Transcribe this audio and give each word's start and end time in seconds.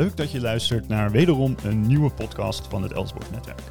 Leuk 0.00 0.16
dat 0.16 0.30
je 0.30 0.40
luistert 0.40 0.88
naar 0.88 1.10
wederom 1.10 1.54
een 1.64 1.86
nieuwe 1.86 2.10
podcast 2.10 2.66
van 2.66 2.82
het 2.82 2.92
Elsborg 2.92 3.30
Netwerk. 3.30 3.62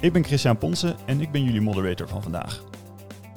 Ik 0.00 0.12
ben 0.12 0.24
Christian 0.24 0.58
Ponsen 0.58 0.96
en 1.06 1.20
ik 1.20 1.32
ben 1.32 1.44
jullie 1.44 1.60
moderator 1.60 2.08
van 2.08 2.22
vandaag. 2.22 2.64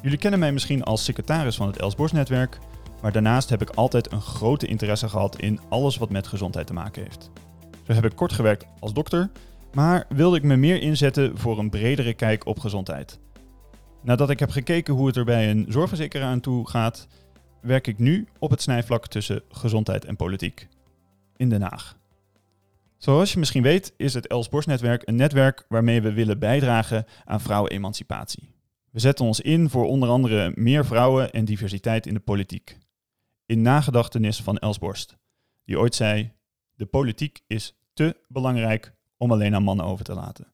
Jullie 0.02 0.18
kennen 0.18 0.40
mij 0.40 0.52
misschien 0.52 0.84
als 0.84 1.04
secretaris 1.04 1.56
van 1.56 1.68
het 1.68 1.78
Elsborg 1.78 2.12
Netwerk, 2.12 2.60
maar 3.02 3.12
daarnaast 3.12 3.50
heb 3.50 3.62
ik 3.62 3.70
altijd 3.70 4.12
een 4.12 4.22
grote 4.22 4.68
interesse 4.68 5.10
gehad 5.10 5.40
in 5.40 5.60
alles 5.70 5.98
wat 5.98 6.10
met 6.10 6.28
gezondheid 6.28 6.68
te 6.68 6.74
maken 6.74 7.04
heeft. 7.04 7.32
Zo 7.84 7.94
heb 7.94 8.06
ik 8.06 8.16
kort 8.16 8.34
gewerkt 8.34 8.66
als 8.80 8.94
dokter, 8.94 9.30
maar 9.74 10.06
wilde 10.10 10.38
ik 10.38 10.44
me 10.44 10.56
meer 10.56 10.82
inzetten 10.82 11.38
voor 11.38 11.60
een 11.60 11.70
bredere 11.70 12.14
kijk 12.14 12.46
op 12.46 12.60
gezondheid. 12.60 13.20
Nadat 14.04 14.30
ik 14.30 14.40
heb 14.40 14.50
gekeken 14.50 14.94
hoe 14.94 15.08
het 15.08 15.16
er 15.16 15.26
bij 15.26 15.50
een 15.50 15.66
zorgverzekeraar 15.70 16.30
aan 16.30 16.40
toe 16.40 16.70
gaat, 16.70 17.08
werk 17.62 17.88
ik 17.88 18.00
nu 18.00 18.28
op 18.40 18.50
het 18.50 18.62
snijvlak 18.62 19.08
tussen 19.08 19.42
gezondheid 19.50 20.06
en 20.06 20.16
politiek 20.16 20.68
in 21.38 21.50
Den 21.50 21.62
Haag. 21.62 21.96
Zoals 22.98 23.34
je 23.34 23.40
misschien 23.40 23.64
weet 23.64 23.94
is 23.98 24.14
het 24.14 24.28
Els 24.28 24.50
Borst 24.50 24.68
Netwerk 24.68 25.08
een 25.08 25.16
netwerk 25.16 25.66
waarmee 25.70 26.02
we 26.02 26.14
willen 26.14 26.40
bijdragen 26.40 27.06
aan 27.26 27.42
vrouwenemancipatie. 27.42 28.54
We 28.92 29.00
zetten 29.00 29.26
ons 29.26 29.40
in 29.40 29.70
voor 29.70 29.86
onder 29.86 30.10
andere 30.10 30.52
meer 30.56 30.86
vrouwen 30.86 31.32
en 31.32 31.46
diversiteit 31.46 32.06
in 32.06 32.14
de 32.14 32.20
politiek. 32.20 32.78
In 33.46 33.62
nagedachtenis 33.62 34.42
van 34.42 34.58
Els 34.58 34.78
Borst, 34.78 35.18
die 35.66 35.80
ooit 35.80 35.96
zei: 35.96 36.32
De 36.76 36.86
politiek 36.86 37.42
is 37.48 37.78
te 37.94 38.18
belangrijk 38.28 38.94
om 39.18 39.32
alleen 39.32 39.56
aan 39.56 39.64
mannen 39.64 39.86
over 39.86 40.06
te 40.06 40.14
laten. 40.14 40.54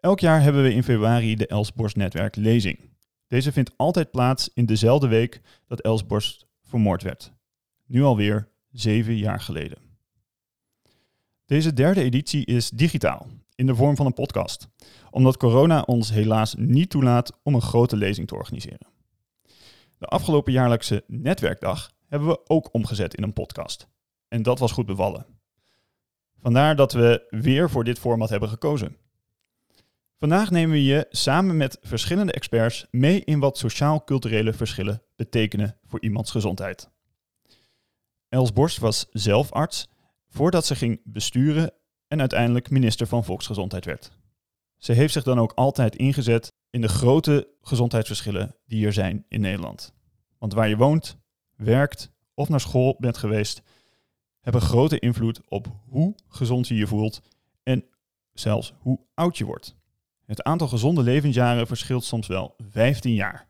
Elk 0.00 0.20
jaar 0.20 0.42
hebben 0.42 0.62
we 0.62 0.74
in 0.74 0.82
februari 0.82 1.36
de 1.36 1.46
Els 1.46 1.72
Borst 1.72 1.96
Netwerk 1.96 2.36
lezing. 2.36 2.90
Deze 3.26 3.52
vindt 3.52 3.72
altijd 3.76 4.10
plaats 4.10 4.50
in 4.54 4.66
dezelfde 4.66 5.08
week 5.08 5.40
dat 5.66 5.80
Els 5.80 6.06
Borst 6.06 6.46
vermoord 6.62 7.02
werd. 7.02 7.32
Nu 7.86 8.02
alweer 8.02 8.48
zeven 8.70 9.16
jaar 9.16 9.40
geleden. 9.40 9.81
Deze 11.52 11.72
derde 11.72 12.02
editie 12.02 12.46
is 12.46 12.70
digitaal, 12.70 13.26
in 13.54 13.66
de 13.66 13.74
vorm 13.74 13.96
van 13.96 14.06
een 14.06 14.14
podcast, 14.14 14.68
omdat 15.10 15.36
corona 15.36 15.80
ons 15.80 16.10
helaas 16.10 16.54
niet 16.54 16.90
toelaat 16.90 17.38
om 17.42 17.54
een 17.54 17.62
grote 17.62 17.96
lezing 17.96 18.28
te 18.28 18.34
organiseren. 18.34 18.86
De 19.98 20.06
afgelopen 20.06 20.52
jaarlijkse 20.52 21.04
netwerkdag 21.06 21.90
hebben 22.08 22.28
we 22.28 22.40
ook 22.46 22.74
omgezet 22.74 23.14
in 23.14 23.22
een 23.22 23.32
podcast. 23.32 23.88
En 24.28 24.42
dat 24.42 24.58
was 24.58 24.72
goed 24.72 24.86
bevallen. 24.86 25.26
Vandaar 26.40 26.76
dat 26.76 26.92
we 26.92 27.26
weer 27.30 27.70
voor 27.70 27.84
dit 27.84 27.98
format 27.98 28.28
hebben 28.28 28.48
gekozen. 28.48 28.96
Vandaag 30.16 30.50
nemen 30.50 30.72
we 30.72 30.84
je 30.84 31.06
samen 31.10 31.56
met 31.56 31.78
verschillende 31.82 32.32
experts 32.32 32.86
mee 32.90 33.24
in 33.24 33.40
wat 33.40 33.58
sociaal-culturele 33.58 34.52
verschillen 34.52 35.02
betekenen 35.16 35.76
voor 35.84 36.02
iemands 36.02 36.30
gezondheid. 36.30 36.90
Els 38.28 38.52
Borst 38.52 38.78
was 38.78 39.06
zelf 39.10 39.50
arts 39.50 39.90
voordat 40.32 40.66
ze 40.66 40.74
ging 40.74 41.00
besturen 41.04 41.72
en 42.08 42.20
uiteindelijk 42.20 42.70
minister 42.70 43.06
van 43.06 43.24
Volksgezondheid 43.24 43.84
werd. 43.84 44.12
Ze 44.78 44.92
heeft 44.92 45.12
zich 45.12 45.22
dan 45.22 45.38
ook 45.38 45.52
altijd 45.52 45.96
ingezet 45.96 46.52
in 46.70 46.80
de 46.80 46.88
grote 46.88 47.48
gezondheidsverschillen 47.60 48.56
die 48.66 48.86
er 48.86 48.92
zijn 48.92 49.24
in 49.28 49.40
Nederland. 49.40 49.94
Want 50.38 50.52
waar 50.52 50.68
je 50.68 50.76
woont, 50.76 51.18
werkt 51.56 52.12
of 52.34 52.48
naar 52.48 52.60
school 52.60 52.96
bent 52.98 53.16
geweest, 53.16 53.62
hebben 54.40 54.60
grote 54.60 54.98
invloed 54.98 55.40
op 55.48 55.66
hoe 55.88 56.14
gezond 56.28 56.68
je 56.68 56.74
je 56.74 56.86
voelt 56.86 57.22
en 57.62 57.84
zelfs 58.32 58.74
hoe 58.78 59.00
oud 59.14 59.38
je 59.38 59.44
wordt. 59.44 59.76
Het 60.24 60.42
aantal 60.42 60.68
gezonde 60.68 61.02
levensjaren 61.02 61.66
verschilt 61.66 62.04
soms 62.04 62.26
wel 62.26 62.54
15 62.58 63.14
jaar 63.14 63.48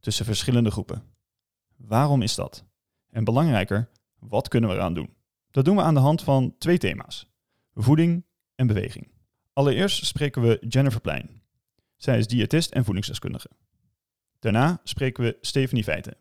tussen 0.00 0.24
verschillende 0.24 0.70
groepen. 0.70 1.02
Waarom 1.76 2.22
is 2.22 2.34
dat? 2.34 2.64
En 3.10 3.24
belangrijker, 3.24 3.88
wat 4.18 4.48
kunnen 4.48 4.70
we 4.70 4.76
eraan 4.76 4.94
doen? 4.94 5.14
Dat 5.54 5.64
doen 5.64 5.76
we 5.76 5.82
aan 5.82 5.94
de 5.94 6.00
hand 6.00 6.22
van 6.22 6.54
twee 6.58 6.78
thema's: 6.78 7.26
voeding 7.74 8.24
en 8.54 8.66
beweging. 8.66 9.08
Allereerst 9.52 10.06
spreken 10.06 10.42
we 10.42 10.58
Jennifer 10.68 11.00
Plein. 11.00 11.42
Zij 11.96 12.18
is 12.18 12.26
diëtist 12.26 12.70
en 12.70 12.84
voedingsdeskundige. 12.84 13.48
Daarna 14.38 14.80
spreken 14.84 15.24
we 15.24 15.36
Stephanie 15.40 15.84
Feiten. 15.84 16.16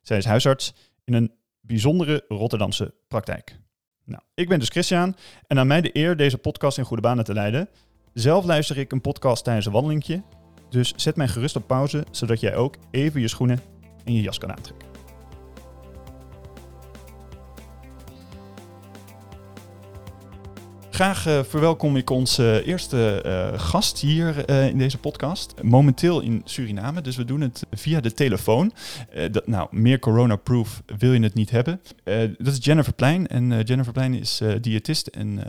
Zij 0.00 0.16
is 0.16 0.24
huisarts 0.24 0.74
in 1.04 1.14
een 1.14 1.32
bijzondere 1.60 2.24
Rotterdamse 2.28 2.94
praktijk. 3.08 3.60
Nou, 4.04 4.22
ik 4.34 4.48
ben 4.48 4.58
dus 4.58 4.68
Christian 4.68 5.16
en 5.46 5.58
aan 5.58 5.66
mij 5.66 5.80
de 5.80 5.96
eer 5.96 6.16
deze 6.16 6.38
podcast 6.38 6.78
in 6.78 6.84
goede 6.84 7.02
banen 7.02 7.24
te 7.24 7.32
leiden. 7.32 7.68
Zelf 8.12 8.44
luister 8.44 8.78
ik 8.78 8.92
een 8.92 9.00
podcast 9.00 9.44
tijdens 9.44 9.66
een 9.66 9.72
wandelingje, 9.72 10.22
dus 10.70 10.92
zet 10.96 11.16
mij 11.16 11.28
gerust 11.28 11.56
op 11.56 11.66
pauze, 11.66 12.04
zodat 12.10 12.40
jij 12.40 12.56
ook 12.56 12.76
even 12.90 13.20
je 13.20 13.28
schoenen 13.28 13.60
en 14.04 14.12
je 14.12 14.20
jas 14.20 14.38
kan 14.38 14.50
aantrekken. 14.50 14.95
Graag 20.96 21.26
uh, 21.26 21.38
verwelkom 21.42 21.96
ik 21.96 22.10
onze 22.10 22.62
eerste 22.64 23.22
uh, 23.26 23.60
gast 23.60 23.98
hier 23.98 24.50
in 24.50 24.78
deze 24.78 24.98
podcast. 24.98 25.54
Momenteel 25.62 26.20
in 26.20 26.42
Suriname, 26.44 27.00
dus 27.00 27.16
we 27.16 27.24
doen 27.24 27.40
het 27.40 27.66
via 27.70 28.00
de 28.00 28.12
telefoon. 28.12 28.72
dat, 29.30 29.46
nou, 29.46 29.68
meer 29.70 29.98
corona-proof 29.98 30.82
wil 30.98 31.12
je 31.12 31.22
het 31.22 31.34
niet 31.34 31.50
hebben. 31.50 31.80
dat 32.38 32.52
is 32.52 32.64
Jennifer 32.64 32.92
Plein. 32.92 33.26
En 33.26 33.60
Jennifer 33.60 33.92
Plein 33.92 34.14
is 34.14 34.40
diëtist 34.60 35.06
en 35.06 35.40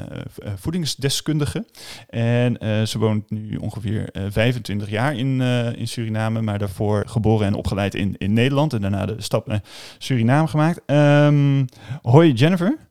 voedingsdeskundige. 0.55 1.65
En 2.09 2.57
ze 2.87 2.99
woont 2.99 3.29
nu 3.29 3.55
ongeveer 3.55 4.09
25 4.29 4.89
jaar 4.89 5.15
in, 5.15 5.41
in 5.75 5.87
Suriname, 5.87 6.41
maar 6.41 6.59
daarvoor 6.59 7.03
geboren 7.07 7.47
en 7.47 7.53
opgeleid 7.53 7.95
in, 7.95 8.15
in 8.17 8.33
Nederland. 8.33 8.73
En 8.73 8.81
daarna 8.81 9.05
de 9.05 9.15
stap 9.17 9.47
naar 9.47 9.61
Suriname 9.97 10.47
gemaakt. 10.47 10.81
Um, 10.91 11.65
hoi 12.01 12.33
Jennifer. 12.33 12.86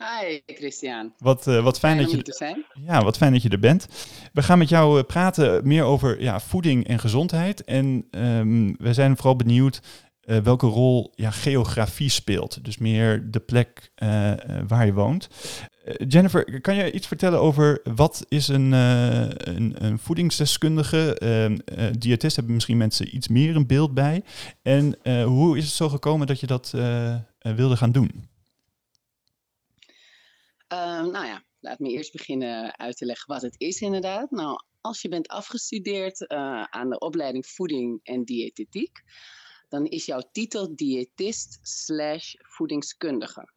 Hi 0.00 0.40
Christian. 0.46 1.12
Wat, 1.18 1.46
uh, 1.46 1.62
wat 1.62 1.78
fijn, 1.78 1.98
dat 1.98 2.10
je 2.10 2.22
te 2.22 2.32
zijn. 2.32 2.64
Ja, 2.86 3.04
wat 3.04 3.16
fijn 3.16 3.32
dat 3.32 3.42
je 3.42 3.48
er 3.48 3.58
bent. 3.58 3.88
We 4.32 4.42
gaan 4.42 4.58
met 4.58 4.68
jou 4.68 4.98
uh, 4.98 5.04
praten 5.04 5.66
meer 5.66 5.84
over 5.84 6.22
ja, 6.22 6.40
voeding 6.40 6.86
en 6.86 6.98
gezondheid. 6.98 7.64
En 7.64 8.06
um, 8.10 8.76
we 8.78 8.94
zijn 8.94 9.16
vooral 9.16 9.36
benieuwd 9.36 9.80
uh, 10.24 10.38
welke 10.38 10.66
rol 10.66 11.12
ja, 11.14 11.30
geografie 11.30 12.08
speelt. 12.08 12.64
Dus 12.64 12.78
meer 12.78 13.30
de 13.30 13.40
plek 13.40 13.90
waar 14.66 14.86
je 14.86 14.92
woont. 14.92 15.28
Jennifer, 16.08 16.60
kan 16.60 16.74
je 16.74 16.92
iets 16.92 17.06
vertellen 17.06 17.40
over 17.40 17.80
wat 17.94 18.24
is 18.28 18.48
een, 18.48 18.72
een, 18.72 19.74
een 19.84 19.98
voedingsdeskundige? 19.98 21.18
Ehm, 21.18 21.56
diëtist 21.98 22.36
hebben 22.36 22.54
misschien 22.54 22.76
mensen 22.76 23.16
iets 23.16 23.28
meer 23.28 23.56
een 23.56 23.66
beeld 23.66 23.94
bij. 23.94 24.22
En 24.62 24.98
hoe 25.24 25.58
is 25.58 25.64
het 25.64 25.72
zo 25.72 25.88
gekomen 25.88 26.26
dat 26.26 26.40
je 26.40 26.46
dat 26.46 26.74
wilde 27.40 27.76
gaan 27.76 27.92
doen? 27.92 28.29
Uh, 30.72 31.04
nou 31.04 31.26
ja, 31.26 31.44
laat 31.60 31.78
me 31.78 31.88
eerst 31.88 32.12
beginnen 32.12 32.78
uit 32.78 32.96
te 32.96 33.04
leggen 33.04 33.32
wat 33.34 33.42
het 33.42 33.54
is 33.58 33.80
inderdaad. 33.80 34.30
Nou, 34.30 34.62
als 34.80 35.02
je 35.02 35.08
bent 35.08 35.28
afgestudeerd 35.28 36.20
uh, 36.20 36.62
aan 36.62 36.90
de 36.90 36.98
opleiding 36.98 37.46
voeding 37.46 38.00
en 38.02 38.24
diëtetiek, 38.24 39.02
dan 39.68 39.86
is 39.86 40.06
jouw 40.06 40.22
titel 40.32 40.76
diëtist 40.76 41.58
slash 41.62 42.34
voedingskundige. 42.38 43.52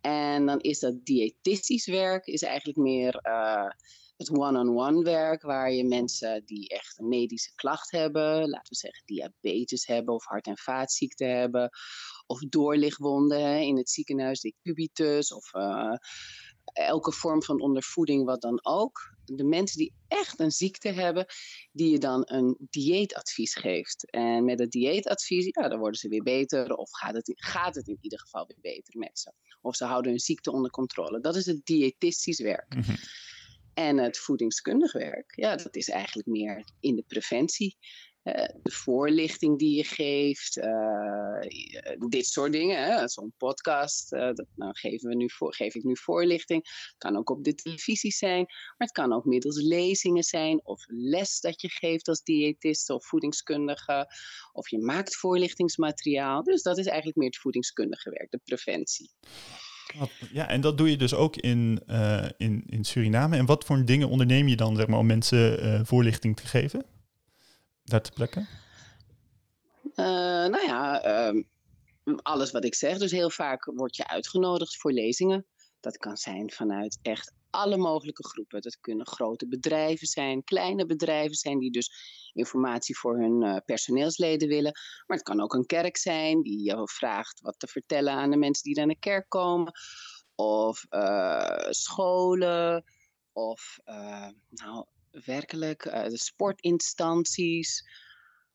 En 0.00 0.46
dan 0.46 0.58
is 0.58 0.78
dat 0.78 1.04
diëtistisch 1.04 1.86
werk 1.86 2.26
is 2.26 2.42
eigenlijk 2.42 2.78
meer 2.78 3.20
uh, 3.22 3.70
het 4.16 4.30
one-on-one 4.30 5.02
werk, 5.02 5.42
waar 5.42 5.72
je 5.72 5.84
mensen 5.84 6.42
die 6.44 6.68
echt 6.68 6.98
een 6.98 7.08
medische 7.08 7.54
klacht 7.54 7.90
hebben, 7.90 8.48
laten 8.48 8.68
we 8.68 8.76
zeggen 8.76 9.02
diabetes 9.04 9.86
hebben 9.86 10.14
of 10.14 10.24
hart- 10.24 10.46
en 10.46 10.58
vaatziekten 10.58 11.36
hebben, 11.36 11.70
of 12.30 12.40
doorlichtwonden 12.48 13.60
in 13.60 13.76
het 13.76 13.90
ziekenhuis, 13.90 14.40
decubitus 14.40 15.32
of 15.32 15.54
uh, 15.54 15.94
elke 16.72 17.12
vorm 17.12 17.42
van 17.42 17.60
ondervoeding, 17.60 18.24
wat 18.24 18.40
dan 18.40 18.58
ook. 18.62 19.18
De 19.24 19.44
mensen 19.44 19.78
die 19.78 19.92
echt 20.08 20.40
een 20.40 20.50
ziekte 20.50 20.88
hebben, 20.88 21.26
die 21.72 21.90
je 21.90 21.98
dan 21.98 22.22
een 22.24 22.56
dieetadvies 22.70 23.54
geeft. 23.54 24.10
En 24.10 24.44
met 24.44 24.58
het 24.58 24.70
dieetadvies, 24.70 25.44
ja, 25.44 25.68
dan 25.68 25.78
worden 25.78 26.00
ze 26.00 26.08
weer 26.08 26.22
beter 26.22 26.74
of 26.74 26.90
gaat 26.90 27.14
het, 27.14 27.32
gaat 27.34 27.74
het 27.74 27.88
in 27.88 27.98
ieder 28.00 28.18
geval 28.18 28.46
weer 28.46 28.74
beter 28.74 28.98
met 28.98 29.18
ze. 29.18 29.32
Of 29.60 29.76
ze 29.76 29.84
houden 29.84 30.10
hun 30.10 30.20
ziekte 30.20 30.52
onder 30.52 30.70
controle. 30.70 31.20
Dat 31.20 31.36
is 31.36 31.46
het 31.46 31.60
diëtistisch 31.64 32.40
werk. 32.40 32.74
Mm 32.74 32.82
-hmm. 32.82 32.96
En 33.74 33.98
het 33.98 34.18
voedingskundig 34.18 34.92
werk, 34.92 35.32
ja, 35.36 35.56
dat 35.56 35.76
is 35.76 35.88
eigenlijk 35.88 36.28
meer 36.28 36.64
in 36.80 36.96
de 36.96 37.04
preventie. 37.06 37.76
Uh, 38.24 38.34
de 38.62 38.70
voorlichting 38.70 39.58
die 39.58 39.76
je 39.76 39.84
geeft, 39.84 40.56
uh, 40.56 41.40
dit 42.08 42.26
soort 42.26 42.52
dingen. 42.52 43.08
Zo'n 43.08 43.32
podcast, 43.36 44.12
uh, 44.12 44.20
dat 44.20 44.46
nou, 44.54 44.72
geven 44.76 45.08
we 45.08 45.14
nu 45.16 45.30
voor, 45.30 45.54
geef 45.54 45.74
ik 45.74 45.82
nu 45.82 45.96
voorlichting. 45.96 46.62
Het 46.64 46.94
kan 46.98 47.16
ook 47.16 47.30
op 47.30 47.44
de 47.44 47.54
televisie 47.54 48.12
zijn, 48.12 48.44
maar 48.46 48.88
het 48.88 48.92
kan 48.92 49.12
ook 49.12 49.24
middels 49.24 49.62
lezingen 49.62 50.22
zijn 50.22 50.60
of 50.64 50.84
les 50.86 51.40
dat 51.40 51.60
je 51.60 51.68
geeft 51.68 52.08
als 52.08 52.22
diëtist 52.22 52.90
of 52.90 53.06
voedingskundige. 53.06 54.06
Of 54.52 54.68
je 54.68 54.78
maakt 54.78 55.16
voorlichtingsmateriaal. 55.16 56.42
Dus 56.42 56.62
dat 56.62 56.78
is 56.78 56.86
eigenlijk 56.86 57.16
meer 57.16 57.28
het 57.28 57.38
voedingskundige 57.38 58.10
werk, 58.10 58.30
de 58.30 58.40
preventie. 58.44 59.10
Ja, 60.32 60.48
en 60.48 60.60
dat 60.60 60.78
doe 60.78 60.90
je 60.90 60.96
dus 60.96 61.14
ook 61.14 61.36
in, 61.36 61.82
in, 62.36 62.64
in 62.66 62.84
Suriname. 62.84 63.36
En 63.36 63.46
wat 63.46 63.64
voor 63.64 63.84
dingen 63.84 64.08
onderneem 64.08 64.48
je 64.48 64.56
dan 64.56 64.76
zeg 64.76 64.86
maar, 64.86 64.98
om 64.98 65.06
mensen 65.06 65.86
voorlichting 65.86 66.36
te 66.36 66.46
geven? 66.46 66.84
Daar 67.84 68.02
te 68.02 68.12
plekken? 68.12 68.48
Uh, 69.94 70.06
nou 70.46 70.66
ja, 70.66 71.02
alles 72.22 72.50
wat 72.50 72.64
ik 72.64 72.74
zeg. 72.74 72.98
Dus 72.98 73.10
heel 73.10 73.30
vaak 73.30 73.64
word 73.64 73.96
je 73.96 74.08
uitgenodigd 74.08 74.76
voor 74.76 74.92
lezingen. 74.92 75.46
Dat 75.80 75.96
kan 75.96 76.16
zijn 76.16 76.50
vanuit 76.50 76.98
echt 77.02 77.32
alle 77.50 77.76
mogelijke 77.76 78.28
groepen. 78.28 78.60
Dat 78.60 78.80
kunnen 78.80 79.06
grote 79.06 79.48
bedrijven 79.48 80.06
zijn, 80.06 80.44
kleine 80.44 80.86
bedrijven 80.86 81.34
zijn 81.34 81.58
die 81.58 81.70
dus 81.70 81.90
informatie 82.32 82.98
voor 82.98 83.18
hun 83.18 83.42
uh, 83.42 83.56
personeelsleden 83.64 84.48
willen. 84.48 84.72
Maar 85.06 85.16
het 85.16 85.26
kan 85.26 85.40
ook 85.40 85.54
een 85.54 85.66
kerk 85.66 85.96
zijn 85.96 86.42
die 86.42 86.62
je 86.62 86.88
vraagt 86.88 87.40
wat 87.40 87.58
te 87.58 87.66
vertellen 87.66 88.12
aan 88.12 88.30
de 88.30 88.36
mensen 88.36 88.64
die 88.64 88.76
naar 88.76 88.86
de 88.86 88.98
kerk 88.98 89.28
komen. 89.28 89.72
Of 90.34 90.86
uh, 90.90 91.66
scholen, 91.70 92.84
of 93.32 93.78
nou, 94.48 94.86
werkelijk 95.10 95.82
de 95.82 96.18
sportinstanties. 96.18 97.84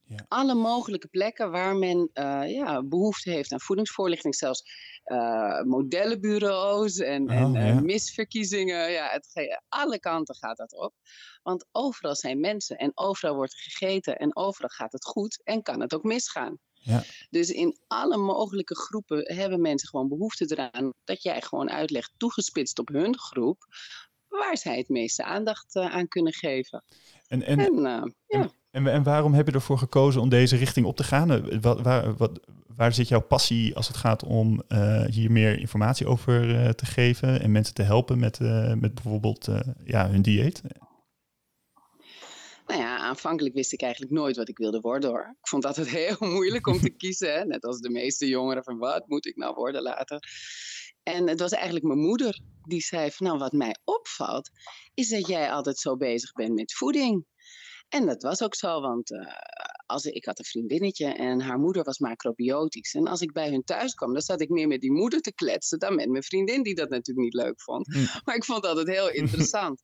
Ja. 0.08 0.26
Alle 0.28 0.54
mogelijke 0.54 1.08
plekken 1.08 1.52
waar 1.52 1.76
men 1.76 2.10
uh, 2.14 2.52
ja, 2.52 2.84
behoefte 2.84 3.30
heeft 3.30 3.52
aan 3.52 3.62
voedingsvoorlichting, 3.62 4.36
zelfs 4.36 4.64
uh, 5.06 5.62
modellenbureaus 5.62 6.98
en, 6.98 7.30
oh, 7.30 7.36
en 7.36 7.56
uh, 7.56 7.82
misverkiezingen. 7.82 8.92
Ja, 8.92 9.10
het, 9.10 9.58
alle 9.68 10.00
kanten 10.00 10.36
gaat 10.36 10.58
dat 10.58 10.74
op. 10.74 10.94
Want 11.44 11.66
overal 11.72 12.16
zijn 12.16 12.40
mensen 12.40 12.78
en 12.78 12.92
overal 12.94 13.36
wordt 13.36 13.56
gegeten 13.56 14.18
en 14.18 14.36
overal 14.36 14.70
gaat 14.70 14.92
het 14.92 15.06
goed 15.06 15.42
en 15.44 15.62
kan 15.62 15.82
het 15.82 15.94
ook 15.94 16.04
misgaan. 16.04 16.60
Ja. 16.74 17.04
Dus 17.30 17.50
in 17.50 17.78
alle 17.88 18.18
mogelijke 18.18 18.76
groepen 18.76 19.36
hebben 19.36 19.62
mensen 19.62 19.90
gewoon 19.90 20.08
behoefte 20.08 20.46
eraan 20.48 20.94
dat 21.04 21.24
jij 21.24 21.42
gewoon 21.42 21.70
uitlegt, 21.70 22.12
toegespitst 22.18 22.80
op 22.80 22.88
hun 22.88 23.18
groep, 23.18 23.66
waar 24.38 24.58
zij 24.58 24.78
het 24.78 24.90
meeste 24.90 25.24
aandacht 25.24 25.76
aan 25.76 26.08
kunnen 26.08 26.34
geven. 26.34 26.84
En, 27.28 27.44
en, 27.44 27.60
en 27.60 28.16
ja. 28.28 28.50
En, 28.76 28.88
en 28.88 29.04
waarom 29.04 29.34
heb 29.34 29.48
je 29.48 29.54
ervoor 29.54 29.78
gekozen 29.78 30.22
om 30.22 30.30
deze 30.30 30.56
richting 30.56 30.86
op 30.86 30.96
te 30.96 31.04
gaan? 31.04 31.32
Eh, 31.32 31.58
wat, 31.62 31.82
waar, 31.82 32.16
wat, 32.16 32.40
waar 32.76 32.94
zit 32.94 33.08
jouw 33.08 33.22
passie 33.22 33.76
als 33.76 33.88
het 33.88 33.98
gaat 33.98 34.24
om 34.24 34.64
uh, 34.70 35.06
hier 35.06 35.32
meer 35.32 35.60
informatie 35.60 36.08
over 36.08 36.50
uh, 36.50 36.70
te 36.70 36.86
geven 36.86 37.42
en 37.42 37.52
mensen 37.52 37.74
te 37.74 37.84
helpen 37.84 38.20
met, 38.20 38.40
uh, 38.40 38.74
met 38.74 38.94
bijvoorbeeld 38.94 39.48
ja, 39.84 40.10
hun 40.10 40.22
dieet? 40.22 40.62
Nou 42.68 42.80
ja, 42.82 42.98
aanvankelijk 42.98 43.56
wist 43.56 43.74
ik 43.74 43.82
eigenlijk 43.82 44.12
nooit 44.12 44.36
wat 44.36 44.50
ik 44.50 44.58
wilde 44.58 44.80
worden 44.80 45.10
hoor. 45.10 45.36
Ik 45.42 45.48
vond 45.48 45.64
dat 45.64 45.76
het 45.76 45.90
heel 46.06 46.18
moeilijk 46.20 46.68
om 46.68 46.80
te 46.80 46.90
kiezen. 47.04 47.34
Hè? 47.34 47.46
Net 47.46 47.66
als 47.66 47.80
de 47.80 47.90
meeste 47.90 48.28
jongeren 48.28 48.64
van 48.64 48.78
wat 48.78 49.08
moet 49.08 49.26
ik 49.26 49.36
nou 49.36 49.56
worden 49.56 49.82
later. 49.82 50.20
En 51.06 51.28
het 51.28 51.40
was 51.40 51.52
eigenlijk 51.52 51.86
mijn 51.86 52.00
moeder 52.00 52.40
die 52.64 52.82
zei 52.82 53.12
van 53.12 53.28
nou 53.28 53.40
wat 53.40 53.52
mij 53.52 53.76
opvalt 53.84 54.50
is 54.94 55.10
dat 55.10 55.28
jij 55.28 55.52
altijd 55.52 55.78
zo 55.78 55.98
bezig 55.98 56.32
bent 56.32 56.54
met 56.54 56.74
voeding. 56.74 57.26
En 57.90 58.06
dat 58.06 58.22
was 58.22 58.44
ook 58.44 58.56
zo, 58.56 58.82
want 58.82 59.12
uh, 59.12 59.20
als, 59.86 60.06
ik 60.06 60.26
had 60.26 60.40
een 60.40 60.46
vriendinnetje 60.46 61.14
en 61.14 61.42
haar 61.42 61.60
moeder 61.60 61.84
was 61.84 62.00
macrobiotisch. 62.00 62.94
En 62.94 63.08
als 63.08 63.22
ik 63.22 63.32
bij 63.32 63.50
hun 63.50 63.64
thuis 63.64 63.94
kwam, 63.94 64.14
dan 64.14 64.22
zat 64.22 64.42
ik 64.42 64.50
meer 64.50 64.68
met 64.68 64.82
die 64.82 64.92
moeder 64.92 65.22
te 65.22 65.34
kletsen 65.34 65.80
dan 65.80 65.96
met 65.96 66.10
mijn 66.10 66.24
vriendin, 66.24 66.64
die 66.64 66.76
dat 66.76 66.90
natuurlijk 66.90 67.26
niet 67.26 67.44
leuk 67.44 67.62
vond. 67.62 67.94
Hm. 67.94 68.06
Maar 68.24 68.36
ik 68.36 68.46
vond 68.46 68.64
dat 68.64 68.78
het 68.78 68.88
heel 68.88 69.12
interessant. 69.22 69.82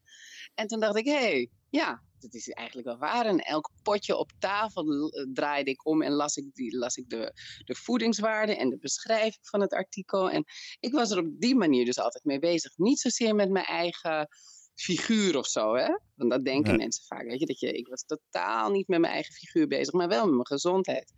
en 0.54 0.68
toen 0.68 0.80
dacht 0.80 0.98
ik, 0.98 1.06
hé, 1.06 1.12
hey, 1.12 1.50
ja, 1.70 2.04
dat 2.22 2.34
is 2.34 2.50
eigenlijk 2.50 2.88
wel 2.88 2.98
waar. 2.98 3.26
En 3.26 3.40
elk 3.40 3.70
potje 3.84 4.18
op 4.18 4.32
tafel 4.40 5.10
eh, 5.10 5.26
draaide 5.34 5.70
ik 5.70 5.86
om 5.86 6.02
en 6.02 6.12
las 6.12 6.36
ik, 6.36 6.54
die, 6.54 6.78
las 6.78 6.96
ik 6.96 7.10
de, 7.10 7.34
de 7.66 7.76
voedingswaarde 7.76 8.56
en 8.56 8.70
de 8.70 8.78
beschrijving 8.78 9.48
van 9.48 9.62
het 9.62 9.74
artikel. 9.74 10.30
En 10.30 10.44
ik 10.80 10.94
was 10.94 11.12
er 11.12 11.18
op 11.18 11.40
die 11.40 11.56
manier 11.56 11.86
dus 11.86 12.00
altijd 12.00 12.24
mee 12.24 12.40
bezig. 12.40 12.78
Niet 12.78 13.00
zozeer 13.00 13.36
met 13.36 13.50
mijn 13.50 13.66
eigen 13.66 14.28
figuur 14.76 15.38
of 15.38 15.48
zo, 15.48 15.76
hè? 15.76 15.98
Want 16.16 16.32
dat 16.32 16.46
denken 16.46 16.78
mensen 16.78 17.06
vaak, 17.06 17.24
weet 17.24 17.40
je, 17.40 17.46
dat 17.46 17.60
je, 17.60 17.72
ik 17.72 17.88
was 17.88 18.04
totaal 18.06 18.72
niet 18.72 18.88
met 18.88 19.00
mijn 19.00 19.14
eigen 19.14 19.34
figuur 19.34 19.68
bezig, 19.68 19.94
maar 19.94 20.08
wel 20.08 20.26
met 20.26 20.34
mijn 20.34 20.48
gezondheid. 20.48 21.14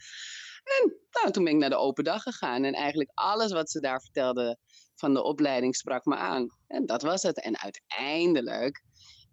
En 0.63 0.97
nou, 1.11 1.31
toen 1.31 1.43
ben 1.43 1.53
ik 1.53 1.59
naar 1.59 1.69
de 1.69 1.75
open 1.75 2.03
dag 2.03 2.21
gegaan 2.21 2.63
en 2.63 2.73
eigenlijk 2.73 3.11
alles 3.13 3.51
wat 3.51 3.69
ze 3.69 3.79
daar 3.79 4.01
vertelden 4.01 4.59
van 4.95 5.13
de 5.13 5.23
opleiding 5.23 5.75
sprak 5.75 6.05
me 6.05 6.15
aan. 6.15 6.47
En 6.67 6.85
dat 6.85 7.01
was 7.01 7.23
het. 7.23 7.41
En 7.41 7.57
uiteindelijk 7.59 8.83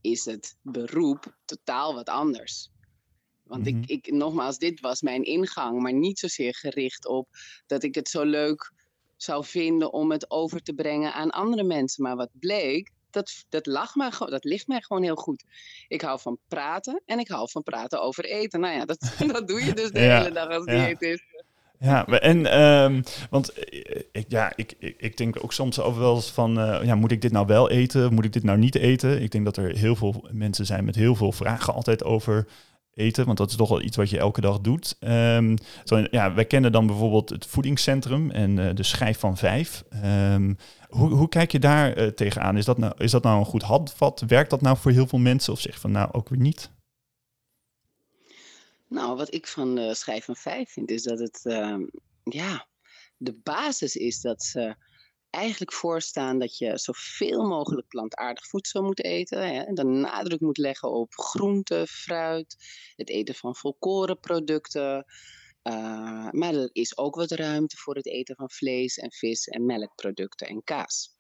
is 0.01 0.25
het 0.25 0.57
beroep 0.63 1.37
totaal 1.45 1.95
wat 1.95 2.09
anders. 2.09 2.71
Want 3.43 3.67
ik, 3.67 3.75
mhm. 3.75 3.85
ik, 3.87 4.13
nogmaals, 4.13 4.59
dit 4.59 4.81
was 4.81 5.01
mijn 5.01 5.25
ingang, 5.25 5.81
maar 5.81 5.93
niet 5.93 6.19
zozeer 6.19 6.55
gericht 6.55 7.07
op 7.07 7.29
dat 7.67 7.83
ik 7.83 7.95
het 7.95 8.09
zo 8.09 8.25
leuk 8.25 8.73
zou 9.17 9.45
vinden 9.45 9.93
om 9.93 10.11
het 10.11 10.31
over 10.31 10.63
te 10.63 10.75
brengen 10.75 11.13
aan 11.13 11.31
andere 11.31 11.63
mensen. 11.63 12.03
Maar 12.03 12.17
wat 12.17 12.31
bleek, 12.33 12.91
dat, 13.11 13.45
dat, 13.49 13.67
lag 13.67 13.95
mij, 13.95 14.11
dat 14.19 14.45
ligt 14.45 14.67
mij 14.67 14.81
gewoon 14.81 15.03
heel 15.03 15.17
goed. 15.17 15.45
Ik 15.89 16.01
hou 16.01 16.21
van 16.21 16.39
praten 16.49 17.03
en 17.07 17.19
ik 17.19 17.29
hou 17.29 17.51
van 17.51 17.63
praten 17.63 18.03
over 18.03 18.25
eten. 18.25 18.61
Nou 18.61 18.75
ja, 18.75 18.85
dat, 18.85 19.15
dat 19.33 19.49
doe 19.49 19.65
je 19.65 19.75
dus 19.75 19.91
de 19.91 19.99
hele 19.99 20.33
dag 20.33 20.49
als 20.49 20.65
ja. 20.65 20.87
is. 20.99 21.23
Ja, 21.83 22.07
en 22.07 22.61
um, 22.61 23.03
want 23.31 23.53
eh, 23.53 24.01
ik, 24.13 24.25
ja, 24.29 24.53
ik, 24.57 24.95
ik, 24.99 25.17
denk 25.17 25.45
ook 25.45 25.53
soms 25.53 25.81
over 25.81 26.01
wel 26.01 26.15
eens 26.15 26.31
van, 26.31 26.59
uh, 26.59 26.85
ja, 26.85 26.95
moet 26.95 27.13
ik 27.13 27.23
dit 27.23 27.33
nou 27.33 27.47
wel 27.47 27.71
eten? 27.71 28.15
Moet 28.15 28.25
ik 28.25 28.33
dit 28.33 28.43
nou 28.43 28.59
niet 28.59 28.75
eten? 28.75 29.23
Ik 29.23 29.31
denk 29.31 29.45
dat 29.45 29.57
er 29.57 29.77
heel 29.77 29.97
veel 29.97 30.29
mensen 30.31 30.67
zijn 30.67 30.85
met 30.85 30.95
heel 30.95 31.15
veel 31.15 31.33
vragen 31.33 31.75
altijd 31.75 32.05
over 32.05 32.47
eten, 32.95 33.27
want 33.27 33.39
dat 33.39 33.51
is 33.51 33.57
toch 33.57 33.69
wel 33.69 33.83
iets 33.83 33.97
wat 33.97 34.11
je 34.11 34.19
elke 34.19 34.41
dag 34.41 34.61
doet. 34.61 34.97
Um, 35.01 35.57
zo, 35.85 36.07
ja, 36.11 36.35
wij 36.35 36.45
kennen 36.45 36.73
dan 36.73 36.87
bijvoorbeeld 36.87 37.29
het 37.29 37.47
voedingscentrum 37.47 38.31
en 38.31 38.57
uh, 38.57 38.69
de 38.75 38.83
schijf 38.83 39.19
van 39.19 39.37
vijf. 39.37 39.85
Um, 40.05 40.57
hoe, 40.89 41.11
hoe 41.11 41.29
kijk 41.29 41.53
je 41.53 41.59
daar 41.59 42.15
tegenaan? 42.15 42.57
Is 42.57 42.65
dat, 42.65 42.79
nou, 42.79 42.93
is 42.99 43.11
dat 43.11 43.23
nou 43.23 43.39
een 43.39 43.45
goed 43.45 43.63
handvat? 43.63 44.25
Werkt 44.27 44.51
dat 44.51 44.61
nou 44.61 44.77
voor 44.77 44.91
heel 44.91 45.07
veel 45.07 45.19
mensen 45.19 45.53
of 45.53 45.61
zeg 45.61 45.81
van 45.81 45.91
nou 45.91 46.09
ook 46.13 46.29
weer 46.29 46.41
niet? 46.41 46.71
Nou, 48.91 49.17
wat 49.17 49.35
ik 49.35 49.47
van 49.47 49.75
de 49.75 49.95
schijf 49.95 50.25
van 50.25 50.37
vijf 50.37 50.71
vind, 50.71 50.91
is 50.91 51.03
dat 51.03 51.19
het 51.19 51.41
uh, 51.45 51.79
ja, 52.23 52.69
de 53.17 53.35
basis 53.43 53.97
is 53.97 54.21
dat 54.21 54.43
ze 54.43 54.77
eigenlijk 55.31 55.73
voorstaan 55.73 56.39
dat 56.39 56.59
je 56.59 56.79
zoveel 56.79 57.47
mogelijk 57.47 57.89
plantaardig 57.89 58.47
voedsel 58.47 58.83
moet 58.83 59.05
eten. 59.05 59.39
Hè, 59.39 59.61
en 59.63 59.75
dan 59.75 60.01
nadruk 60.01 60.41
moet 60.41 60.59
leggen 60.59 60.91
op 60.91 61.15
groente, 61.15 61.87
fruit, 61.87 62.57
het 62.97 63.09
eten 63.09 63.35
van 63.35 63.57
volkorenproducten. 63.57 65.05
Uh, 65.63 66.31
maar 66.31 66.55
er 66.55 66.71
is 66.73 66.97
ook 66.97 67.15
wat 67.15 67.31
ruimte 67.31 67.77
voor 67.77 67.95
het 67.95 68.07
eten 68.07 68.37
van 68.37 68.51
vlees 68.51 68.97
en 68.97 69.13
vis 69.13 69.47
en 69.47 69.67
melkproducten 69.67 70.49
en 70.49 70.65
kaas. 70.65 71.11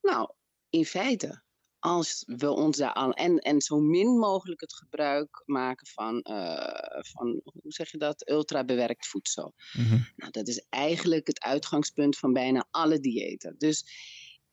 Nou, 0.00 0.30
in 0.70 0.84
feite 0.84 1.42
als 1.78 2.22
we 2.26 2.50
ons 2.50 2.76
daar 2.76 2.94
aan 2.94 3.12
en, 3.12 3.38
en 3.38 3.60
zo 3.60 3.80
min 3.80 4.18
mogelijk 4.18 4.60
het 4.60 4.74
gebruik 4.74 5.42
maken 5.44 5.86
van, 5.86 6.26
uh, 6.30 7.00
van 7.00 7.40
hoe 7.44 7.72
zeg 7.72 7.90
je 7.90 7.98
dat, 7.98 8.30
ultra 8.30 8.64
bewerkt 8.64 9.06
voedsel. 9.06 9.54
Mm 9.72 10.06
Nou, 10.16 10.30
dat 10.30 10.48
is 10.48 10.66
eigenlijk 10.68 11.26
het 11.26 11.40
uitgangspunt 11.40 12.18
van 12.18 12.32
bijna 12.32 12.66
alle 12.70 13.00
diëten. 13.00 13.54
Dus 13.58 13.84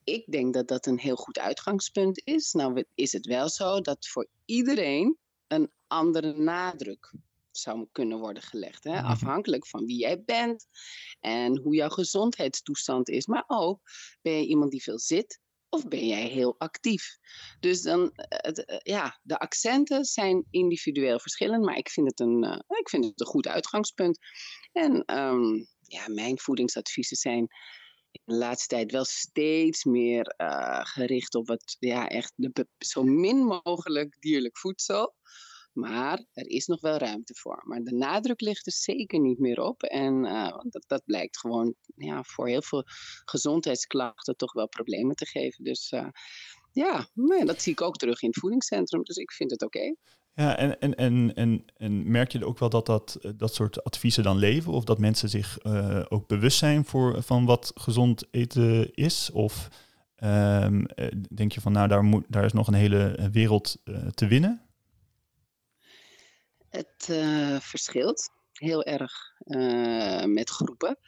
ik 0.04 0.24
denk 0.30 0.54
dat 0.54 0.68
dat 0.68 0.86
een 0.86 0.98
heel 0.98 1.16
goed 1.16 1.38
uitgangspunt 1.38 2.20
is. 2.24 2.52
Nou 2.52 2.84
is 2.94 3.12
het 3.12 3.26
wel 3.26 3.48
zo 3.48 3.80
dat 3.80 4.06
voor 4.06 4.28
iedereen 4.44 5.18
een 5.46 5.70
andere 5.86 6.32
nadruk 6.32 7.14
zou 7.50 7.88
kunnen 7.92 8.18
worden 8.18 8.42
gelegd. 8.42 8.84
Hè? 8.84 8.92
Mhm. 8.92 9.04
Afhankelijk 9.04 9.66
van 9.66 9.84
wie 9.84 9.98
jij 9.98 10.22
bent 10.22 10.66
en 11.20 11.58
hoe 11.58 11.74
jouw 11.74 11.88
gezondheidstoestand 11.88 13.08
is. 13.08 13.26
Maar 13.26 13.44
ook 13.46 13.80
ben 14.22 14.32
je 14.32 14.46
iemand 14.46 14.70
die 14.70 14.82
veel 14.82 14.98
zit, 14.98 15.40
of 15.76 15.88
ben 15.88 16.06
jij 16.06 16.26
heel 16.26 16.54
actief? 16.58 17.18
Dus 17.60 17.82
dan, 17.82 18.10
eh, 18.12 18.64
eh, 18.64 18.78
ja, 18.82 19.20
de 19.22 19.38
accenten 19.38 20.04
zijn 20.04 20.46
individueel 20.50 21.18
verschillend, 21.18 21.64
maar 21.64 21.76
ik 21.76 21.90
vind 21.90 22.06
het 22.06 22.20
een, 22.20 22.44
uh, 22.44 22.78
ik 22.78 22.88
vind 22.88 23.04
het 23.04 23.20
een 23.20 23.26
goed 23.26 23.48
uitgangspunt. 23.48 24.18
En 24.72 25.18
um, 25.18 25.66
ja, 25.80 26.08
mijn 26.08 26.38
voedingsadviezen 26.38 27.16
zijn 27.16 27.46
in 28.10 28.22
de 28.24 28.34
laatste 28.34 28.74
tijd 28.74 28.92
wel 28.92 29.04
steeds 29.04 29.84
meer 29.84 30.34
gericht 30.82 31.34
op 31.34 31.46
wat, 31.46 31.76
ja, 31.78 32.08
echt 32.08 32.32
de, 32.36 32.66
zo 32.78 33.02
min 33.02 33.36
mogelijk 33.36 34.16
dierlijk 34.20 34.58
voedsel. 34.58 35.14
Maar 35.76 36.24
er 36.32 36.48
is 36.48 36.66
nog 36.66 36.80
wel 36.80 36.96
ruimte 36.96 37.34
voor. 37.34 37.62
Maar 37.64 37.80
de 37.80 37.94
nadruk 37.94 38.40
ligt 38.40 38.66
er 38.66 38.72
zeker 38.72 39.20
niet 39.20 39.38
meer 39.38 39.60
op. 39.60 39.82
En 39.82 40.24
uh, 40.24 40.58
dat, 40.68 40.84
dat 40.86 41.02
blijkt 41.04 41.38
gewoon 41.38 41.74
ja, 41.96 42.22
voor 42.22 42.48
heel 42.48 42.62
veel 42.62 42.84
gezondheidsklachten 43.24 44.36
toch 44.36 44.52
wel 44.52 44.68
problemen 44.68 45.16
te 45.16 45.26
geven. 45.26 45.64
Dus 45.64 45.92
uh, 45.92 46.08
ja, 46.72 47.08
dat 47.44 47.62
zie 47.62 47.72
ik 47.72 47.80
ook 47.80 47.96
terug 47.96 48.22
in 48.22 48.28
het 48.28 48.38
voedingscentrum. 48.38 49.02
Dus 49.02 49.16
ik 49.16 49.32
vind 49.32 49.50
het 49.50 49.62
oké. 49.62 49.94
Ja, 50.34 50.56
en, 50.56 50.80
en, 50.80 50.94
en, 50.94 51.34
en, 51.34 51.64
en 51.76 52.10
merk 52.10 52.32
je 52.32 52.46
ook 52.46 52.58
wel 52.58 52.70
dat 52.70 52.86
dat, 52.86 53.18
dat 53.36 53.54
soort 53.54 53.84
adviezen 53.84 54.22
dan 54.22 54.36
leven? 54.36 54.72
Of 54.72 54.84
dat 54.84 54.98
mensen 54.98 55.28
zich 55.28 55.64
ook 56.08 56.26
bewust 56.26 56.58
zijn 56.58 56.84
voor, 56.84 57.22
van 57.22 57.44
wat 57.44 57.72
gezond 57.74 58.24
eten 58.30 58.94
is? 58.94 59.30
Of 59.30 59.68
um, 60.24 60.86
denk 61.34 61.52
je 61.52 61.60
van, 61.60 61.72
nou, 61.72 61.88
daar, 61.88 62.02
moet, 62.02 62.24
daar 62.28 62.44
is 62.44 62.52
nog 62.52 62.66
een 62.66 62.74
hele 62.74 63.28
wereld 63.32 63.76
te 64.14 64.26
winnen? 64.26 64.65
Het 66.76 67.08
uh, 67.10 67.60
verschilt 67.60 68.30
heel 68.52 68.84
erg 68.84 69.12
uh, 69.44 70.24
met 70.24 70.50
groepen. 70.50 70.98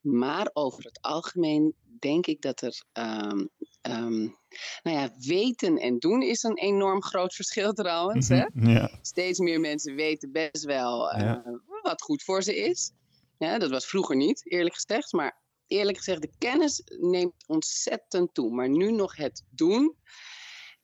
Maar 0.00 0.50
over 0.52 0.84
het 0.84 0.98
algemeen 1.00 1.74
denk 1.98 2.26
ik 2.26 2.42
dat 2.42 2.60
er. 2.60 2.82
Um, 2.92 3.48
um, 3.82 4.36
nou 4.82 4.96
ja, 4.96 5.10
weten 5.18 5.76
en 5.78 5.98
doen 5.98 6.22
is 6.22 6.42
een 6.42 6.58
enorm 6.58 7.02
groot 7.02 7.34
verschil 7.34 7.72
trouwens. 7.72 8.28
hè? 8.28 8.44
Mhm, 8.52 8.70
ja. 8.70 8.90
Steeds 9.02 9.38
meer 9.38 9.60
mensen 9.60 9.94
weten 9.94 10.32
best 10.32 10.64
wel 10.64 11.14
uh, 11.14 11.20
ja. 11.20 11.60
wat 11.82 12.02
goed 12.02 12.22
voor 12.22 12.42
ze 12.42 12.56
is. 12.56 12.90
Ja, 13.38 13.58
dat 13.58 13.70
was 13.70 13.86
vroeger 13.86 14.16
niet, 14.16 14.50
eerlijk 14.50 14.74
gezegd. 14.74 15.12
Maar 15.12 15.40
eerlijk 15.66 15.96
gezegd, 15.96 16.22
de 16.22 16.32
kennis 16.38 16.82
neemt 17.00 17.34
ontzettend 17.46 18.34
toe. 18.34 18.50
Maar 18.50 18.68
nu 18.68 18.90
nog 18.92 19.16
het 19.16 19.44
doen. 19.50 19.96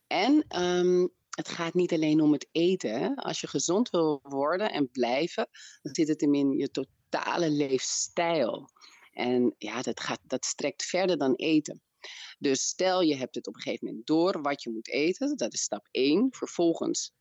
En 0.06 0.44
ehm, 0.48 1.06
het 1.36 1.48
gaat 1.48 1.74
niet 1.74 1.92
alleen 1.92 2.20
om 2.20 2.32
het 2.32 2.48
eten. 2.52 3.00
Hè? 3.00 3.14
Als 3.14 3.40
je 3.40 3.46
gezond 3.46 3.90
wil 3.90 4.20
worden 4.22 4.72
en 4.72 4.90
blijven, 4.90 5.48
dan 5.82 5.94
zit 5.94 6.08
het 6.08 6.20
hem 6.20 6.34
in 6.34 6.56
je 6.56 6.70
totale 6.70 7.50
leefstijl. 7.50 8.70
En 9.12 9.54
ja, 9.58 9.82
dat, 9.82 10.00
gaat, 10.00 10.20
dat 10.22 10.44
strekt 10.44 10.84
verder 10.84 11.18
dan 11.18 11.34
eten. 11.34 11.82
Dus 12.38 12.66
stel 12.66 13.00
je 13.00 13.16
hebt 13.16 13.34
het 13.34 13.46
op 13.46 13.54
een 13.54 13.60
gegeven 13.60 13.86
moment 13.86 14.06
door 14.06 14.42
wat 14.42 14.62
je 14.62 14.70
moet 14.70 14.88
eten, 14.88 15.36
dat 15.36 15.52
is 15.52 15.62
stap 15.62 15.88
1. 15.90 16.28
Vervolgens 16.30 17.12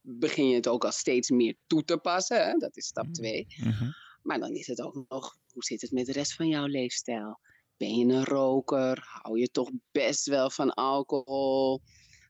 begin 0.00 0.48
je 0.48 0.54
het 0.54 0.68
ook 0.68 0.84
al 0.84 0.92
steeds 0.92 1.30
meer 1.30 1.56
toe 1.66 1.84
te 1.84 1.98
passen, 1.98 2.44
hè? 2.44 2.52
dat 2.56 2.76
is 2.76 2.86
stap 2.86 3.12
2. 3.12 3.46
Mm 3.56 3.70
-hmm. 3.70 3.94
Maar 4.22 4.38
dan 4.38 4.54
is 4.54 4.66
het 4.66 4.80
ook 4.80 5.04
nog, 5.08 5.36
hoe 5.52 5.64
zit 5.64 5.80
het 5.80 5.90
met 5.90 6.06
de 6.06 6.12
rest 6.12 6.34
van 6.34 6.48
jouw 6.48 6.66
leefstijl? 6.66 7.40
Ben 7.76 7.94
je 7.94 8.14
een 8.14 8.24
roker? 8.24 9.04
Hou 9.22 9.38
je 9.38 9.50
toch 9.50 9.70
best 9.90 10.26
wel 10.26 10.50
van 10.50 10.74
alcohol? 10.74 11.80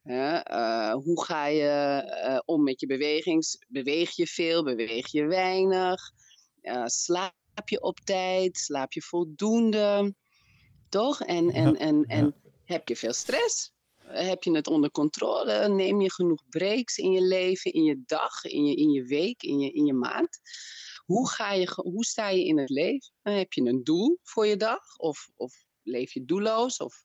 Uh, 0.04 0.92
hoe 0.92 1.24
ga 1.24 1.46
je 1.46 2.02
uh, 2.26 2.38
om 2.44 2.62
met 2.62 2.80
je 2.80 2.86
bewegings? 2.86 3.58
Beweeg 3.68 4.16
je 4.16 4.26
veel? 4.26 4.64
Beweeg 4.64 5.08
je 5.08 5.26
weinig? 5.26 6.10
Uh, 6.62 6.86
slaap 6.86 7.34
je 7.64 7.82
op 7.82 8.00
tijd? 8.00 8.58
Slaap 8.58 8.92
je 8.92 9.02
voldoende? 9.02 10.14
Toch? 10.88 11.20
En, 11.22 11.50
en, 11.50 11.76
en, 11.76 12.04
en 12.04 12.34
heb 12.64 12.88
je 12.88 12.96
veel 12.96 13.12
stress? 13.12 13.72
Heb 14.02 14.42
je 14.42 14.54
het 14.54 14.66
onder 14.66 14.90
controle? 14.90 15.68
Neem 15.68 16.00
je 16.00 16.12
genoeg 16.12 16.42
breaks 16.48 16.96
in 16.96 17.12
je 17.12 17.22
leven, 17.22 17.72
in 17.72 17.84
je 17.84 18.02
dag, 18.06 18.44
in 18.44 18.64
je, 18.64 18.74
in 18.74 18.90
je 18.90 19.04
week, 19.04 19.42
in 19.42 19.58
je, 19.58 19.72
in 19.72 19.86
je 19.86 19.92
maand? 19.92 20.38
Hoe, 21.04 21.28
ga 21.28 21.52
je, 21.52 21.70
hoe 21.74 22.04
sta 22.04 22.28
je 22.28 22.44
in 22.44 22.58
het 22.58 22.70
leven? 22.70 23.12
Heb 23.22 23.52
je 23.52 23.62
een 23.62 23.84
doel 23.84 24.18
voor 24.22 24.46
je 24.46 24.56
dag? 24.56 24.96
Of, 24.96 25.30
of 25.36 25.64
leef 25.82 26.12
je 26.12 26.24
doelloos? 26.24 26.76
Of, 26.76 27.04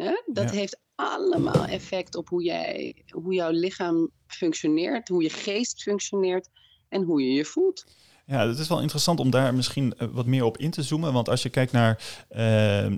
hè? 0.00 0.22
Dat 0.26 0.50
ja. 0.50 0.56
heeft 0.56 0.78
allemaal 0.94 1.66
effect 1.66 2.16
op 2.16 2.28
hoe, 2.28 2.42
jij, 2.42 2.94
hoe 3.08 3.34
jouw 3.34 3.50
lichaam 3.50 4.10
functioneert, 4.26 5.08
hoe 5.08 5.22
je 5.22 5.30
geest 5.30 5.82
functioneert 5.82 6.48
en 6.88 7.02
hoe 7.02 7.22
je 7.22 7.32
je 7.32 7.44
voelt. 7.44 7.84
Ja, 8.26 8.48
het 8.48 8.58
is 8.58 8.68
wel 8.68 8.80
interessant 8.80 9.20
om 9.20 9.30
daar 9.30 9.54
misschien 9.54 9.94
wat 10.12 10.26
meer 10.26 10.44
op 10.44 10.58
in 10.58 10.70
te 10.70 10.82
zoomen. 10.82 11.12
Want 11.12 11.28
als 11.28 11.42
je 11.42 11.48
kijkt 11.48 11.72
naar, 11.72 12.24
uh, 12.30 12.38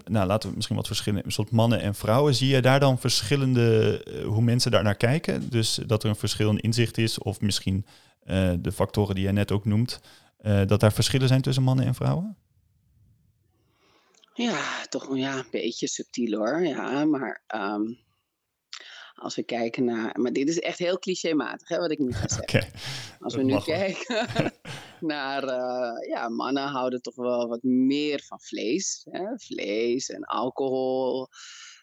nou 0.05 0.27
laten 0.27 0.49
we 0.49 0.55
misschien 0.55 0.77
wat 0.77 0.87
verschillen, 0.87 1.23
soort 1.27 1.51
mannen 1.51 1.81
en 1.81 1.95
vrouwen, 1.95 2.35
zie 2.35 2.49
je 2.49 2.63
daar 2.63 2.81
dan 2.81 2.99
verschillende, 2.99 4.01
uh, 4.09 4.25
hoe 4.25 4.43
mensen 4.43 4.71
daar 4.71 4.83
naar 4.83 4.95
kijken? 4.95 5.51
Dus 5.51 5.81
dat 5.87 6.03
er 6.03 6.09
een 6.09 6.17
verschil 6.17 6.51
in 6.51 6.61
inzicht 6.61 6.99
is, 6.99 7.19
of 7.19 7.41
misschien 7.41 7.87
uh, 8.27 8.53
de 8.59 8.73
factoren 8.73 9.15
die 9.15 9.25
jij 9.25 9.33
net 9.33 9.53
ook 9.53 9.65
noemt, 9.65 10.01
dat 10.67 10.81
daar 10.81 10.93
verschillen 10.93 11.29
zijn 11.29 11.43
tussen 11.43 11.63
mannen 11.63 11.87
en 11.87 11.95
vrouwen? 11.95 12.37
Ja, 14.35 14.87
toch 14.89 15.17
ja, 15.17 15.39
een 15.39 15.51
beetje 15.51 15.89
subtiel 15.89 16.39
hoor. 16.39 16.61
Ja, 16.61 17.05
maar 17.05 17.43
um, 17.55 17.99
als 19.15 19.35
we 19.35 19.43
kijken 19.43 19.85
naar. 19.85 20.21
Maar 20.21 20.33
dit 20.33 20.49
is 20.49 20.61
echt 20.61 20.79
heel 20.79 20.99
clichématig, 20.99 21.69
hè, 21.69 21.79
wat 21.79 21.91
ik 21.91 21.99
nu 21.99 22.13
ga 22.13 22.29
zeggen. 22.39 22.43
Okay. 22.43 22.71
Als 23.21 23.35
we 23.35 23.43
nu 23.43 23.61
kijken 23.75 24.53
naar. 25.01 25.45
Uh, 25.45 26.09
ja, 26.09 26.29
mannen 26.29 26.69
houden 26.69 27.03
toch 27.03 27.15
wel 27.15 27.49
wat 27.49 27.63
meer 27.63 28.23
van 28.23 28.41
vlees. 28.41 29.07
Hè? 29.11 29.39
Vlees 29.39 30.09
en 30.09 30.25
alcohol, 30.25 31.29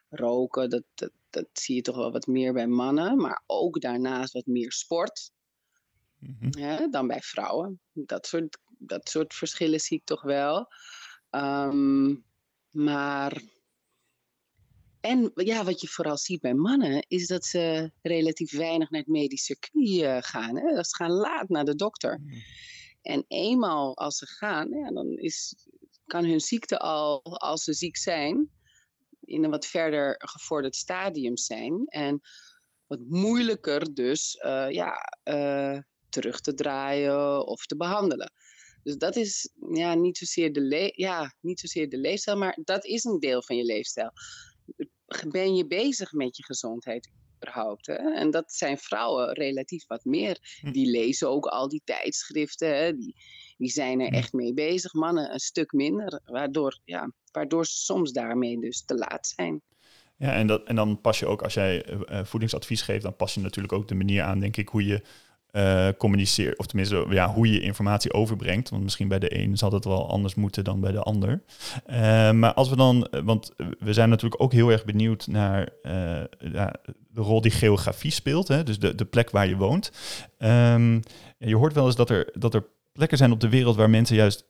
roken, 0.09 0.69
dat, 0.69 0.83
dat, 0.95 1.11
dat 1.29 1.47
zie 1.53 1.75
je 1.75 1.81
toch 1.81 1.95
wel 1.95 2.11
wat 2.11 2.27
meer 2.27 2.53
bij 2.53 2.67
mannen. 2.67 3.17
Maar 3.17 3.43
ook 3.45 3.81
daarnaast 3.81 4.33
wat 4.33 4.45
meer 4.45 4.71
sport. 4.71 5.31
Mm 6.19 6.37
-hmm. 6.39 6.63
hè, 6.63 6.87
dan 6.87 7.07
bij 7.07 7.21
vrouwen. 7.21 7.79
Dat 7.93 8.27
soort, 8.27 8.57
dat 8.77 9.09
soort 9.09 9.33
verschillen 9.33 9.79
zie 9.79 9.97
ik 9.97 10.05
toch 10.05 10.21
wel. 10.21 10.67
Um, 11.31 12.27
maar. 12.71 13.41
En 14.99 15.31
ja, 15.35 15.63
wat 15.63 15.81
je 15.81 15.87
vooral 15.87 16.17
ziet 16.17 16.41
bij 16.41 16.53
mannen, 16.53 17.05
is 17.07 17.27
dat 17.27 17.45
ze 17.45 17.91
relatief 18.01 18.51
weinig 18.51 18.89
naar 18.89 18.99
het 18.99 19.09
medisch 19.09 19.45
circuit 19.45 20.25
gaan. 20.25 20.57
Hè? 20.57 20.83
Ze 20.83 20.95
gaan 20.95 21.11
laat 21.11 21.49
naar 21.49 21.65
de 21.65 21.75
dokter. 21.75 22.19
Mm. 22.19 22.29
En 23.01 23.25
eenmaal 23.27 23.97
als 23.97 24.17
ze 24.17 24.25
gaan, 24.25 24.69
ja, 24.69 24.91
dan 24.91 25.07
is, 25.07 25.55
kan 26.05 26.25
hun 26.25 26.39
ziekte 26.39 26.79
al, 26.79 27.21
als 27.23 27.63
ze 27.63 27.73
ziek 27.73 27.97
zijn, 27.97 28.49
in 29.21 29.43
een 29.43 29.49
wat 29.49 29.65
verder 29.65 30.15
gevorderd 30.17 30.75
stadium 30.75 31.37
zijn. 31.37 31.85
En 31.85 32.21
wat 32.87 32.99
moeilijker 33.07 33.93
dus 33.93 34.35
uh, 34.45 34.69
ja, 34.69 34.93
uh, 35.23 35.79
terug 36.09 36.41
te 36.41 36.53
draaien 36.53 37.47
of 37.47 37.65
te 37.65 37.75
behandelen. 37.75 38.31
Dus 38.83 38.97
dat 38.97 39.15
is 39.15 39.49
ja, 39.73 39.93
niet, 39.93 40.17
zozeer 40.17 40.53
de 40.53 40.61
le 40.61 40.91
ja, 40.95 41.33
niet 41.41 41.59
zozeer 41.59 41.89
de 41.89 41.97
leefstijl, 41.97 42.37
maar 42.37 42.57
dat 42.63 42.85
is 42.85 43.03
een 43.03 43.19
deel 43.19 43.43
van 43.43 43.55
je 43.55 43.63
leefstijl. 43.63 44.11
Ben 45.27 45.55
je 45.55 45.67
bezig 45.67 46.11
met 46.11 46.37
je 46.37 46.43
gezondheid 46.43 47.09
überhaupt? 47.35 47.87
Hè? 47.87 47.93
En 47.93 48.31
dat 48.31 48.53
zijn 48.53 48.77
vrouwen 48.77 49.33
relatief 49.33 49.87
wat 49.87 50.05
meer. 50.05 50.57
Hm. 50.59 50.71
Die 50.71 50.89
lezen 50.89 51.29
ook 51.29 51.45
al 51.45 51.69
die 51.69 51.81
tijdschriften, 51.83 52.77
hè? 52.77 52.95
Die, 52.95 53.15
die 53.57 53.69
zijn 53.69 53.99
er 53.99 54.07
hm. 54.07 54.13
echt 54.13 54.33
mee 54.33 54.53
bezig. 54.53 54.93
Mannen 54.93 55.33
een 55.33 55.39
stuk 55.39 55.71
minder, 55.71 56.21
waardoor, 56.25 56.79
ja, 56.83 57.11
waardoor 57.31 57.65
ze 57.65 57.77
soms 57.77 58.11
daarmee 58.11 58.59
dus 58.59 58.85
te 58.85 58.95
laat 58.95 59.33
zijn. 59.35 59.61
Ja, 60.17 60.33
en, 60.33 60.47
dat, 60.47 60.67
en 60.67 60.75
dan 60.75 61.01
pas 61.01 61.19
je 61.19 61.25
ook, 61.25 61.41
als 61.41 61.53
jij 61.53 61.89
uh, 61.89 62.23
voedingsadvies 62.23 62.81
geeft, 62.81 63.03
dan 63.03 63.15
pas 63.15 63.33
je 63.33 63.39
natuurlijk 63.39 63.73
ook 63.73 63.87
de 63.87 63.95
manier 63.95 64.23
aan, 64.23 64.39
denk 64.39 64.57
ik, 64.57 64.69
hoe 64.69 64.85
je 64.85 65.01
uh, 65.51 65.87
communiceert. 65.97 66.57
Of 66.57 66.65
tenminste, 66.65 67.05
ja, 67.09 67.33
hoe 67.33 67.51
je 67.51 67.59
informatie 67.59 68.13
overbrengt. 68.13 68.69
Want 68.69 68.83
misschien 68.83 69.07
bij 69.07 69.19
de 69.19 69.39
een 69.39 69.57
zal 69.57 69.71
het 69.71 69.85
wel 69.85 70.09
anders 70.09 70.35
moeten 70.35 70.63
dan 70.63 70.79
bij 70.79 70.91
de 70.91 71.01
ander. 71.01 71.41
Uh, 71.87 72.31
maar 72.31 72.53
als 72.53 72.69
we 72.69 72.75
dan, 72.75 73.07
want 73.23 73.51
we 73.79 73.93
zijn 73.93 74.09
natuurlijk 74.09 74.41
ook 74.41 74.51
heel 74.51 74.69
erg 74.69 74.85
benieuwd 74.85 75.27
naar 75.27 75.69
de 77.11 77.21
rol 77.21 77.41
die 77.41 77.51
geografie 77.51 78.11
speelt. 78.11 78.47
Hè? 78.47 78.63
Dus 78.63 78.79
de, 78.79 78.95
de 78.95 79.05
plek 79.05 79.29
waar 79.29 79.47
je 79.47 79.55
woont. 79.55 79.91
Um, 80.37 81.01
je 81.37 81.55
hoort 81.55 81.73
wel 81.73 81.85
eens 81.85 81.95
dat 81.95 82.09
er, 82.09 82.29
dat 82.33 82.53
er 82.53 82.65
plekken 82.91 83.17
zijn 83.17 83.31
op 83.31 83.39
de 83.39 83.49
wereld 83.49 83.75
waar 83.75 83.89
mensen 83.89 84.15
juist 84.15 84.48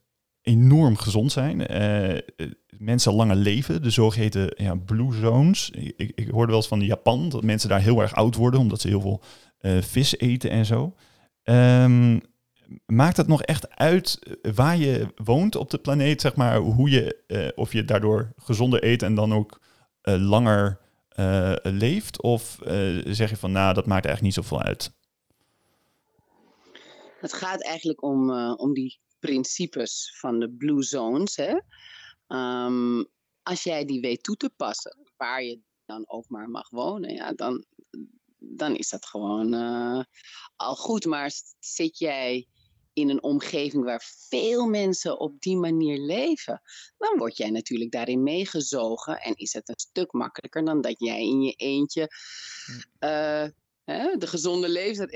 enorm 0.49 0.97
gezond 0.97 1.31
zijn. 1.31 1.57
mensen 2.77 3.13
langer 3.13 3.35
leven. 3.35 3.81
De 3.81 3.89
zogeheten 3.89 4.53
ja, 4.55 4.75
blue 4.75 5.13
zones. 5.13 5.69
Ik, 5.69 6.11
ik 6.15 6.29
hoorde 6.29 6.47
wel 6.47 6.55
eens 6.55 6.67
van 6.67 6.81
Japan 6.81 7.29
dat 7.29 7.43
mensen 7.43 7.69
daar 7.69 7.81
heel 7.81 8.01
erg 8.01 8.15
oud 8.15 8.35
worden 8.35 8.59
omdat 8.59 8.81
ze 8.81 8.87
heel 8.87 9.01
veel 9.01 9.21
uh, 9.61 9.81
vis 9.81 10.17
eten 10.17 10.49
en 10.49 10.65
zo. 10.65 10.93
Um, 11.43 12.21
maakt 12.85 13.17
het 13.17 13.27
nog 13.27 13.41
echt 13.41 13.75
uit 13.75 14.19
eh, 14.19 14.51
waar 14.53 14.77
je 14.77 15.07
woont 15.15 15.55
op 15.55 15.69
de 15.69 15.77
planeet, 15.77 16.21
zeg 16.21 16.35
maar, 16.35 16.57
hoe 16.57 16.89
je, 16.89 17.53
of 17.55 17.73
je 17.73 17.85
daardoor 17.85 18.33
gezonder 18.35 18.83
eet 18.83 19.03
en 19.03 19.15
dan 19.15 19.33
ook 19.33 19.59
langer 20.01 20.79
leeft? 21.63 22.21
Of 22.21 22.57
zeg 23.05 23.29
je 23.29 23.37
van, 23.37 23.51
nou, 23.51 23.73
dat 23.73 23.85
maakt 23.85 24.05
eigenlijk 24.05 24.21
niet 24.35 24.45
zoveel 24.45 24.61
uit? 24.61 24.91
Het 27.19 27.33
gaat 27.33 27.63
eigenlijk 27.63 28.03
om, 28.03 28.31
om 28.55 28.73
die 28.73 28.99
principes 29.19 30.15
van 30.19 30.39
de 30.39 30.49
blue 30.49 30.83
zones. 30.83 31.35
Hè? 31.35 31.59
Um, 32.27 33.07
als 33.43 33.63
jij 33.63 33.85
die 33.85 34.01
weet 34.01 34.23
toe 34.23 34.35
te 34.35 34.49
passen, 34.55 34.97
waar 35.17 35.43
je 35.43 35.59
dan 35.85 36.03
ook 36.09 36.29
maar 36.29 36.49
mag 36.49 36.69
wonen, 36.69 37.13
ja, 37.13 37.33
dan, 37.33 37.65
dan 38.37 38.75
is 38.75 38.89
dat 38.89 39.05
gewoon 39.05 39.53
uh, 39.53 40.03
al 40.55 40.75
goed. 40.75 41.05
Maar 41.05 41.31
zit 41.59 41.97
jij 41.97 42.47
in 42.93 43.09
een 43.09 43.23
omgeving 43.23 43.83
waar 43.83 44.03
veel 44.29 44.65
mensen 44.67 45.19
op 45.19 45.41
die 45.41 45.57
manier 45.57 45.97
leven, 45.99 46.61
dan 46.97 47.17
word 47.17 47.37
jij 47.37 47.49
natuurlijk 47.49 47.91
daarin 47.91 48.23
meegezogen 48.23 49.21
en 49.21 49.35
is 49.35 49.53
het 49.53 49.69
een 49.69 49.79
stuk 49.79 50.11
makkelijker 50.11 50.65
dan 50.65 50.81
dat 50.81 50.99
jij 50.99 51.21
in 51.21 51.41
je 51.41 51.51
eentje 51.51 52.09
uh, 52.99 53.47
hè, 53.89 54.17
de 54.17 54.27
gezonde 54.27 54.69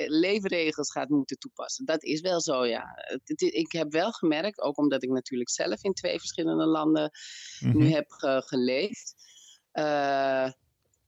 leefregels 0.08 0.92
gaat 0.92 1.10
moeten 1.10 1.38
toepassen. 1.38 1.86
Dat 1.86 2.04
is 2.04 2.22
wel 2.22 2.42
zo, 2.42 2.66
ja. 2.66 2.84
Het, 3.24 3.42
ik 3.42 3.72
heb 3.72 3.92
wel 3.92 4.12
gemerkt, 4.12 4.62
ook 4.62 4.78
omdat 4.78 5.04
ik 5.04 5.10
natuurlijk 5.10 5.50
zelf 5.50 5.84
in 5.84 5.94
twee 5.94 6.20
verschillende 6.20 6.66
landen 6.66 7.12
mm 7.60 7.72
-hmm. 7.72 7.80
nu 7.80 7.92
heb 7.92 8.12
ge 8.12 8.44
geleefd, 8.46 9.16
uh, 9.74 10.52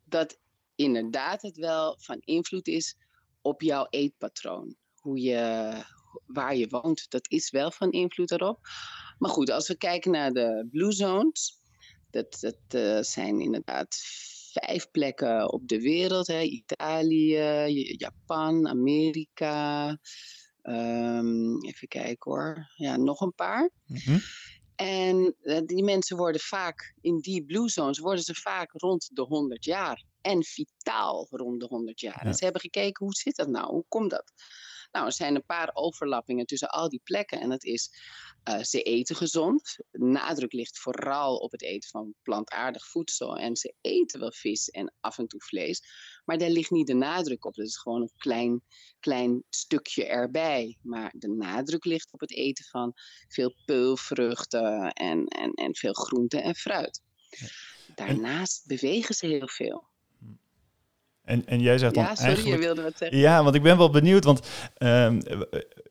dat 0.03 0.37
inderdaad 0.75 1.41
het 1.41 1.57
wel 1.57 1.97
van 1.99 2.17
invloed 2.19 2.67
is 2.67 2.95
op 3.41 3.61
jouw 3.61 3.87
eetpatroon. 3.89 4.75
Hoe 4.95 5.19
je, 5.19 5.71
waar 6.25 6.55
je 6.55 6.67
woont, 6.69 7.09
dat 7.09 7.31
is 7.31 7.49
wel 7.49 7.71
van 7.71 7.91
invloed 7.91 8.31
erop. 8.31 8.59
Maar 9.17 9.29
goed, 9.29 9.49
als 9.49 9.67
we 9.67 9.77
kijken 9.77 10.11
naar 10.11 10.31
de 10.31 10.67
Blue 10.71 10.91
Zones, 10.91 11.61
dat, 12.09 12.37
dat 12.39 12.57
uh, 12.75 13.01
zijn 13.01 13.39
inderdaad 13.39 13.97
vijf 14.59 14.91
plekken 14.91 15.51
op 15.51 15.67
de 15.67 15.81
wereld. 15.81 16.27
Hè. 16.27 16.41
Italië, 16.41 17.95
Japan, 17.97 18.67
Amerika. 18.67 19.89
Um, 20.63 21.63
even 21.65 21.87
kijken 21.87 22.31
hoor. 22.31 22.71
Ja, 22.75 22.97
nog 22.97 23.21
een 23.21 23.33
paar. 23.35 23.69
Mm 23.85 23.97
-hmm. 23.97 24.21
En 24.75 25.35
uh, 25.41 25.59
die 25.65 25.83
mensen 25.83 26.17
worden 26.17 26.41
vaak, 26.41 26.95
in 27.01 27.19
die 27.19 27.45
blue 27.45 27.69
zones, 27.69 27.99
worden 27.99 28.23
ze 28.23 28.35
vaak 28.35 28.71
rond 28.71 29.09
de 29.13 29.21
100 29.21 29.65
jaar 29.65 30.03
en 30.21 30.43
vitaal 30.43 31.27
rond 31.29 31.59
de 31.59 31.65
100 31.65 31.99
jaar. 31.99 32.19
Ja. 32.23 32.29
En 32.29 32.33
ze 32.33 32.43
hebben 32.43 32.61
gekeken, 32.61 33.05
hoe 33.05 33.15
zit 33.15 33.35
dat 33.35 33.47
nou? 33.47 33.71
Hoe 33.71 33.85
komt 33.87 34.09
dat? 34.09 34.31
Nou, 34.95 35.07
er 35.07 35.13
zijn 35.13 35.35
een 35.35 35.45
paar 35.45 35.69
overlappingen 35.73 36.45
tussen 36.45 36.69
al 36.69 36.89
die 36.89 37.01
plekken. 37.03 37.39
En 37.39 37.49
dat 37.49 37.63
is, 37.63 37.89
uh, 38.49 38.61
ze 38.61 38.81
eten 38.81 39.15
gezond. 39.15 39.77
Nadruk 39.91 40.53
ligt 40.53 40.79
vooral 40.79 41.35
op 41.35 41.51
het 41.51 41.61
eten 41.61 41.89
van 41.89 42.13
plantaardig 42.21 42.87
voedsel. 42.87 43.37
En 43.37 43.55
ze 43.55 43.73
eten 43.81 44.19
wel 44.19 44.31
vis 44.31 44.69
en 44.69 44.93
af 44.99 45.17
en 45.17 45.27
toe 45.27 45.41
vlees. 45.41 45.81
Maar 46.25 46.37
daar 46.37 46.49
ligt 46.49 46.71
niet 46.71 46.87
de 46.87 46.93
nadruk 46.93 47.45
op. 47.45 47.55
Dat 47.55 47.65
is 47.65 47.77
gewoon 47.77 48.01
een 48.01 48.11
klein, 48.17 48.61
klein 48.99 49.43
stukje 49.49 50.05
erbij. 50.05 50.77
Maar 50.81 51.13
de 51.17 51.27
nadruk 51.27 51.85
ligt 51.85 52.13
op 52.13 52.19
het 52.19 52.31
eten 52.31 52.65
van 52.65 52.93
veel 53.27 53.55
peulvruchten 53.65 54.91
en, 54.91 55.25
en, 55.25 55.51
en 55.51 55.75
veel 55.75 55.93
groente 55.93 56.39
en 56.39 56.55
fruit. 56.55 57.01
Daarnaast 57.95 58.67
bewegen 58.67 59.15
ze 59.15 59.27
heel 59.27 59.47
veel. 59.47 59.93
En, 61.25 61.45
en 61.45 61.59
jij 61.61 61.77
zegt 61.77 61.93
dan 61.93 62.03
ja, 62.03 62.15
sorry, 62.15 62.27
eigenlijk... 62.27 62.55
je 62.55 62.65
wilde 62.65 62.81
wat 62.81 62.97
zeggen. 62.97 63.17
Ja, 63.17 63.43
want 63.43 63.55
ik 63.55 63.61
ben 63.61 63.77
wel 63.77 63.89
benieuwd, 63.89 64.23
want 64.23 64.47
um, 64.77 65.21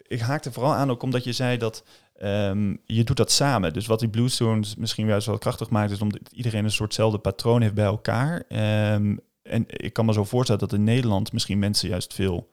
ik 0.07 0.21
haakte 0.21 0.53
vooral 0.53 0.75
aan 0.75 0.91
ook 0.91 1.03
omdat 1.03 1.25
je 1.25 1.33
zei 1.33 1.57
dat 1.57 1.85
um, 2.23 2.81
je 2.85 3.05
doet 3.05 3.17
dat 3.17 3.31
samen. 3.31 3.73
Dus 3.73 3.87
wat 3.87 3.99
die 3.99 4.09
Bluestones 4.09 4.76
misschien 4.76 5.07
juist 5.07 5.26
wel 5.26 5.38
krachtig 5.38 5.71
maakt, 5.71 5.91
is 5.91 6.00
omdat 6.00 6.21
iedereen 6.33 6.64
een 6.64 6.71
soortzelfde 6.71 7.19
patroon 7.19 7.62
heeft 7.62 7.75
bij 7.75 7.85
elkaar. 7.85 8.43
Um, 8.93 9.21
en 9.43 9.64
ik 9.67 9.93
kan 9.93 10.07
me 10.07 10.12
zo 10.12 10.25
voorstellen 10.25 10.61
dat 10.61 10.73
in 10.73 10.85
Nederland 10.85 11.33
misschien 11.33 11.59
mensen 11.59 11.88
juist 11.88 12.14
veel 12.14 12.53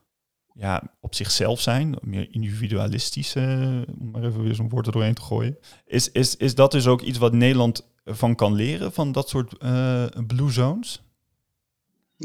ja, 0.53 0.83
op 0.99 1.15
zichzelf 1.15 1.61
zijn, 1.61 1.95
meer 2.01 2.27
individualistisch, 2.31 3.35
uh, 3.35 3.81
om 3.99 4.11
maar 4.11 4.23
even 4.23 4.43
weer 4.43 4.55
zo'n 4.55 4.69
woord 4.69 4.85
er 4.85 4.91
doorheen 4.91 5.13
te 5.13 5.21
gooien. 5.21 5.57
Is, 5.85 6.11
is, 6.11 6.37
is 6.37 6.55
dat 6.55 6.71
dus 6.71 6.87
ook 6.87 7.01
iets 7.01 7.17
wat 7.17 7.33
Nederland 7.33 7.89
van 8.05 8.35
kan 8.35 8.53
leren, 8.53 8.93
van 8.93 9.11
dat 9.11 9.29
soort 9.29 9.53
uh, 9.63 10.05
blue 10.27 10.51
zones? 10.51 11.01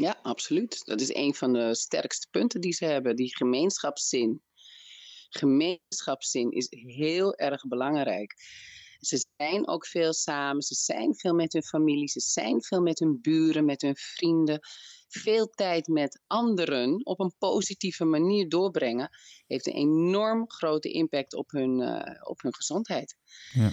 Ja, 0.00 0.18
absoluut. 0.22 0.84
Dat 0.84 1.00
is 1.00 1.14
een 1.14 1.34
van 1.34 1.52
de 1.52 1.74
sterkste 1.74 2.26
punten 2.30 2.60
die 2.60 2.72
ze 2.72 2.84
hebben, 2.84 3.16
die 3.16 3.36
gemeenschapszin. 3.36 4.42
Gemeenschapszin 5.28 6.50
is 6.50 6.66
heel 6.70 7.34
erg 7.34 7.66
belangrijk. 7.66 8.34
Ze 8.98 9.26
zijn 9.36 9.68
ook 9.68 9.86
veel 9.86 10.12
samen, 10.12 10.62
ze 10.62 10.74
zijn 10.74 11.14
veel 11.14 11.34
met 11.34 11.52
hun 11.52 11.62
familie, 11.62 12.08
ze 12.08 12.20
zijn 12.20 12.62
veel 12.62 12.80
met 12.80 12.98
hun 12.98 13.18
buren, 13.20 13.64
met 13.64 13.82
hun 13.82 13.96
vrienden. 13.96 14.60
Veel 15.08 15.46
tijd 15.46 15.86
met 15.86 16.20
anderen 16.26 17.06
op 17.06 17.20
een 17.20 17.34
positieve 17.38 18.04
manier 18.04 18.48
doorbrengen, 18.48 19.10
heeft 19.46 19.66
een 19.66 19.72
enorm 19.72 20.50
grote 20.50 20.90
impact 20.90 21.34
op 21.34 21.50
hun, 21.50 21.80
uh, 21.80 22.28
op 22.28 22.42
hun 22.42 22.54
gezondheid. 22.54 23.16
Ja. 23.52 23.72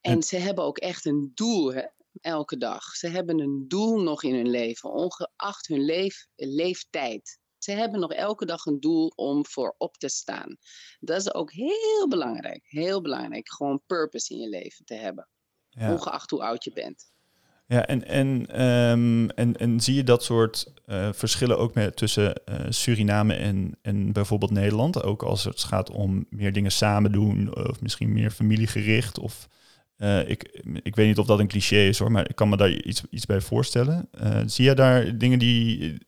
En 0.00 0.22
ze 0.22 0.36
hebben 0.36 0.64
ook 0.64 0.78
echt 0.78 1.04
een 1.04 1.30
doel. 1.34 1.72
Hè? 1.72 1.86
Elke 2.20 2.56
dag. 2.56 2.84
Ze 2.84 3.08
hebben 3.08 3.40
een 3.40 3.64
doel 3.68 4.02
nog 4.02 4.22
in 4.22 4.34
hun 4.34 4.50
leven, 4.50 4.92
ongeacht 4.92 5.66
hun 5.66 5.84
leef, 5.84 6.26
leeftijd. 6.34 7.40
Ze 7.58 7.72
hebben 7.72 8.00
nog 8.00 8.12
elke 8.12 8.46
dag 8.46 8.64
een 8.64 8.80
doel 8.80 9.12
om 9.14 9.46
voor 9.46 9.74
op 9.78 9.96
te 9.96 10.08
staan. 10.08 10.56
Dat 11.00 11.20
is 11.20 11.34
ook 11.34 11.52
heel 11.52 12.08
belangrijk. 12.08 12.64
Heel 12.64 13.02
belangrijk. 13.02 13.52
Gewoon 13.52 13.82
purpose 13.86 14.34
in 14.34 14.40
je 14.40 14.48
leven 14.48 14.84
te 14.84 14.94
hebben. 14.94 15.28
Ja. 15.68 15.92
Ongeacht 15.92 16.30
hoe 16.30 16.42
oud 16.42 16.64
je 16.64 16.72
bent. 16.72 17.12
Ja, 17.66 17.86
en, 17.86 18.06
en, 18.06 18.62
um, 18.62 19.30
en, 19.30 19.56
en 19.56 19.80
zie 19.80 19.94
je 19.94 20.04
dat 20.04 20.24
soort 20.24 20.72
uh, 20.86 21.12
verschillen 21.12 21.58
ook 21.58 21.74
met, 21.74 21.96
tussen 21.96 22.40
uh, 22.50 22.60
Suriname 22.68 23.34
en, 23.34 23.78
en 23.82 24.12
bijvoorbeeld 24.12 24.50
Nederland? 24.50 25.02
Ook 25.02 25.22
als 25.22 25.44
het 25.44 25.62
gaat 25.62 25.90
om 25.90 26.26
meer 26.30 26.52
dingen 26.52 26.72
samen 26.72 27.12
doen, 27.12 27.56
of 27.56 27.80
misschien 27.80 28.12
meer 28.12 28.30
familiegericht, 28.30 29.18
of 29.18 29.48
uh, 30.02 30.28
ik, 30.28 30.42
ik 30.82 30.96
weet 30.96 31.06
niet 31.06 31.18
of 31.18 31.26
dat 31.26 31.38
een 31.38 31.48
cliché 31.48 31.76
is 31.76 31.98
hoor, 31.98 32.12
maar 32.12 32.28
ik 32.28 32.36
kan 32.36 32.48
me 32.48 32.56
daar 32.56 32.70
iets, 32.70 33.02
iets 33.10 33.26
bij 33.26 33.40
voorstellen. 33.40 34.08
Uh, 34.22 34.42
zie 34.46 34.64
je 34.64 34.74
daar 34.74 35.18
dingen 35.18 35.38
die. 35.38 35.98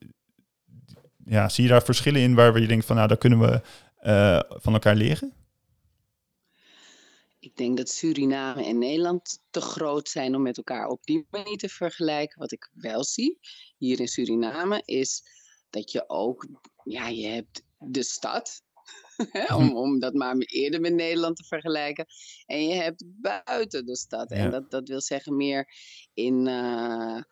Ja, 1.25 1.49
zie 1.49 1.65
je 1.65 1.71
daar 1.71 1.83
verschillen 1.83 2.21
in 2.21 2.35
waar 2.35 2.61
je 2.61 2.67
denkt 2.67 2.85
van 2.85 2.97
nou, 2.97 3.09
daar 3.09 3.17
kunnen 3.17 3.39
we 3.39 3.61
uh, 4.03 4.41
van 4.61 4.73
elkaar 4.73 4.95
leren? 4.95 5.33
Ik 7.39 7.57
denk 7.57 7.77
dat 7.77 7.89
Suriname 7.89 8.65
en 8.65 8.79
Nederland 8.79 9.41
te 9.51 9.61
groot 9.61 10.09
zijn 10.09 10.35
om 10.35 10.43
met 10.43 10.57
elkaar 10.57 10.87
op 10.87 11.05
die 11.05 11.27
manier 11.31 11.57
te 11.57 11.69
vergelijken. 11.69 12.39
Wat 12.39 12.53
ik 12.53 12.71
wel 12.73 13.05
zie 13.05 13.39
hier 13.77 14.01
in 14.01 14.09
Suriname 14.09 14.83
is 14.85 15.23
dat 15.71 15.93
je 15.93 16.09
ook, 16.09 16.47
ja, 16.85 17.09
je 17.09 17.27
hebt 17.27 17.63
de 17.79 18.03
stad, 18.03 18.63
om, 19.57 19.77
om 19.77 19.99
dat 19.99 20.15
maar 20.15 20.37
eerder 20.37 20.81
met 20.81 20.95
Nederland 20.95 21.37
te 21.37 21.45
vergelijken. 21.45 22.07
En 22.47 22.67
je 22.67 22.75
hebt 22.75 23.05
buiten 23.07 23.87
de 23.87 23.97
stad. 23.97 24.31
En 24.31 24.51
dat, 24.51 24.71
dat 24.71 24.89
wil 24.89 25.01
zeggen 25.01 25.37
meer 25.37 25.69
in, 26.15 26.47
uh, 26.47 27.23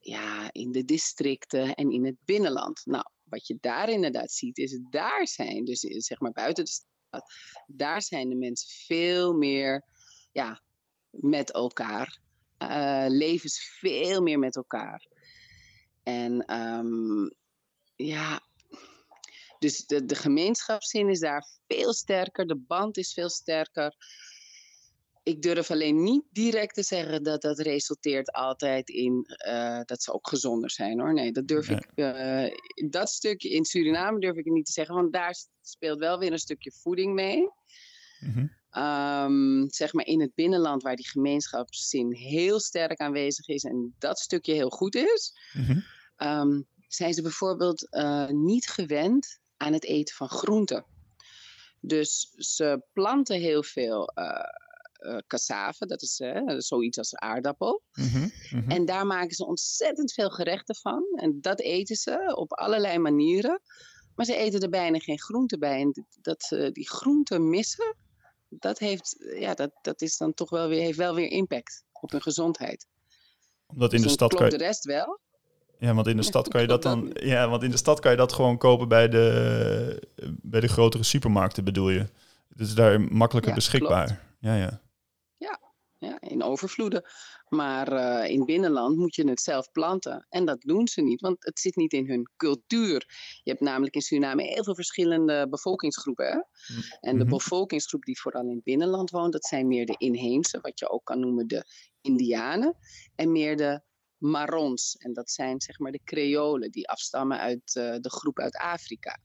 ja, 0.00 0.52
in 0.52 0.72
de 0.72 0.84
districten 0.84 1.74
en 1.74 1.90
in 1.90 2.04
het 2.04 2.16
binnenland. 2.24 2.80
Nou, 2.84 3.04
wat 3.24 3.46
je 3.46 3.58
daar 3.60 3.88
inderdaad 3.88 4.32
ziet, 4.32 4.58
is 4.58 4.80
daar 4.90 5.26
zijn, 5.26 5.64
dus 5.64 5.80
zeg 5.80 6.20
maar 6.20 6.32
buiten 6.32 6.64
de 6.64 6.70
stad, 6.70 7.32
daar 7.66 8.02
zijn 8.02 8.28
de 8.28 8.36
mensen 8.36 8.68
veel 8.86 9.34
meer 9.34 9.84
ja, 10.32 10.62
met 11.10 11.52
elkaar. 11.52 12.18
Uh, 12.62 13.04
leven 13.08 13.50
veel 13.50 14.22
meer 14.22 14.38
met 14.38 14.56
elkaar. 14.56 15.06
En 16.02 16.54
um, 16.56 17.32
ja, 17.96 18.47
dus 19.58 19.86
de, 19.86 20.04
de 20.04 20.14
gemeenschapszin 20.14 21.08
is 21.08 21.20
daar 21.20 21.48
veel 21.66 21.92
sterker, 21.92 22.46
de 22.46 22.56
band 22.56 22.96
is 22.96 23.12
veel 23.12 23.30
sterker. 23.30 23.96
Ik 25.22 25.42
durf 25.42 25.70
alleen 25.70 26.02
niet 26.02 26.24
direct 26.30 26.74
te 26.74 26.82
zeggen 26.82 27.22
dat 27.22 27.42
dat 27.42 27.58
resulteert 27.58 28.32
altijd 28.32 28.88
in 28.88 29.36
uh, 29.48 29.80
dat 29.84 30.02
ze 30.02 30.12
ook 30.12 30.28
gezonder 30.28 30.70
zijn 30.70 31.00
hoor. 31.00 31.14
Nee, 31.14 31.32
dat 31.32 31.48
durf 31.48 31.68
ik. 31.68 31.86
Uh, 31.94 32.44
dat 32.90 33.10
stukje 33.10 33.48
in 33.48 33.64
Suriname 33.64 34.20
durf 34.20 34.36
ik 34.36 34.44
niet 34.44 34.66
te 34.66 34.72
zeggen, 34.72 34.94
want 34.94 35.12
daar 35.12 35.34
speelt 35.62 35.98
wel 35.98 36.18
weer 36.18 36.32
een 36.32 36.38
stukje 36.38 36.72
voeding 36.72 37.14
mee. 37.14 37.50
Mm-hmm. 38.20 38.56
Um, 38.72 39.70
zeg 39.70 39.92
maar 39.92 40.06
in 40.06 40.20
het 40.20 40.34
binnenland 40.34 40.82
waar 40.82 40.96
die 40.96 41.08
gemeenschapszin 41.08 42.12
heel 42.12 42.60
sterk 42.60 42.98
aanwezig 43.00 43.48
is 43.48 43.64
en 43.64 43.94
dat 43.98 44.18
stukje 44.18 44.52
heel 44.52 44.70
goed 44.70 44.94
is, 44.94 45.32
mm-hmm. 45.52 45.84
um, 46.16 46.66
zijn 46.88 47.14
ze 47.14 47.22
bijvoorbeeld 47.22 47.86
uh, 47.90 48.28
niet 48.28 48.68
gewend 48.68 49.40
aan 49.58 49.72
het 49.72 49.84
eten 49.84 50.14
van 50.14 50.28
groenten. 50.28 50.84
Dus 51.80 52.32
ze 52.36 52.82
planten 52.92 53.40
heel 53.40 53.62
veel 53.62 54.12
uh, 54.14 55.18
cassave, 55.26 55.86
dat 55.86 56.02
is 56.02 56.20
uh, 56.20 56.42
zoiets 56.58 56.98
als 56.98 57.14
aardappel. 57.14 57.82
Mm 57.92 58.06
-hmm, 58.06 58.70
En 58.70 58.84
daar 58.84 59.06
maken 59.06 59.34
ze 59.34 59.46
ontzettend 59.46 60.12
veel 60.12 60.30
gerechten 60.30 60.74
van. 60.74 61.04
En 61.14 61.40
dat 61.40 61.60
eten 61.60 61.96
ze 61.96 62.32
op 62.36 62.52
allerlei 62.52 62.98
manieren. 62.98 63.60
Maar 64.14 64.26
ze 64.26 64.36
eten 64.36 64.60
er 64.60 64.68
bijna 64.68 64.98
geen 64.98 65.20
groente 65.20 65.58
bij. 65.58 65.80
En 65.80 66.06
dat 66.20 66.42
ze 66.42 66.70
die 66.72 66.88
groenten 66.88 67.48
missen, 67.48 67.96
dat, 68.48 68.78
heeft, 68.78 69.16
ja, 69.18 69.54
dat, 69.54 69.70
dat 69.82 70.02
is 70.02 70.16
dan 70.16 70.34
toch 70.34 70.50
wel 70.50 70.68
weer, 70.68 70.80
heeft 70.80 70.98
wel 70.98 71.14
weer 71.14 71.30
impact 71.30 71.84
op 71.92 72.10
hun 72.10 72.22
gezondheid. 72.22 72.86
Omdat 73.66 73.92
in 73.92 73.98
dus 73.98 74.06
de 74.06 74.12
stad 74.12 74.34
kan 74.34 74.44
je... 74.44 74.58
de 74.58 74.64
rest 74.64 74.84
wel. 74.84 75.20
Ja, 75.78 75.94
want 75.94 76.06
in 76.06 76.16
de 76.16 76.22
stad 76.22 76.48
kan 76.48 76.60
je 76.60 76.66
dat 76.66 76.82
dan. 76.82 77.10
Ja, 77.14 77.48
want 77.48 77.62
in 77.62 77.70
de 77.70 77.76
stad 77.76 78.00
kan 78.00 78.10
je 78.10 78.16
dat 78.16 78.32
gewoon 78.32 78.58
kopen 78.58 78.88
bij 78.88 79.08
de, 79.08 80.08
bij 80.42 80.60
de 80.60 80.68
grotere 80.68 81.02
supermarkten, 81.02 81.64
bedoel 81.64 81.90
je. 81.90 82.06
Het 82.48 82.60
is 82.60 82.74
daar 82.74 83.00
makkelijker 83.00 83.54
beschikbaar. 83.54 84.26
Ja, 84.40 84.54
ja. 84.56 84.80
Ja, 85.36 85.60
ja, 85.98 86.20
in 86.20 86.42
overvloeden. 86.42 87.02
Maar 87.48 87.92
uh, 87.92 88.30
in 88.30 88.44
binnenland 88.44 88.96
moet 88.96 89.14
je 89.14 89.28
het 89.28 89.40
zelf 89.40 89.70
planten. 89.72 90.26
En 90.28 90.44
dat 90.44 90.60
doen 90.60 90.88
ze 90.88 91.00
niet, 91.00 91.20
want 91.20 91.36
het 91.44 91.58
zit 91.58 91.76
niet 91.76 91.92
in 91.92 92.08
hun 92.08 92.30
cultuur. 92.36 93.04
Je 93.42 93.50
hebt 93.50 93.62
namelijk 93.62 93.94
in 93.94 94.00
Suriname 94.00 94.42
heel 94.42 94.64
veel 94.64 94.74
verschillende 94.74 95.48
bevolkingsgroepen. 95.48 96.26
Hè? 96.26 96.34
Mm. 96.34 96.82
En 97.00 97.18
de 97.18 97.24
mhm. 97.24 97.32
bevolkingsgroep 97.32 98.04
die 98.04 98.20
vooral 98.20 98.42
in 98.42 98.54
het 98.54 98.64
binnenland 98.64 99.10
woont, 99.10 99.32
dat 99.32 99.44
zijn 99.44 99.68
meer 99.68 99.86
de 99.86 99.96
inheemse, 99.98 100.58
wat 100.60 100.78
je 100.78 100.90
ook 100.90 101.04
kan 101.04 101.20
noemen 101.20 101.46
de 101.46 101.64
Indianen. 102.00 102.76
En 103.14 103.32
meer 103.32 103.56
de 103.56 103.82
Marons. 104.18 104.96
En 104.96 105.12
dat 105.12 105.30
zijn 105.30 105.60
zeg 105.60 105.78
maar 105.78 105.92
de 105.92 106.00
Creolen 106.04 106.70
die 106.70 106.88
afstammen 106.88 107.38
uit 107.38 107.74
uh, 107.74 107.96
de 108.00 108.10
groep 108.10 108.38
uit 108.38 108.56
Afrika. 108.56 109.18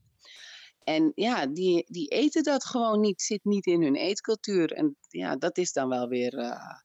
En 0.83 1.11
ja, 1.15 1.47
die, 1.47 1.85
die 1.87 2.07
eten 2.07 2.43
dat 2.43 2.65
gewoon 2.65 2.99
niet, 2.99 3.21
zit 3.21 3.43
niet 3.43 3.65
in 3.65 3.81
hun 3.81 3.95
eetcultuur. 3.95 4.71
En 4.71 4.95
ja, 5.07 5.35
dat 5.35 5.57
is 5.57 5.71
dan 5.71 5.89
wel 5.89 6.07
weer 6.07 6.33
uh, 6.33 6.79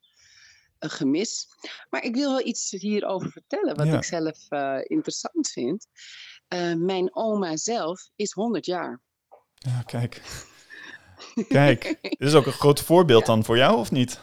een 0.79 0.91
gemis. 0.91 1.47
Maar 1.91 2.05
ik 2.05 2.15
wil 2.15 2.31
wel 2.31 2.47
iets 2.47 2.71
hierover 2.71 3.31
vertellen, 3.31 3.77
wat 3.77 3.87
ja. 3.87 3.97
ik 3.97 4.05
zelf 4.05 4.39
uh, 4.51 4.79
interessant 4.83 5.49
vind. 5.49 5.87
mijn 6.77 7.15
oma 7.15 7.57
zelf 7.57 8.09
is 8.17 8.33
100 8.33 8.67
jaar. 8.67 9.01
Ja, 9.55 9.83
kijk. 9.83 10.23
Kijk, 11.49 11.83
dit 12.03 12.29
is 12.29 12.35
ook 12.35 12.47
een 12.47 12.53
groot 12.53 12.81
voorbeeld 12.81 13.27
ja. 13.27 13.27
dan 13.27 13.45
voor 13.45 13.57
jou, 13.57 13.79
of 13.79 13.91
niet? 13.91 14.21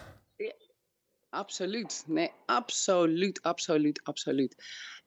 Absoluut. 1.35 2.03
Nee, 2.07 2.31
absoluut, 2.45 3.41
absoluut, 3.41 4.03
absoluut. 4.03 4.55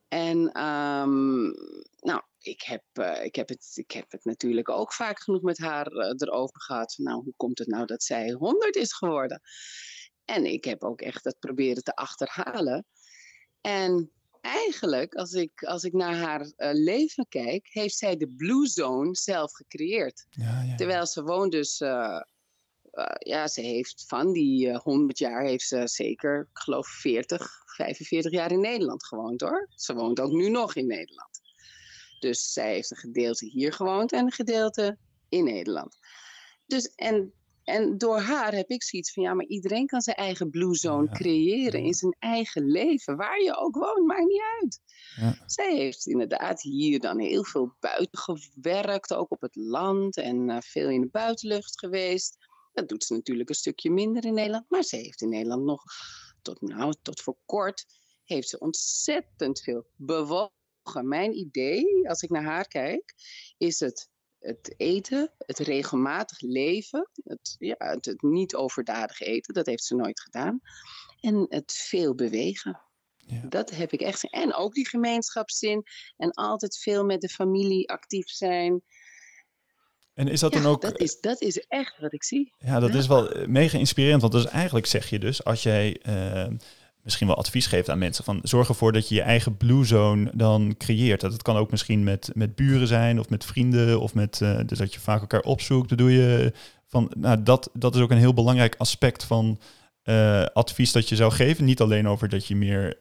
En 0.08 0.38
um, 0.64 1.54
nou, 2.00 2.22
ik 2.38 2.62
heb, 2.62 2.82
uh, 2.92 3.24
ik, 3.24 3.34
heb 3.34 3.48
het, 3.48 3.72
ik 3.74 3.90
heb 3.90 4.10
het 4.10 4.24
natuurlijk 4.24 4.68
ook 4.68 4.92
vaak 4.92 5.22
genoeg 5.22 5.42
met 5.42 5.58
haar 5.58 5.92
uh, 5.92 6.12
erover 6.16 6.60
gehad. 6.60 6.94
Nou, 6.96 7.22
hoe 7.22 7.32
komt 7.36 7.58
het 7.58 7.68
nou 7.68 7.86
dat 7.86 8.02
zij 8.02 8.30
100 8.30 8.76
is 8.76 8.92
geworden? 8.92 9.40
En 10.24 10.44
ik 10.44 10.64
heb 10.64 10.84
ook 10.84 11.00
echt 11.00 11.24
dat 11.24 11.38
proberen 11.38 11.82
te 11.82 11.94
achterhalen. 11.94 12.86
En 13.60 14.10
eigenlijk, 14.40 15.14
als 15.14 15.32
ik, 15.32 15.62
als 15.62 15.84
ik 15.84 15.92
naar 15.92 16.16
haar 16.16 16.40
uh, 16.40 16.70
leven 16.72 17.26
kijk, 17.28 17.66
heeft 17.70 17.96
zij 17.96 18.16
de 18.16 18.28
Blue 18.28 18.66
Zone 18.66 19.16
zelf 19.16 19.52
gecreëerd. 19.52 20.26
Ja, 20.30 20.62
ja. 20.62 20.74
Terwijl 20.74 21.06
ze 21.06 21.22
woont 21.22 21.52
dus, 21.52 21.80
uh, 21.80 22.20
ja, 23.18 23.48
ze 23.48 23.60
heeft 23.60 24.04
van 24.06 24.32
die 24.32 24.76
100 24.76 25.18
jaar, 25.18 25.44
heeft 25.44 25.66
ze 25.66 25.88
zeker, 25.88 26.40
ik 26.40 26.58
geloof 26.58 26.88
40, 26.88 27.62
45 27.64 28.32
jaar 28.32 28.52
in 28.52 28.60
Nederland 28.60 29.06
gewoond 29.06 29.40
hoor. 29.40 29.68
Ze 29.74 29.94
woont 29.94 30.20
ook 30.20 30.32
nu 30.32 30.48
nog 30.48 30.74
in 30.74 30.86
Nederland. 30.86 31.40
Dus 32.18 32.52
zij 32.52 32.72
heeft 32.72 32.90
een 32.90 32.96
gedeelte 32.96 33.46
hier 33.46 33.72
gewoond 33.72 34.12
en 34.12 34.24
een 34.24 34.32
gedeelte 34.32 34.98
in 35.28 35.44
Nederland. 35.44 35.98
Dus, 36.66 36.94
en 36.94 37.32
en 37.68 37.98
door 37.98 38.20
haar 38.20 38.52
heb 38.52 38.70
ik 38.70 38.82
zoiets 38.82 39.12
van, 39.12 39.22
ja, 39.22 39.34
maar 39.34 39.46
iedereen 39.46 39.86
kan 39.86 40.00
zijn 40.00 40.16
eigen 40.16 40.50
blue 40.50 40.74
zone 40.74 41.08
creëren 41.08 41.82
in 41.82 41.94
zijn 41.94 42.16
eigen 42.18 42.70
leven. 42.70 43.16
Waar 43.16 43.42
je 43.42 43.56
ook 43.56 43.76
woont, 43.76 44.06
maakt 44.06 44.26
niet 44.26 44.42
uit. 44.60 44.80
Ja. 45.16 45.38
Zij 45.46 45.76
heeft 45.76 46.06
inderdaad 46.06 46.62
hier 46.62 47.00
dan 47.00 47.18
heel 47.18 47.44
veel 47.44 47.74
buiten 47.80 48.18
gewerkt, 48.18 49.14
ook 49.14 49.30
op 49.30 49.40
het 49.40 49.56
land 49.56 50.16
en 50.16 50.48
uh, 50.48 50.56
veel 50.60 50.88
in 50.88 51.00
de 51.00 51.08
buitenlucht 51.10 51.78
geweest. 51.78 52.36
Dat 52.78 52.88
doet 52.88 53.04
ze 53.04 53.14
natuurlijk 53.14 53.48
een 53.48 53.54
stukje 53.54 53.90
minder 53.90 54.24
in 54.24 54.34
Nederland, 54.34 54.64
maar 54.68 54.82
ze 54.82 54.96
heeft 54.96 55.22
in 55.22 55.28
Nederland 55.28 55.64
nog, 55.64 55.82
tot, 56.42 56.60
nou, 56.60 56.94
tot 57.02 57.20
voor 57.20 57.36
kort, 57.44 57.84
heeft 58.24 58.48
ze 58.48 58.58
ontzettend 58.58 59.60
veel 59.60 59.86
bewogen. 59.96 60.52
Mijn 61.02 61.38
idee, 61.38 62.08
als 62.08 62.22
ik 62.22 62.30
naar 62.30 62.44
haar 62.44 62.68
kijk, 62.68 63.14
is 63.58 63.80
het 63.80 64.08
het 64.38 64.74
eten, 64.76 65.32
het 65.38 65.58
regelmatig 65.58 66.40
leven, 66.40 67.10
het, 67.24 67.56
ja, 67.58 67.74
het, 67.78 68.22
niet 68.22 68.54
overdadig 68.54 69.20
eten, 69.20 69.54
dat 69.54 69.66
heeft 69.66 69.84
ze 69.84 69.94
nooit 69.94 70.20
gedaan. 70.20 70.60
En 71.20 71.46
het 71.48 71.72
veel 71.72 72.14
bewegen. 72.14 72.80
Ja. 73.16 73.42
Dat 73.48 73.70
heb 73.70 73.92
ik 73.92 74.00
echt. 74.00 74.30
En 74.30 74.54
ook 74.54 74.74
die 74.74 74.88
gemeenschapszin. 74.88 75.82
En 76.16 76.30
altijd 76.30 76.78
veel 76.78 77.04
met 77.04 77.20
de 77.20 77.28
familie 77.28 77.90
actief 77.90 78.28
zijn. 78.28 78.82
En 80.18 80.28
is 80.28 80.40
dat 80.40 80.52
dan 80.52 80.66
ook. 80.66 80.80
Dat 80.80 80.98
is, 80.98 81.20
dat 81.20 81.40
is 81.40 81.64
echt 81.68 81.94
wat 82.00 82.12
ik 82.12 82.24
zie. 82.24 82.52
Ja, 82.58 82.80
dat 82.80 82.94
is 82.94 83.06
wel 83.06 83.32
eh, 83.32 83.46
mega 83.46 83.78
inspirerend. 83.78 84.20
Want 84.20 84.32
dus 84.32 84.46
eigenlijk 84.46 84.86
zeg 84.86 85.10
je 85.10 85.18
dus, 85.18 85.44
als 85.44 85.62
jij. 85.62 86.00
Uh, 86.08 86.44
misschien 87.02 87.26
wel 87.26 87.36
advies 87.36 87.66
geeft 87.66 87.90
aan 87.90 87.98
mensen. 87.98 88.24
Van 88.24 88.40
zorg 88.42 88.68
ervoor 88.68 88.92
dat 88.92 89.08
je 89.08 89.14
je 89.14 89.22
eigen 89.22 89.56
blue 89.56 89.84
zone 89.84 90.30
dan 90.34 90.74
creëert. 90.78 91.20
Dat 91.20 91.32
het 91.32 91.42
kan 91.42 91.56
ook 91.56 91.70
misschien 91.70 92.04
met, 92.04 92.30
met 92.34 92.54
buren 92.54 92.86
zijn 92.86 93.18
of 93.18 93.28
met 93.28 93.44
vrienden 93.44 94.00
of 94.00 94.14
met 94.14 94.40
uh, 94.42 94.60
dus 94.66 94.78
dat 94.78 94.94
je 94.94 95.00
vaak 95.00 95.20
elkaar 95.20 95.40
opzoekt. 95.40 95.88
Dat 95.88 95.98
doe 95.98 96.12
je 96.12 96.52
van. 96.86 97.12
Nou, 97.16 97.42
dat, 97.42 97.70
dat 97.72 97.94
is 97.94 98.00
ook 98.00 98.10
een 98.10 98.18
heel 98.18 98.34
belangrijk 98.34 98.74
aspect 98.78 99.24
van 99.24 99.60
uh, 100.04 100.44
advies 100.44 100.92
dat 100.92 101.08
je 101.08 101.16
zou 101.16 101.32
geven. 101.32 101.64
Niet 101.64 101.80
alleen 101.80 102.08
over 102.08 102.28
dat 102.28 102.46
je 102.46 102.56
meer 102.56 102.96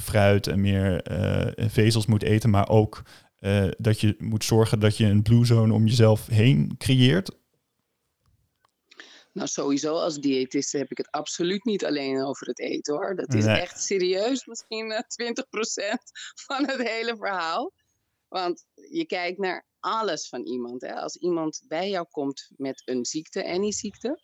fruit 0.00 0.46
en 0.46 0.60
meer 0.60 1.04
vezels 1.56 2.06
moet 2.06 2.22
eten, 2.22 2.50
maar 2.50 2.68
ook 2.68 3.02
dat 3.78 4.00
je 4.00 4.14
moet 4.18 4.44
zorgen 4.44 4.80
dat 4.80 4.96
je 4.96 5.04
een 5.04 5.22
blue 5.22 5.44
zone 5.44 5.72
om 5.72 5.86
jezelf 5.86 6.26
heen 6.26 6.74
creëert. 6.78 7.38
Nou, 9.32 9.48
sowieso 9.48 9.94
als 9.94 10.18
diëtiste 10.18 10.78
heb 10.78 10.90
ik 10.90 10.98
het 10.98 11.10
absoluut 11.10 11.64
niet 11.64 11.84
alleen 11.84 12.22
over 12.22 12.46
het 12.46 12.58
eten 12.58 12.94
hoor. 12.94 13.16
Dat 13.16 13.34
is 13.34 13.44
echt 13.44 13.82
serieus, 13.82 14.46
misschien 14.46 14.92
20% 14.92 14.94
eh, 15.74 15.94
van 16.46 16.66
het 16.66 16.88
hele 16.88 17.16
verhaal. 17.16 17.72
Want 18.28 18.66
je 18.90 19.06
kijkt 19.06 19.38
naar 19.38 19.66
alles 19.80 20.28
van 20.28 20.42
iemand. 20.42 20.80
Hè. 20.80 20.94
Als 20.94 21.16
iemand 21.16 21.62
bij 21.68 21.90
jou 21.90 22.06
komt 22.10 22.50
met 22.56 22.82
een 22.84 23.04
ziekte, 23.04 23.44
any 23.44 23.72
ziekte, 23.72 24.20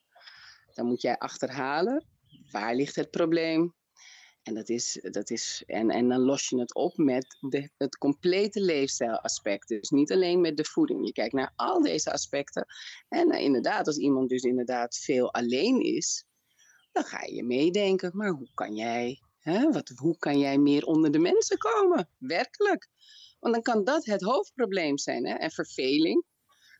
dan 0.74 0.86
moet 0.86 1.02
jij 1.02 1.18
achterhalen 1.18 2.06
waar 2.50 2.74
ligt 2.74 2.96
het 2.96 3.10
probleem, 3.10 3.74
en, 4.46 4.54
dat 4.54 4.68
is, 4.68 4.98
dat 5.02 5.30
is, 5.30 5.62
en, 5.66 5.90
en 5.90 6.08
dan 6.08 6.20
los 6.20 6.48
je 6.48 6.58
het 6.58 6.74
op 6.74 6.96
met 6.96 7.36
de, 7.40 7.70
het 7.76 7.98
complete 7.98 8.60
leefstijlaspect. 8.60 9.68
Dus 9.68 9.90
niet 9.90 10.12
alleen 10.12 10.40
met 10.40 10.56
de 10.56 10.64
voeding. 10.64 11.06
Je 11.06 11.12
kijkt 11.12 11.32
naar 11.32 11.52
al 11.56 11.82
deze 11.82 12.12
aspecten. 12.12 12.66
En 13.08 13.34
uh, 13.34 13.40
inderdaad, 13.40 13.86
als 13.86 13.98
iemand 13.98 14.28
dus 14.28 14.42
inderdaad 14.42 14.96
veel 14.96 15.32
alleen 15.32 15.80
is, 15.80 16.24
dan 16.92 17.04
ga 17.04 17.24
je 17.24 17.44
meedenken. 17.44 18.10
Maar 18.14 18.30
hoe 18.30 18.50
kan 18.54 18.74
jij, 18.74 19.20
hè, 19.38 19.72
wat, 19.72 19.92
hoe 19.96 20.18
kan 20.18 20.38
jij 20.38 20.58
meer 20.58 20.84
onder 20.84 21.10
de 21.10 21.18
mensen 21.18 21.58
komen? 21.58 22.08
Werkelijk. 22.18 22.88
Want 23.40 23.54
dan 23.54 23.62
kan 23.62 23.84
dat 23.84 24.04
het 24.04 24.22
hoofdprobleem 24.22 24.98
zijn. 24.98 25.26
Hè? 25.26 25.34
En 25.34 25.50
verveling 25.50 26.24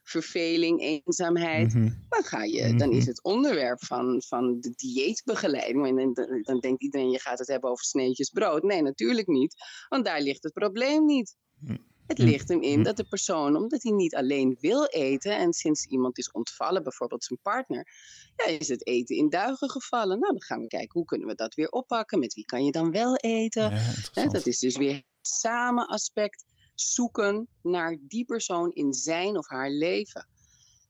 verveling, 0.09 0.81
eenzaamheid, 0.81 1.73
mhm. 1.73 1.89
dan, 2.09 2.23
ga 2.23 2.43
je, 2.43 2.75
dan 2.75 2.91
is 2.91 2.99
mhm. 2.99 3.07
het 3.07 3.23
onderwerp 3.23 3.83
van, 3.83 4.23
van 4.27 4.59
de 4.59 4.73
dieetbegeleiding. 4.75 5.99
En 5.99 6.13
dan, 6.13 6.41
dan 6.41 6.59
denkt 6.59 6.81
iedereen, 6.81 7.09
je 7.09 7.19
gaat 7.19 7.39
het 7.39 7.47
hebben 7.47 7.69
over 7.69 7.85
sneetjes 7.85 8.29
brood. 8.29 8.63
Nee, 8.63 8.81
natuurlijk 8.81 9.27
niet, 9.27 9.55
want 9.89 10.05
daar 10.05 10.21
ligt 10.21 10.43
het 10.43 10.53
probleem 10.53 11.05
niet. 11.05 11.35
Mhm. 11.59 11.77
Het 12.07 12.17
ligt 12.17 12.49
hem 12.49 12.61
in 12.61 12.83
dat 12.83 12.97
de 12.97 13.07
persoon, 13.07 13.55
omdat 13.55 13.83
hij 13.83 13.91
niet 13.91 14.15
alleen 14.15 14.57
wil 14.59 14.85
eten 14.85 15.37
en 15.37 15.53
sinds 15.53 15.85
iemand 15.85 16.17
is 16.17 16.31
ontvallen, 16.31 16.83
bijvoorbeeld 16.83 17.23
zijn 17.23 17.39
partner, 17.41 17.87
ja, 18.35 18.45
is 18.45 18.67
het 18.67 18.87
eten 18.87 19.15
in 19.15 19.29
duigen 19.29 19.69
gevallen. 19.69 20.19
Nou, 20.19 20.31
dan 20.31 20.43
gaan 20.43 20.61
we 20.61 20.67
kijken 20.67 20.91
hoe 20.91 21.05
kunnen 21.05 21.27
we 21.27 21.35
dat 21.35 21.53
weer 21.53 21.69
oppakken. 21.69 22.19
Met 22.19 22.33
wie 22.33 22.45
kan 22.45 22.65
je 22.65 22.71
dan 22.71 22.91
wel 22.91 23.15
eten? 23.15 23.81
dat 24.13 24.45
is 24.45 24.59
dus 24.59 24.77
weer 24.77 24.93
het 24.93 25.05
samen 25.21 25.87
aspect 25.87 26.43
zoeken 26.79 27.47
naar 27.61 27.97
die 28.01 28.25
persoon 28.25 28.71
in 28.71 28.93
zijn 28.93 29.37
of 29.37 29.47
haar 29.47 29.69
leven. 29.69 30.27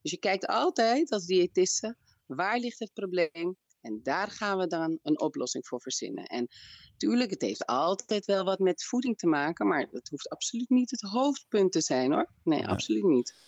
Dus 0.02 0.12
je 0.12 0.17
kijkt 0.17 0.47
altijd 0.47 1.12
als 1.12 1.26
diëtiste, 1.26 1.95
waar 2.26 2.60
ligt 2.60 2.80
het 2.80 2.93
probleem? 2.93 3.58
En 3.82 4.00
daar 4.04 4.32
gaan 4.32 4.58
we 4.58 4.67
dan 4.67 5.00
een 5.04 5.19
oplossing 5.19 5.67
voor 5.67 5.82
verzinnen. 5.82 6.26
En 6.26 6.47
tuurlijk, 6.97 7.30
het 7.30 7.41
heeft 7.41 7.65
altijd 7.65 8.26
wel 8.26 8.43
wat 8.43 8.60
met 8.60 8.84
voeding 8.84 9.17
te 9.17 9.28
maken, 9.28 9.67
maar 9.67 9.89
dat 9.91 10.08
hoeft 10.08 10.30
absoluut 10.30 10.69
niet 10.69 10.91
het 10.91 11.02
hoofdpunt 11.02 11.71
te 11.71 11.82
zijn 11.82 12.12
hoor. 12.12 12.32
Nee, 12.43 12.67
absoluut 12.67 13.04
niet 13.04 13.46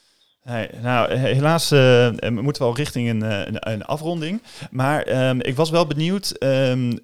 nou, 0.82 1.14
helaas 1.14 1.72
uh, 1.72 2.10
moeten 2.30 2.62
we 2.62 2.68
al 2.68 2.76
richting 2.76 3.10
een, 3.10 3.24
eh, 3.24 3.74
een, 3.74 3.84
afronding. 3.84 4.42
Maar 4.72 5.02
ehm, 5.02 5.40
ik 5.40 5.56
was 5.56 5.70
wel 5.70 5.88
benieuwd, 5.88 6.30
ehm, 6.30 6.98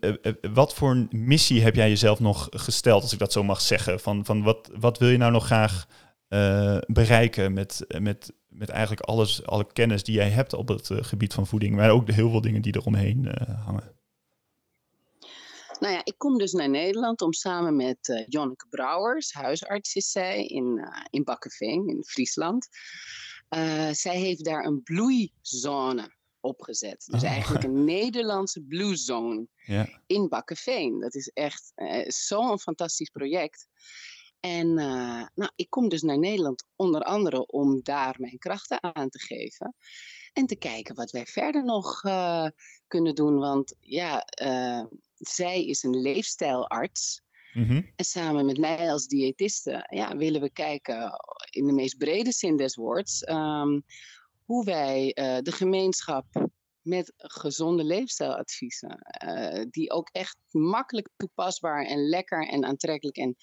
wat 0.54 0.74
voor 0.74 1.08
missie 1.10 1.62
heb 1.62 1.76
jij 1.76 1.90
jezelf 1.90 2.20
nog 2.20 2.48
gesteld, 2.52 3.02
als 3.02 3.14
ik 3.14 3.20
dat 3.20 3.32
zo 3.32 3.44
mag 3.44 3.62
zeggen? 3.62 4.00
Van, 4.00 4.26
van 4.26 4.44
wat, 4.44 4.70
wat 4.80 4.98
wil 4.98 5.10
je 5.10 5.18
nou 5.18 5.32
nog 5.32 5.46
graag 5.46 5.88
bereiken 6.88 7.54
met, 7.54 7.86
met, 8.00 8.34
met 8.48 8.70
eigenlijk 8.70 9.02
alles, 9.02 9.46
alle 9.46 9.68
kennis 9.74 10.04
die 10.04 10.16
jij 10.16 10.30
hebt 10.30 10.54
op 10.54 10.68
het 10.68 10.90
gebied 10.94 11.34
van 11.34 11.48
voeding, 11.48 11.76
maar 11.76 11.90
ook 11.90 12.06
de 12.06 12.14
heel 12.14 12.30
veel 12.30 12.42
dingen 12.42 12.62
die 12.62 12.76
eromheen 12.76 13.30
hangen? 13.66 13.94
Nou 15.80 15.94
ja, 15.94 16.02
ik 16.04 16.18
kom 16.18 16.38
dus 16.38 16.52
naar 16.52 16.70
Nederland 16.70 17.22
om 17.22 17.34
samen 17.34 17.76
met 17.76 18.08
uh, 18.08 18.24
Jonneke 18.28 18.66
Brouwers, 18.70 19.34
huisarts 19.34 19.96
is 19.96 20.12
zij, 20.12 20.46
in, 20.46 20.90
in 21.10 21.24
Bakkeveen 21.24 21.88
in 21.88 22.04
Friesland. 22.04 22.68
Uh, 23.50 23.90
zij 23.92 24.18
heeft 24.18 24.46
daar 24.46 24.66
een 24.66 24.84
bloeizone 24.84 26.16
opgezet. 26.40 27.06
Dus 27.06 27.24
oh. 27.24 27.30
eigenlijk 27.30 27.64
een 27.64 27.84
Nederlandse 27.84 28.62
blue 28.62 28.96
zone 28.96 29.48
ja. 29.56 30.02
in 30.08 30.30
Bakkeveen. 30.30 31.00
Dat 31.00 31.16
is 31.16 31.28
echt 31.28 31.74
zo'n 32.08 32.60
fantastisch 32.60 33.10
project. 33.10 33.68
En 34.40 34.74
nou, 35.34 35.50
ik 35.56 35.70
kom 35.70 35.90
dus 35.90 36.02
naar 36.02 36.20
Nederland 36.20 36.66
onder 36.76 37.02
andere 37.02 37.46
om 37.46 37.84
daar 37.84 38.16
mijn 38.18 38.38
krachten 38.38 38.84
aan 38.96 39.10
te 39.10 39.20
geven. 39.20 39.76
En 40.34 40.46
te 40.46 40.56
kijken 40.56 40.96
wat 40.96 41.12
wij 41.12 41.26
verder 41.26 41.64
nog 41.64 42.02
kunnen 42.88 43.16
doen. 43.16 43.38
Want 43.38 43.76
ja, 43.80 44.28
zij 45.16 45.66
is 45.66 45.84
een 45.84 46.02
leefstijlarts. 46.02 47.22
Mhm. 47.56 47.82
En 47.96 48.06
samen 48.06 48.46
met 48.46 48.58
mij 48.58 48.92
als 48.92 49.08
diëtiste 49.08 49.88
ja, 49.90 50.18
willen 50.18 50.42
we 50.42 50.50
kijken, 50.50 51.12
in 51.50 51.66
de 51.66 51.74
meest 51.74 51.98
brede 51.98 52.32
zin 52.32 52.58
des 52.58 52.76
woords, 52.76 53.28
um, 53.30 53.84
hoe 54.46 54.66
wij 54.66 55.06
uh, 55.06 55.38
de 55.42 55.52
gemeenschap 55.52 56.26
met 56.82 57.14
gezonde 57.18 57.84
leefstijladviezen, 57.84 59.00
uh, 59.26 59.66
die 59.70 59.92
ook 59.92 60.10
echt 60.12 60.38
makkelijk 60.50 61.10
toepasbaar 61.18 61.86
en 61.86 62.10
lekker 62.10 62.48
en 62.48 62.66
aantrekkelijk 62.66 63.18
en 63.18 63.36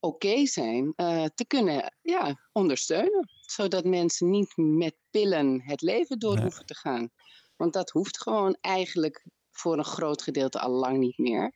oké 0.00 0.46
zijn, 0.46 0.92
uh, 0.96 1.24
te 1.34 1.46
kunnen 1.46 1.94
ja, 2.02 2.48
ondersteunen. 2.52 3.30
Zodat 3.40 3.84
mensen 3.84 4.30
niet 4.30 4.52
met 4.56 4.96
pillen 5.10 5.62
het 5.62 5.80
leven 5.82 6.18
door 6.18 6.38
hoeven 6.38 6.66
te 6.66 6.74
gaan. 6.74 7.10
Want 7.56 7.72
dat 7.72 7.90
hoeft 7.90 8.22
gewoon 8.22 8.56
eigenlijk 8.60 9.24
voor 9.50 9.78
een 9.78 9.84
groot 9.84 10.22
gedeelte 10.22 10.60
al 10.60 10.70
lang 10.70 10.98
niet 10.98 11.18
meer. 11.18 11.52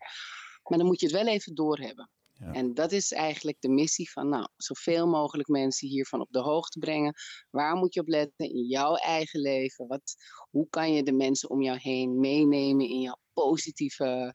Maar 0.70 0.78
dan 0.78 0.86
moet 0.86 1.00
je 1.00 1.06
het 1.06 1.14
wel 1.14 1.26
even 1.26 1.54
doorhebben. 1.54 2.10
Ja. 2.32 2.52
En 2.52 2.74
dat 2.74 2.92
is 2.92 3.12
eigenlijk 3.12 3.60
de 3.60 3.68
missie 3.68 4.10
van, 4.10 4.28
nou, 4.28 4.48
zoveel 4.56 5.06
mogelijk 5.06 5.48
mensen 5.48 5.88
hiervan 5.88 6.20
op 6.20 6.30
de 6.30 6.38
hoogte 6.38 6.78
brengen. 6.78 7.14
Waar 7.50 7.76
moet 7.76 7.94
je 7.94 8.00
op 8.00 8.08
letten 8.08 8.50
in 8.50 8.66
jouw 8.66 8.94
eigen 8.94 9.40
leven? 9.40 9.86
Wat, 9.86 10.14
hoe 10.50 10.66
kan 10.70 10.92
je 10.92 11.02
de 11.02 11.12
mensen 11.12 11.50
om 11.50 11.62
jou 11.62 11.78
heen 11.78 12.20
meenemen 12.20 12.88
in 12.88 13.00
jouw 13.00 13.18
positieve 13.32 14.34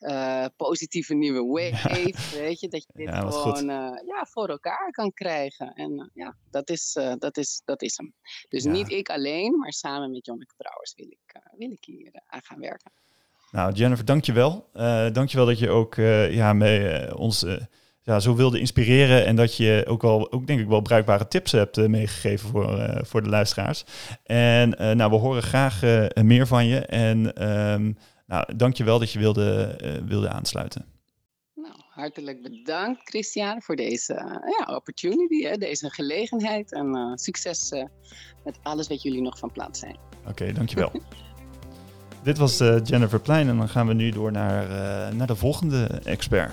uh, 0.00 0.46
positieve 0.56 1.14
nieuwe 1.14 1.44
wave, 1.44 2.36
weet 2.36 2.60
je, 2.60 2.68
dat 2.68 2.86
je 2.86 2.92
dit 2.94 3.08
gewoon 3.08 3.70
uh, 3.70 4.00
ja, 4.06 4.26
voor 4.30 4.48
elkaar 4.48 4.90
kan 4.90 5.12
krijgen. 5.12 5.72
En 5.72 5.92
uh, 5.92 6.06
ja, 6.14 6.36
dat 6.50 6.70
is, 6.70 6.92
dat, 7.18 7.36
is, 7.36 7.62
dat 7.64 7.82
is 7.82 7.96
hem. 7.96 8.14
Dus 8.48 8.64
niet 8.64 8.90
ik 8.90 9.08
alleen, 9.08 9.58
maar 9.58 9.72
samen 9.72 10.10
met 10.10 10.26
Jonneke 10.26 10.54
Brouwers 10.56 10.94
wil 10.94 11.10
ik, 11.10 11.40
wil 11.56 11.70
ik 11.70 11.84
hier 11.84 12.22
aan 12.26 12.44
gaan 12.44 12.60
werken. 12.60 12.92
Nou, 13.50 13.72
Jennifer, 13.72 14.04
dankjewel. 14.04 14.68
Uh, 14.74 15.10
dankjewel 15.12 15.46
dat 15.46 15.58
je 15.58 15.70
ook 15.70 15.96
uh, 15.96 16.34
ja, 16.34 16.52
mee, 16.52 17.06
uh, 17.06 17.16
ons 17.16 17.46
ja, 18.02 18.20
zo 18.20 18.34
wilde 18.34 18.60
inspireren. 18.60 19.26
En 19.26 19.36
dat 19.36 19.56
je 19.56 19.84
ook 19.86 20.02
wel, 20.02 20.32
ook 20.32 20.46
denk 20.46 20.60
ik 20.60 20.68
wel 20.68 20.80
bruikbare 20.80 21.28
tips 21.28 21.52
hebt 21.52 21.88
meegegeven 21.88 22.48
voor, 22.48 23.00
voor 23.06 23.22
de 23.22 23.28
luisteraars. 23.28 23.84
En 24.24 24.68
nou, 24.96 25.10
we 25.10 25.16
horen 25.16 25.42
graag 25.42 25.80
meer 26.14 26.46
van 26.46 26.66
je. 26.66 26.78
En 26.78 27.48
um, 27.48 27.96
nou, 28.26 28.56
dankjewel 28.56 28.98
dat 28.98 29.12
je 29.12 29.18
wilde, 29.18 29.76
wilde 30.06 30.28
aansluiten. 30.28 30.84
Nou, 31.54 31.74
hartelijk 31.90 32.42
bedankt, 32.42 33.00
Christian, 33.04 33.62
voor 33.62 33.76
deze 33.76 34.14
ja, 34.58 34.74
opportunity, 34.74 35.42
hè, 35.42 35.56
deze 35.56 35.90
gelegenheid. 35.90 36.72
En 36.72 37.12
succes 37.14 37.70
met 38.44 38.58
alles 38.62 38.88
wat 38.88 39.02
jullie 39.02 39.22
nog 39.22 39.38
van 39.38 39.52
plaats 39.52 39.78
zijn. 39.78 39.96
Oké, 40.20 40.30
okay, 40.30 40.52
dankjewel. 40.52 40.92
Dit 42.22 42.38
was 42.38 42.60
uh, 42.60 42.76
Jennifer 42.84 43.20
Plein 43.20 43.48
en 43.48 43.56
dan 43.56 43.68
gaan 43.68 43.86
we 43.86 43.94
nu 43.94 44.10
door 44.10 44.32
naar, 44.32 44.64
uh, 44.70 45.16
naar 45.16 45.26
de 45.26 45.36
volgende 45.36 45.86
expert. 46.04 46.52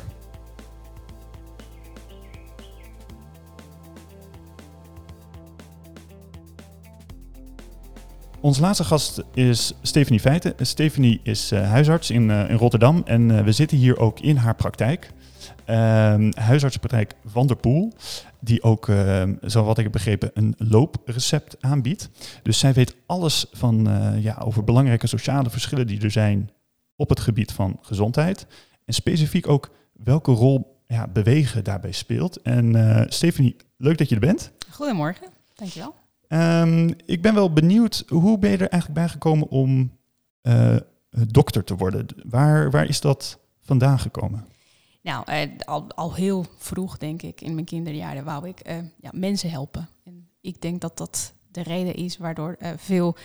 Ons 8.46 8.60
laatste 8.60 8.84
gast 8.84 9.24
is 9.34 9.74
Stephanie 9.82 10.20
Feiten. 10.20 10.54
Stephanie 10.66 11.20
is 11.24 11.52
uh, 11.52 11.70
huisarts 11.70 12.10
in, 12.10 12.30
in 12.30 12.56
Rotterdam 12.58 13.02
en 13.06 13.44
we 13.44 13.52
zitten 13.52 13.78
hier 13.78 13.98
ook 13.98 14.20
in 14.20 14.36
haar 14.36 14.56
praktijk. 14.56 15.12
Ehm, 15.66 16.32
huisartsenpraktijk 16.36 17.14
Van 17.26 17.48
der 17.48 17.56
Poel, 17.56 17.94
die 18.40 18.64
ook, 18.64 18.88
uh, 18.88 19.24
zo 19.46 19.64
wat 19.64 19.78
ik 19.78 19.84
heb 19.84 19.92
begrepen, 19.92 20.32
een 20.34 20.56
looprecept 20.58 21.58
aanbiedt. 21.62 22.10
Dus 22.44 22.60
zij 22.60 22.74
weet 22.74 22.96
alles 23.06 23.46
van, 23.52 23.88
ja, 24.20 24.42
over 24.44 24.64
belangrijke 24.64 25.08
sociale 25.08 25.50
verschillen 25.50 25.88
die 25.88 26.02
er 26.02 26.12
zijn 26.12 26.50
op 26.96 27.10
het 27.10 27.20
gebied 27.20 27.52
van 27.52 27.80
gezondheid. 27.82 28.48
En 28.86 28.94
specifiek 28.94 29.48
ook 29.48 29.72
welke 29.94 30.32
rol 30.32 30.82
ja, 30.88 31.08
bewegen 31.08 31.64
daarbij 31.64 31.92
speelt. 31.92 32.42
En 32.42 33.06
Stephanie, 33.10 33.56
leuk 33.78 33.98
dat 33.98 34.10
je 34.10 34.16
er 34.16 34.22
bent. 34.22 34.52
Goedemorgen, 34.70 35.28
dankjewel. 35.56 36.05
Um, 36.30 36.96
ik 37.06 37.22
ben 37.22 37.34
wel 37.34 37.54
benieuwd, 37.54 38.04
hoe 38.08 38.40
ben 38.40 38.50
je 38.50 38.58
er 38.58 38.70
eigenlijk 38.70 39.02
bij 39.02 39.10
gekomen 39.10 39.50
om 39.50 39.98
uh, 40.44 40.76
dokter 41.28 41.64
te 41.64 41.76
worden? 41.76 42.06
Waar, 42.24 42.72
waar 42.72 42.88
is 42.88 43.02
dat 43.02 43.40
vandaan 43.62 44.00
gekomen? 44.00 44.46
Nou, 45.02 45.32
uh, 45.32 45.42
al, 45.60 45.92
al 45.94 46.14
heel 46.14 46.46
vroeg, 46.58 46.98
denk 46.98 47.22
ik, 47.22 47.42
in 47.42 47.54
mijn 47.54 47.66
kinderjaren 47.66 48.24
wou 48.24 48.48
ik 48.48 48.70
uh, 48.70 48.76
ja, 49.00 49.10
mensen 49.14 49.50
helpen. 49.50 49.90
En 50.04 50.28
ik 50.42 50.62
denk 50.62 50.82
dat 50.82 50.98
dat 50.98 51.34
de 51.52 51.64
reden 51.64 51.96
is 51.96 52.18
waardoor 52.18 52.58
veel 52.78 53.16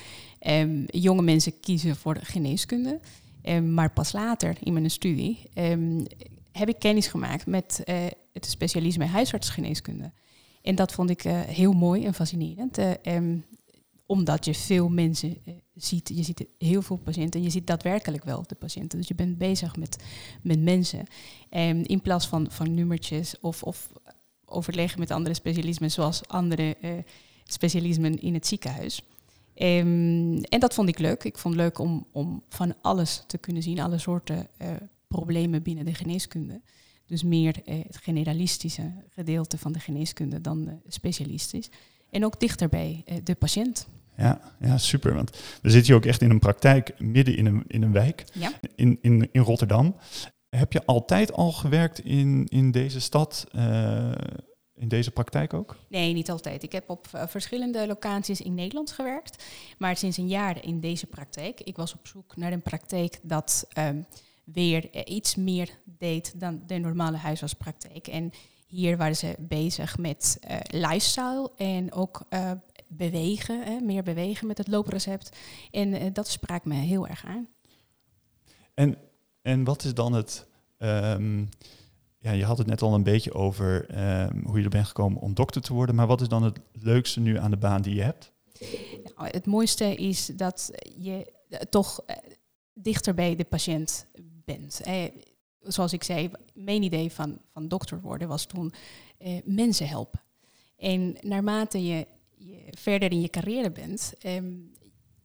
um, 0.47 0.85
jonge 0.87 1.23
mensen 1.23 1.61
kiezen 1.61 1.97
voor 1.97 2.15
de 2.15 2.25
geneeskunde. 2.25 3.01
Um, 3.43 3.75
maar 3.75 3.91
pas 3.93 4.13
later 4.13 4.57
in 4.61 4.73
mijn 4.73 4.91
studie 4.91 5.43
heb 6.53 6.69
ik 6.69 6.79
kennis 6.79 7.07
gemaakt 7.07 7.47
met 7.47 7.83
het 8.33 8.47
specialisme 8.47 9.07
huisartsgeneeskunde. 9.07 10.13
En 10.63 10.75
dat 10.75 10.93
vond 10.93 11.11
ik 11.11 11.23
heel 11.47 11.73
mooi 11.73 12.05
en 12.05 12.15
fascinerend 12.15 12.79
omdat 14.11 14.45
je 14.45 14.55
veel 14.55 14.89
mensen 14.89 15.37
uh, 15.45 15.55
ziet. 15.75 16.11
Je 16.15 16.23
ziet 16.23 16.47
heel 16.59 16.83
veel 16.83 16.97
patiënten. 16.97 17.43
Je 17.43 17.51
ziet 17.51 17.67
daadwerkelijk 17.67 18.25
wel 18.25 18.45
de 18.47 18.55
patiënten. 18.55 18.99
Dus 18.99 19.09
je 19.09 19.15
bent 19.15 19.39
bezig 19.39 19.77
met, 19.77 20.05
met 20.43 20.61
mensen. 20.61 21.07
En 21.49 21.85
in 21.87 22.01
plaats 22.01 22.27
van, 22.27 22.51
van 22.51 22.75
nummertjes 22.75 23.41
of, 23.41 23.63
of 23.63 23.93
overleggen 24.45 24.99
met 24.99 25.11
andere 25.11 25.35
specialismen, 25.35 25.91
zoals 25.91 26.29
andere 26.29 26.77
specialismen 27.45 28.21
in 28.21 28.35
het 28.35 28.47
ziekenhuis. 28.47 29.03
Um, 29.55 30.43
en 30.43 30.61
dat 30.61 30.75
vond 30.75 30.89
ik 30.89 30.99
leuk. 30.99 31.25
Ik 31.25 31.39
vond 31.39 31.55
het 31.55 31.63
leuk 31.63 31.79
om, 31.79 32.07
om 32.13 32.43
van 32.49 32.75
alles 32.83 33.25
te 33.27 33.39
kunnen 33.39 33.63
zien, 33.63 33.81
alle 33.81 33.99
soorten 33.99 34.49
problemen 35.09 35.63
binnen 35.63 35.85
de 35.85 35.95
geneeskunde. 35.95 36.61
Dus 37.11 37.23
meer 37.23 37.57
het 37.65 37.97
generalistische 37.97 38.93
gedeelte 39.09 39.59
van 39.59 39.73
de 39.73 39.81
geneeskunde 39.81 40.41
dan 40.41 40.81
specialistisch. 40.89 41.71
En 42.11 42.25
ook 42.25 42.41
dichter 42.41 42.69
bij 42.69 43.05
de 43.25 43.35
patiënt. 43.35 43.87
Ja, 44.17 44.41
ja, 44.61 44.79
super. 44.79 45.15
Want 45.15 45.31
we 45.63 45.71
zitten 45.71 45.87
hier 45.87 45.95
ook 45.97 46.07
echt 46.07 46.23
in 46.23 46.31
een 46.31 46.39
praktijk 46.39 47.01
midden 47.01 47.37
in 47.37 47.47
een, 47.47 47.65
in 47.67 47.83
een 47.83 47.93
wijk, 47.93 48.25
ja. 48.33 48.53
in, 48.75 48.99
in, 49.01 49.29
in 49.33 49.43
Rotterdam. 49.43 49.97
Heb 50.49 50.73
je 50.73 50.85
altijd 50.85 51.33
al 51.33 51.53
gewerkt 51.53 52.05
in, 52.05 52.47
in 52.47 52.71
deze 52.71 53.01
stad, 53.01 53.47
uh, 53.53 54.13
in 54.75 54.89
deze 54.89 55.11
praktijk 55.11 55.55
ook? 55.55 55.77
Nee, 55.89 56.13
niet 56.13 56.31
altijd. 56.31 56.63
Ik 56.63 56.73
heb 56.73 56.91
op 56.91 57.09
uh, 57.15 57.23
verschillende 57.27 57.87
locaties 57.87 58.41
in 58.41 58.55
Nederland 58.55 58.93
gewerkt, 58.93 59.45
maar 59.79 59.97
sinds 59.97 60.17
een 60.17 60.29
jaar 60.29 60.65
in 60.65 60.81
deze 60.81 61.07
praktijk. 61.07 61.61
Ik 61.61 61.77
was 61.77 61.95
op 61.95 62.07
zoek 62.07 62.37
naar 62.37 62.53
een 62.53 62.63
praktijk 62.63 63.19
dat 63.23 63.67
um, 63.79 64.07
weer 64.53 65.07
iets 65.07 65.35
meer 65.35 65.79
deed 65.85 66.41
dan 66.41 66.63
de 66.67 66.79
normale 66.79 67.17
huisartspraktijk. 67.17 68.07
En 68.07 68.33
hier 68.67 68.97
waren 68.97 69.17
ze 69.17 69.35
bezig 69.39 69.99
met 69.99 70.39
uh, 70.51 70.57
lifestyle 70.67 71.51
en 71.57 71.93
ook 71.93 72.23
uh, 72.31 72.53
bewegen, 72.89 73.65
hè, 73.65 73.81
meer 73.81 74.03
bewegen 74.03 74.47
met 74.47 74.59
het 74.59 74.69
looprecept. 74.69 75.37
En 75.71 75.89
uh, 75.89 76.03
dat 76.13 76.29
sprak 76.29 76.65
me 76.65 76.75
heel 76.75 77.07
erg 77.07 77.25
aan. 77.25 77.49
En, 78.75 78.99
en 79.43 79.65
wat 79.65 79.85
is 79.85 79.95
dan 79.95 80.13
het... 80.13 80.47
Um, 80.79 81.49
ja, 82.19 82.31
je 82.31 82.45
had 82.45 82.59
het 82.59 82.67
net 82.67 82.83
al 82.83 82.95
een 82.95 83.03
beetje 83.03 83.35
over 83.35 83.99
um, 84.23 84.43
hoe 84.45 84.59
je 84.59 84.65
er 84.65 84.71
bent 84.71 84.87
gekomen 84.87 85.21
om 85.21 85.35
dokter 85.35 85.63
te 85.63 85.73
worden. 85.73 85.95
Maar 85.95 86.07
wat 86.07 86.21
is 86.21 86.29
dan 86.29 86.43
het 86.43 86.61
leukste 86.73 87.21
nu 87.21 87.39
aan 87.39 87.51
de 87.51 87.57
baan 87.57 87.83
die 87.83 87.95
je 87.95 88.03
hebt? 88.03 88.33
Nou, 89.17 89.29
het 89.31 89.47
mooiste 89.47 89.95
is 89.95 90.27
dat 90.27 90.71
je 90.99 91.33
toch 91.71 92.01
dichter 92.75 93.15
bij 93.15 93.37
de 93.37 93.45
patiënt 93.45 94.07
bent. 94.59 94.81
zoals 95.61 95.93
ik 95.93 96.03
zei, 96.03 96.31
mijn 96.55 96.83
idee 96.83 97.13
van, 97.13 97.39
van 97.53 97.69
dokter 97.69 98.01
worden 98.01 98.29
was 98.29 98.47
toen 98.47 98.73
mensen 99.45 99.89
helpen. 99.89 100.21
En 100.77 101.17
naarmate 101.21 101.85
je 101.85 102.07
je 102.41 102.67
verder 102.71 103.11
in 103.11 103.21
je 103.21 103.29
carrière 103.29 103.71
bent, 103.71 104.13
um, 104.27 104.73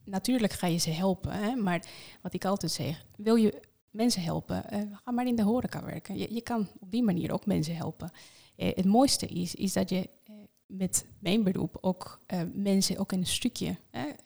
natuurlijk 0.04 0.54
ga 0.54 0.68
je 0.68 0.78
ze 0.78 0.90
helpen. 0.90 1.32
Hè? 1.32 1.56
Maar 1.56 1.86
wat 2.22 2.34
ik 2.34 2.46
altijd 2.46 2.72
zeg, 2.72 3.06
wil 3.18 3.36
je 3.36 3.62
mensen 3.90 4.22
helpen, 4.22 4.64
uh, 4.74 4.82
ga 5.04 5.12
maar 5.12 5.28
in 5.28 5.36
de 5.36 5.44
horeca 5.44 5.84
werken. 5.84 6.18
Je, 6.18 6.34
je, 6.34 6.42
kan 6.42 6.68
op 6.80 6.92
die 6.92 7.04
manier 7.04 7.32
ook 7.32 7.46
mensen 7.46 7.76
helpen. 7.76 8.12
Uh, 8.58 8.72
het 8.76 8.86
mooiste 8.86 9.26
is, 9.26 9.56
is 9.56 9.74
dat 9.74 9.90
je 9.90 10.10
uh, 10.30 10.36
met 10.66 11.06
mijn 11.20 11.44
beroep 11.44 11.78
ook 11.82 12.20
mensen 12.54 12.98
ook 12.98 13.12
een 13.12 13.26
stukje 13.26 13.78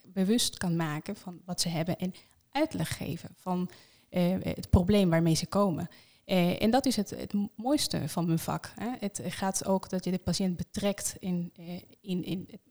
bewust 0.07 0.57
kan 0.57 0.75
maken 0.75 1.15
van 1.15 1.41
wat 1.45 1.61
ze 1.61 1.69
hebben 1.69 1.97
en 1.97 2.13
uitleg 2.51 2.97
geven 2.97 3.29
van 3.35 3.69
het 4.09 4.69
probleem 4.69 5.09
waarmee 5.09 5.35
ze 5.35 5.47
komen. 5.47 5.87
Uh, 6.25 6.61
en 6.61 6.69
dat 6.69 6.85
is 6.85 6.95
het, 6.95 7.09
het 7.09 7.33
mooiste 7.55 8.09
van 8.09 8.25
mijn 8.25 8.39
vak. 8.39 8.73
Hè. 8.75 8.89
Het 8.99 9.21
gaat 9.25 9.65
ook 9.65 9.89
dat 9.89 10.05
je 10.05 10.11
de 10.11 10.17
patiënt 10.17 10.57
betrekt 10.57 11.15
in, 11.19 11.51
uh, 11.59 11.67
in, 12.01 12.23
in 12.23 12.47
het 12.51 12.61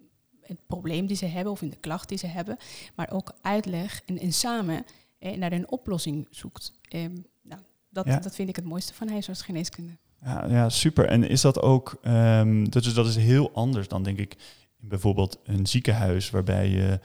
het 0.49 0.67
probleem 0.67 1.07
die 1.07 1.17
ze 1.17 1.27
hebben 1.27 1.53
of 1.53 1.63
in 1.63 1.71
de 1.71 1.77
klacht 1.77 2.09
die 2.09 2.19
ze 2.19 2.27
hebben, 2.27 2.57
maar 2.95 3.11
ook 3.11 3.33
uitleg 3.43 4.03
en, 4.07 4.19
en 4.19 4.33
samen 4.33 4.85
eh, 5.19 5.37
naar 5.37 5.53
een 5.53 5.71
oplossing 5.71 6.27
zoekt. 6.31 6.73
Eh, 6.83 7.01
nou, 7.43 7.61
dat, 7.91 8.07
dat 8.07 8.35
vind 8.35 8.49
ik 8.49 8.57
het 8.57 8.65
mooiste 8.65 8.95
van 8.95 9.09
huisartsgeneeskunde. 9.09 9.97
Ja, 10.23 10.47
ja, 10.49 10.69
super. 10.69 11.05
En 11.05 11.29
is 11.29 11.41
dat 11.41 11.61
ook, 11.61 11.99
um, 12.03 12.71
dat, 12.71 12.85
is, 12.85 12.95
dat 12.95 13.07
is 13.07 13.17
heel 13.17 13.53
anders 13.53 13.89
dan 13.89 14.03
denk 14.03 14.19
ik 14.19 14.37
in 14.79 14.89
bijvoorbeeld 14.89 15.39
een 15.45 15.67
ziekenhuis 15.67 16.31
waarbij 16.31 16.69
je 16.69 17.01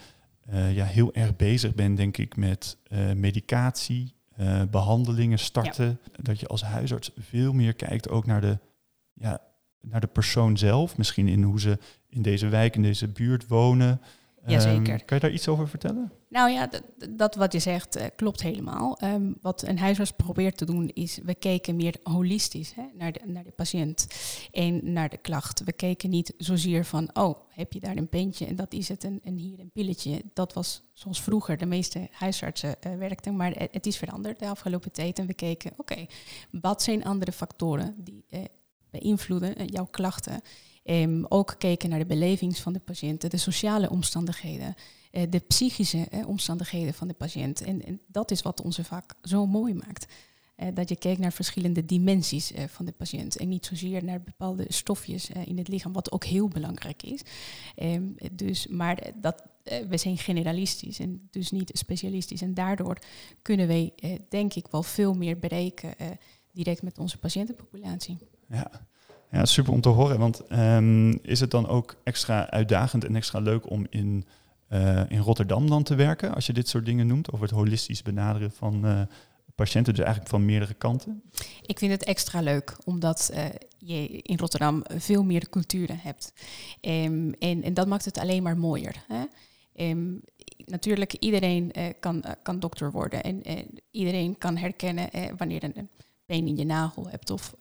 ja, 0.73 0.85
heel 0.85 1.13
erg 1.13 1.35
bezig 1.35 1.75
bent, 1.75 1.97
denk 1.97 2.17
ik, 2.17 2.35
met 2.35 2.77
medicatie, 3.15 4.13
uh, 4.39 4.61
behandelingen 4.71 5.39
starten. 5.39 5.85
Ja. 5.85 6.11
Dat 6.21 6.39
je 6.39 6.47
als 6.47 6.61
huisarts 6.61 7.11
veel 7.17 7.53
meer 7.53 7.73
kijkt 7.73 8.09
ook 8.09 8.25
naar 8.25 8.41
de, 8.41 8.57
ja, 9.13 9.41
naar 9.81 10.01
de 10.01 10.07
persoon 10.07 10.57
zelf. 10.57 10.97
Misschien 10.97 11.27
in 11.27 11.43
hoe 11.43 11.59
ze 11.59 11.77
in 12.09 12.21
deze 12.21 12.47
wijk, 12.47 12.75
in 12.75 12.81
deze 12.81 13.07
buurt 13.07 13.47
wonen. 13.47 14.01
Jazeker. 14.45 14.93
Um, 14.93 15.05
kan 15.05 15.17
je 15.17 15.19
daar 15.19 15.31
iets 15.31 15.47
over 15.47 15.67
vertellen? 15.67 16.11
Nou 16.29 16.51
ja, 16.51 16.69
dat, 17.09 17.35
wat 17.35 17.53
je 17.53 17.59
zegt 17.59 17.97
uh, 17.97 18.03
klopt 18.15 18.41
helemaal. 18.41 18.99
Um, 19.03 19.35
wat 19.41 19.67
een 19.67 19.79
huisarts 19.79 20.11
probeert 20.11 20.57
te 20.57 20.65
doen 20.65 20.89
is, 20.93 21.19
we 21.23 21.35
kijken 21.35 21.75
meer 21.75 21.95
holistisch 22.03 22.73
hè, 22.73 22.83
naar, 22.93 23.11
de, 23.11 23.19
naar 23.25 23.43
de 23.43 23.51
patiënt 23.51 24.07
en 24.51 24.93
naar 24.93 25.09
de 25.09 25.17
klacht. 25.17 25.63
We 25.63 25.73
kijken 25.73 26.09
niet 26.09 26.33
zozeer 26.37 26.85
van, 26.85 27.09
oh, 27.13 27.39
heb 27.49 27.73
je 27.73 27.79
daar 27.79 27.97
een 27.97 28.09
pentje 28.09 28.45
en 28.45 28.55
dat 28.55 28.73
is 28.73 28.87
het 28.87 29.03
en, 29.03 29.19
en 29.23 29.35
hier 29.35 29.59
een 29.59 29.71
pilletje. 29.71 30.21
Dat 30.33 30.53
was 30.53 30.83
zoals 30.93 31.21
vroeger 31.21 31.57
de 31.57 31.65
meeste 31.65 32.07
huisartsen 32.11 32.75
uh, 32.87 32.95
werkten, 32.95 33.35
maar 33.35 33.51
het, 33.51 33.73
het, 33.73 33.85
is 33.85 33.97
veranderd 33.97 34.39
de 34.39 34.47
afgelopen 34.47 34.91
tijd. 34.91 35.19
En 35.19 35.27
we 35.27 35.33
keken, 35.33 35.71
oké, 35.71 35.81
okay, 35.81 36.09
wat 36.51 36.81
zijn 36.81 37.03
andere 37.03 37.31
factoren 37.31 37.95
die 37.97 38.25
uh, 38.29 38.39
beïnvloeden 38.89 39.65
jouw 39.65 39.87
klachten? 39.91 40.41
Um, 40.85 41.25
ook 41.29 41.55
kijken 41.57 41.89
naar 41.89 41.99
de 41.99 42.05
belevings 42.05 42.59
van 42.59 42.73
de 42.73 42.79
patiënten, 42.79 43.29
de 43.29 43.37
sociale 43.37 43.89
omstandigheden, 43.89 44.75
uh, 45.11 45.23
de 45.29 45.39
psychische 45.39 46.07
omstandigheden 46.25 46.93
van 46.93 47.07
de 47.07 47.13
patiënt. 47.13 47.61
En, 47.61 47.85
en, 47.85 48.01
dat 48.07 48.31
is 48.31 48.41
wat 48.41 48.61
onze 48.61 48.83
vak 48.83 49.13
zo 49.21 49.45
mooi 49.45 49.73
maakt. 49.73 50.05
dat 50.73 50.89
je 50.89 50.95
kijkt 50.95 51.19
naar 51.19 51.33
verschillende 51.33 51.85
dimensies 51.85 52.51
van 52.67 52.85
de 52.85 52.91
patiënt 52.91 53.37
en 53.37 53.49
niet 53.49 53.65
zozeer 53.65 54.03
naar 54.03 54.21
bepaalde 54.21 54.65
stofjes 54.67 55.29
in 55.29 55.57
het 55.57 55.67
lichaam, 55.67 55.93
wat 55.93 56.11
ook 56.11 56.25
heel 56.25 56.47
belangrijk 56.47 57.03
is. 57.03 57.21
Ehm, 57.75 58.03
dus, 58.31 58.67
maar 58.67 59.11
dat, 59.15 59.43
we 59.63 59.97
zijn 59.97 60.17
generalistisch 60.17 60.99
en 60.99 61.27
dus 61.31 61.51
niet 61.51 61.71
specialistisch. 61.73 62.41
En 62.41 62.53
daardoor 62.53 62.97
kunnen 63.41 63.67
wij, 63.67 63.93
denk 64.29 64.53
ik, 64.53 64.67
wel 64.67 64.83
veel 64.83 65.13
meer 65.13 65.39
bereiken 65.39 65.95
direct 66.51 66.81
met 66.81 66.97
onze 66.97 67.17
patiëntenpopulatie. 67.17 68.17
Ja. 68.47 68.87
Ja, 69.33 69.45
super 69.45 69.73
om 69.73 69.81
te 69.81 69.89
horen. 69.89 70.19
Want 70.19 70.41
um, 70.51 71.19
is 71.21 71.39
het 71.39 71.51
dan 71.51 71.67
ook 71.67 71.95
extra 72.03 72.49
uitdagend 72.49 73.03
en 73.03 73.15
extra 73.15 73.39
leuk 73.39 73.69
om 73.69 73.85
in, 73.89 74.25
uh, 74.69 75.01
in 75.07 75.19
Rotterdam 75.19 75.69
dan 75.69 75.83
te 75.83 75.95
werken, 75.95 76.33
als 76.33 76.45
je 76.45 76.53
dit 76.53 76.67
soort 76.67 76.85
dingen 76.85 77.07
noemt, 77.07 77.31
over 77.31 77.45
het 77.45 77.55
holistisch 77.55 78.01
benaderen 78.01 78.51
van 78.51 78.85
uh, 78.85 79.01
patiënten, 79.55 79.93
dus 79.93 80.03
eigenlijk 80.03 80.33
van 80.33 80.45
meerdere 80.45 80.73
kanten? 80.73 81.23
Ik 81.61 81.79
vind 81.79 81.91
het 81.91 82.03
extra 82.03 82.41
leuk, 82.41 82.77
omdat 82.85 83.31
uh, 83.33 83.45
je 83.77 84.07
in 84.21 84.37
Rotterdam 84.37 84.83
veel 84.87 85.23
meer 85.23 85.49
culturen 85.49 85.99
hebt. 85.99 86.33
Um, 86.81 87.33
en, 87.33 87.63
en 87.63 87.73
dat 87.73 87.87
maakt 87.87 88.05
het 88.05 88.17
alleen 88.17 88.43
maar 88.43 88.57
mooier. 88.57 89.05
Hè? 89.07 89.23
Um, 89.89 90.21
natuurlijk, 90.65 91.13
iedereen 91.13 91.71
kan, 91.99 92.23
kan 92.43 92.59
dokter 92.59 92.91
worden 92.91 93.23
en 93.23 93.41
iedereen 93.91 94.37
kan 94.37 94.57
herkennen 94.57 95.09
wanneer 95.37 95.63
een 95.63 95.89
pijn 96.25 96.47
in 96.47 96.57
je 96.57 96.65
nagel 96.65 97.09
hebt 97.09 97.29
of 97.29 97.55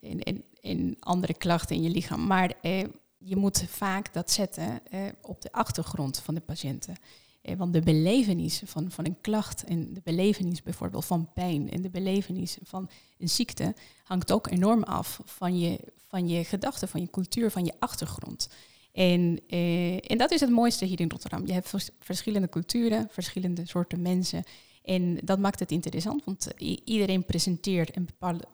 in, 0.00 0.44
in 0.62 0.96
andere 1.00 1.34
klachten 1.34 1.76
in 1.76 1.82
je 1.82 1.90
lichaam. 1.90 2.26
Maar 2.26 2.54
eh, 2.62 2.84
je 3.18 3.36
moet 3.36 3.64
vaak 3.68 4.14
dat 4.14 4.30
zetten 4.30 4.80
eh, 4.90 5.00
op 5.22 5.42
de 5.42 5.52
achtergrond 5.52 6.18
van 6.18 6.34
de 6.34 6.40
patiënten. 6.40 6.96
Eh, 7.42 7.56
want 7.56 7.72
de 7.72 7.80
belevenis 7.80 8.62
van, 8.64 8.90
van 8.90 9.06
een 9.06 9.20
klacht 9.20 9.64
en 9.64 9.94
de 9.94 10.00
belevenis 10.04 10.62
bijvoorbeeld 10.62 11.04
van 11.04 11.32
pijn 11.32 11.70
en 11.70 11.82
de 11.82 11.90
belevenis 11.90 12.58
van 12.62 12.90
een 13.18 13.28
ziekte 13.28 13.74
hangt 14.04 14.32
ook 14.32 14.50
enorm 14.50 14.82
af 14.82 15.20
van 15.24 15.58
je, 15.58 15.78
van 16.08 16.28
je 16.28 16.44
gedachten, 16.44 16.88
van 16.88 17.00
je 17.00 17.10
cultuur, 17.10 17.50
van 17.50 17.64
je 17.64 17.72
achtergrond. 17.78 18.48
En, 18.92 19.40
eh, 19.48 20.10
en 20.10 20.18
dat 20.18 20.30
is 20.30 20.40
het 20.40 20.50
mooiste 20.50 20.84
hier 20.84 21.00
in 21.00 21.10
Rotterdam. 21.10 21.46
Je 21.46 21.52
hebt 21.52 21.74
verschillende 21.98 22.48
culturen, 22.48 23.08
verschillende 23.10 23.66
soorten 23.66 24.02
mensen. 24.02 24.44
En 24.82 25.18
dat 25.24 25.38
maakt 25.38 25.58
het 25.58 25.70
interessant, 25.70 26.24
want 26.24 26.48
iedereen 26.84 27.24
presenteert 27.24 27.96
een 27.96 28.04
bepaalde 28.04 28.44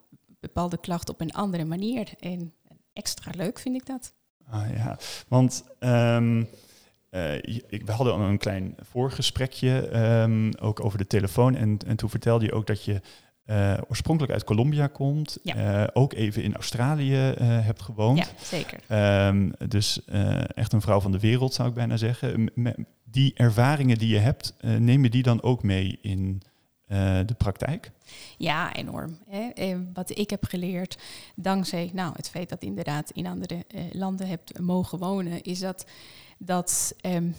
bepaalde 0.41 0.79
klacht 0.79 1.09
op 1.09 1.21
een 1.21 1.33
andere 1.33 1.65
manier. 1.65 2.09
En 2.19 2.55
extra 2.93 3.31
leuk 3.37 3.59
vind 3.59 3.77
ik 3.77 3.87
dat. 3.87 4.15
Ah, 4.51 4.71
ja, 4.77 4.99
want 5.29 5.65
um, 5.81 6.49
we 7.11 7.93
hadden 7.93 8.13
al 8.13 8.21
een 8.21 8.39
klein 8.39 8.75
voorgesprekje 8.81 9.97
um, 10.23 10.55
ook 10.55 10.85
over 10.85 10.99
de 10.99 11.07
telefoon. 11.07 11.55
En, 11.55 11.79
en 11.87 11.97
toen 11.97 12.11
vertelde 12.11 12.45
je 12.45 12.53
ook 12.53 12.67
dat 12.67 12.85
je 12.85 13.01
uh, 13.47 13.79
oorspronkelijk 13.89 14.33
uit 14.33 14.45
Colombia 14.45 14.87
komt. 14.87 15.39
Ja. 15.43 15.83
Uh, 15.83 15.89
ook 15.93 16.13
even 16.13 16.43
in 16.43 16.55
Australië 16.55 17.31
uh, 17.31 17.35
hebt 17.41 17.83
gewoond. 17.83 18.19
Ja, 18.19 18.27
zeker. 18.43 18.81
Um, 19.27 19.53
dus 19.69 20.05
echt 20.55 20.73
een 20.73 20.81
vrouw 20.81 21.01
van 21.01 21.13
de 21.13 21.21
wereld 21.21 21.55
zou 21.55 21.69
ik 21.69 21.75
bijna 21.75 21.97
zeggen. 21.97 22.51
die 23.05 23.35
ervaringen 23.35 23.99
die 23.99 24.09
je 24.09 24.19
hebt, 24.19 24.55
neem 24.61 25.03
je 25.03 25.11
die 25.11 25.23
dan 25.23 25.43
ook 25.43 25.63
mee 25.63 25.99
in 26.03 26.43
uh, 26.89 27.21
de 27.27 27.35
praktijk? 27.35 27.91
Ja, 28.37 28.75
enorm. 28.75 29.19
Hè. 29.29 29.77
wat 29.93 30.19
ik 30.19 30.31
heb 30.31 30.45
geleerd, 30.45 30.99
dankzij 31.35 31.91
nou, 31.93 32.13
het 32.17 32.29
feit 32.29 32.49
dat 32.49 32.63
inderdaad 32.63 33.11
in 33.11 33.27
andere 33.27 33.65
uh, 33.75 33.81
landen 33.93 34.29
hebt 34.29 34.59
mogen 34.59 34.99
wonen, 34.99 35.43
is 35.43 35.59
dat, 35.59 35.87
dat 36.39 36.95
um, 37.03 37.35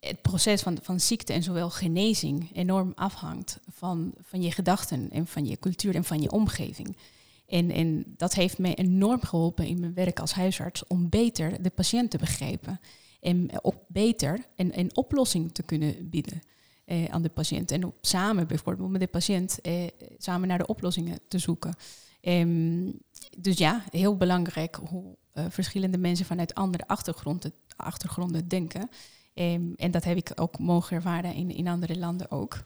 het 0.00 0.22
proces 0.22 0.62
van, 0.62 0.78
van 0.82 1.00
ziekte 1.00 1.32
en 1.32 1.42
zowel 1.42 1.70
genezing 1.70 2.50
enorm 2.52 2.92
afhangt 2.94 3.60
van, 3.70 4.12
van 4.20 4.42
je 4.42 4.52
gedachten 4.52 5.10
en 5.10 5.26
van 5.26 5.46
je 5.46 5.58
cultuur 5.58 5.94
en 5.94 6.04
van 6.04 6.20
je 6.20 6.30
omgeving. 6.30 6.96
En, 7.46 7.70
en 7.70 8.04
dat 8.16 8.34
heeft 8.34 8.58
mij 8.58 8.74
enorm 8.74 9.22
geholpen 9.22 9.66
in 9.66 9.80
mijn 9.80 9.94
werk 9.94 10.20
als 10.20 10.32
huisarts 10.32 10.86
om 10.86 11.08
beter 11.08 11.62
de 11.62 11.70
patiënt 11.70 12.10
te 12.10 12.18
begrijpen 12.18 12.80
en 13.20 13.48
ook 13.62 13.76
beter 13.86 14.46
een, 14.56 14.78
een 14.78 14.96
oplossing 14.96 15.52
te 15.52 15.62
kunnen 15.62 16.08
bieden 16.08 16.42
eh, 16.88 17.04
aan 17.04 17.22
de 17.22 17.28
patiënt. 17.28 17.70
En 17.70 17.84
op 17.84 17.96
samen 18.00 18.46
bijvoorbeeld 18.46 18.90
met 18.90 19.00
de 19.00 19.06
patiënt 19.06 19.60
eh, 19.60 19.86
samen 20.18 20.48
naar 20.48 20.58
de 20.58 20.66
oplossingen 20.66 21.20
te 21.28 21.38
zoeken. 21.38 21.74
Um, 22.20 23.00
dus 23.38 23.58
ja, 23.58 23.84
heel 23.90 24.16
belangrijk 24.16 24.78
hoe 24.88 25.16
uh, 25.34 25.44
verschillende 25.48 25.98
mensen 25.98 26.26
vanuit 26.26 26.54
andere 26.54 26.86
achtergronden, 26.86 27.52
achtergronden 27.76 28.48
denken. 28.48 28.88
Um, 29.34 29.74
en 29.76 29.90
dat 29.90 30.04
heb 30.04 30.16
ik 30.16 30.32
ook 30.34 30.58
mogen 30.58 30.96
ervaren 30.96 31.34
in, 31.34 31.50
in 31.50 31.68
andere 31.68 31.98
landen 31.98 32.30
ook. 32.30 32.64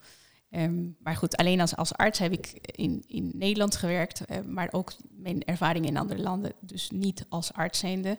Um, 0.50 0.96
maar 0.98 1.16
goed, 1.16 1.36
alleen 1.36 1.60
als, 1.60 1.76
als 1.76 1.94
arts 1.94 2.18
heb 2.18 2.32
ik 2.32 2.46
in, 2.62 3.04
in 3.06 3.30
Nederland 3.34 3.76
gewerkt, 3.76 4.22
uh, 4.30 4.40
maar 4.40 4.68
ook 4.70 4.92
mijn 5.10 5.44
ervaringen 5.44 5.88
in 5.88 5.96
andere 5.96 6.22
landen, 6.22 6.52
dus 6.60 6.90
niet 6.90 7.26
als 7.28 7.52
arts 7.52 7.78
zijnde, 7.78 8.18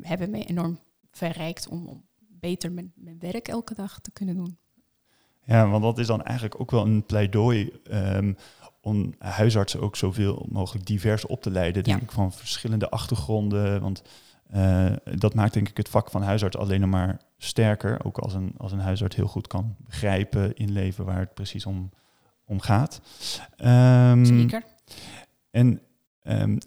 hebben 0.00 0.30
me 0.30 0.44
enorm 0.44 0.78
verrijkt 1.10 1.68
om, 1.68 1.86
om 1.86 2.04
beter 2.18 2.72
mijn, 2.72 2.92
mijn 2.94 3.18
werk 3.18 3.48
elke 3.48 3.74
dag 3.74 4.00
te 4.00 4.10
kunnen 4.10 4.36
doen. 4.36 4.58
Ja, 5.50 5.68
want 5.68 5.82
dat 5.82 5.98
is 5.98 6.06
dan 6.06 6.22
eigenlijk 6.22 6.60
ook 6.60 6.70
wel 6.70 6.86
een 6.86 7.04
pleidooi 7.06 7.72
um, 7.92 8.36
om 8.80 9.14
huisartsen 9.18 9.80
ook 9.80 9.96
zoveel 9.96 10.46
mogelijk 10.48 10.86
divers 10.86 11.26
op 11.26 11.42
te 11.42 11.50
leiden, 11.50 11.84
denk 11.84 12.02
ik, 12.02 12.12
van 12.12 12.32
verschillende 12.32 12.90
achtergronden. 12.90 13.80
Want 13.80 14.02
uh, 14.54 14.92
dat 15.14 15.34
maakt 15.34 15.52
denk 15.52 15.68
ik 15.68 15.76
het 15.76 15.88
vak 15.88 16.10
van 16.10 16.22
huisarts 16.22 16.56
alleen 16.56 16.88
maar 16.88 17.20
sterker. 17.38 18.04
Ook 18.04 18.18
als 18.18 18.34
een, 18.34 18.54
als 18.56 18.72
een 18.72 18.80
huisarts 18.80 19.16
heel 19.16 19.26
goed 19.26 19.46
kan 19.46 19.76
begrijpen, 19.78 20.54
inleven 20.54 21.04
waar 21.04 21.18
het 21.18 21.34
precies 21.34 21.66
om, 21.66 21.90
om 22.44 22.60
gaat. 22.60 23.00
Um, 23.64 24.24
Zeker. 24.24 24.64
En 25.50 25.80
um, 26.22 26.58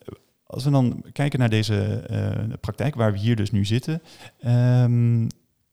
als 0.43 0.63
we 0.63 0.69
dan 0.69 1.03
kijken 1.11 1.39
naar 1.39 1.49
deze 1.49 2.07
uh, 2.11 2.55
praktijk 2.59 2.95
waar 2.95 3.11
we 3.11 3.17
hier 3.17 3.35
dus 3.35 3.51
nu 3.51 3.65
zitten, 3.65 4.01
um, 4.45 5.27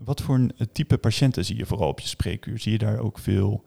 wat 0.05 0.21
voor 0.21 0.35
een 0.35 0.53
type 0.73 0.99
patiënten 0.99 1.45
zie 1.45 1.57
je 1.57 1.67
vooral 1.67 1.89
op 1.89 2.01
je 2.01 2.09
spreekuur? 2.09 2.59
Zie 2.59 2.73
je 2.73 2.79
daar 2.79 2.99
ook 2.99 3.19
veel 3.19 3.65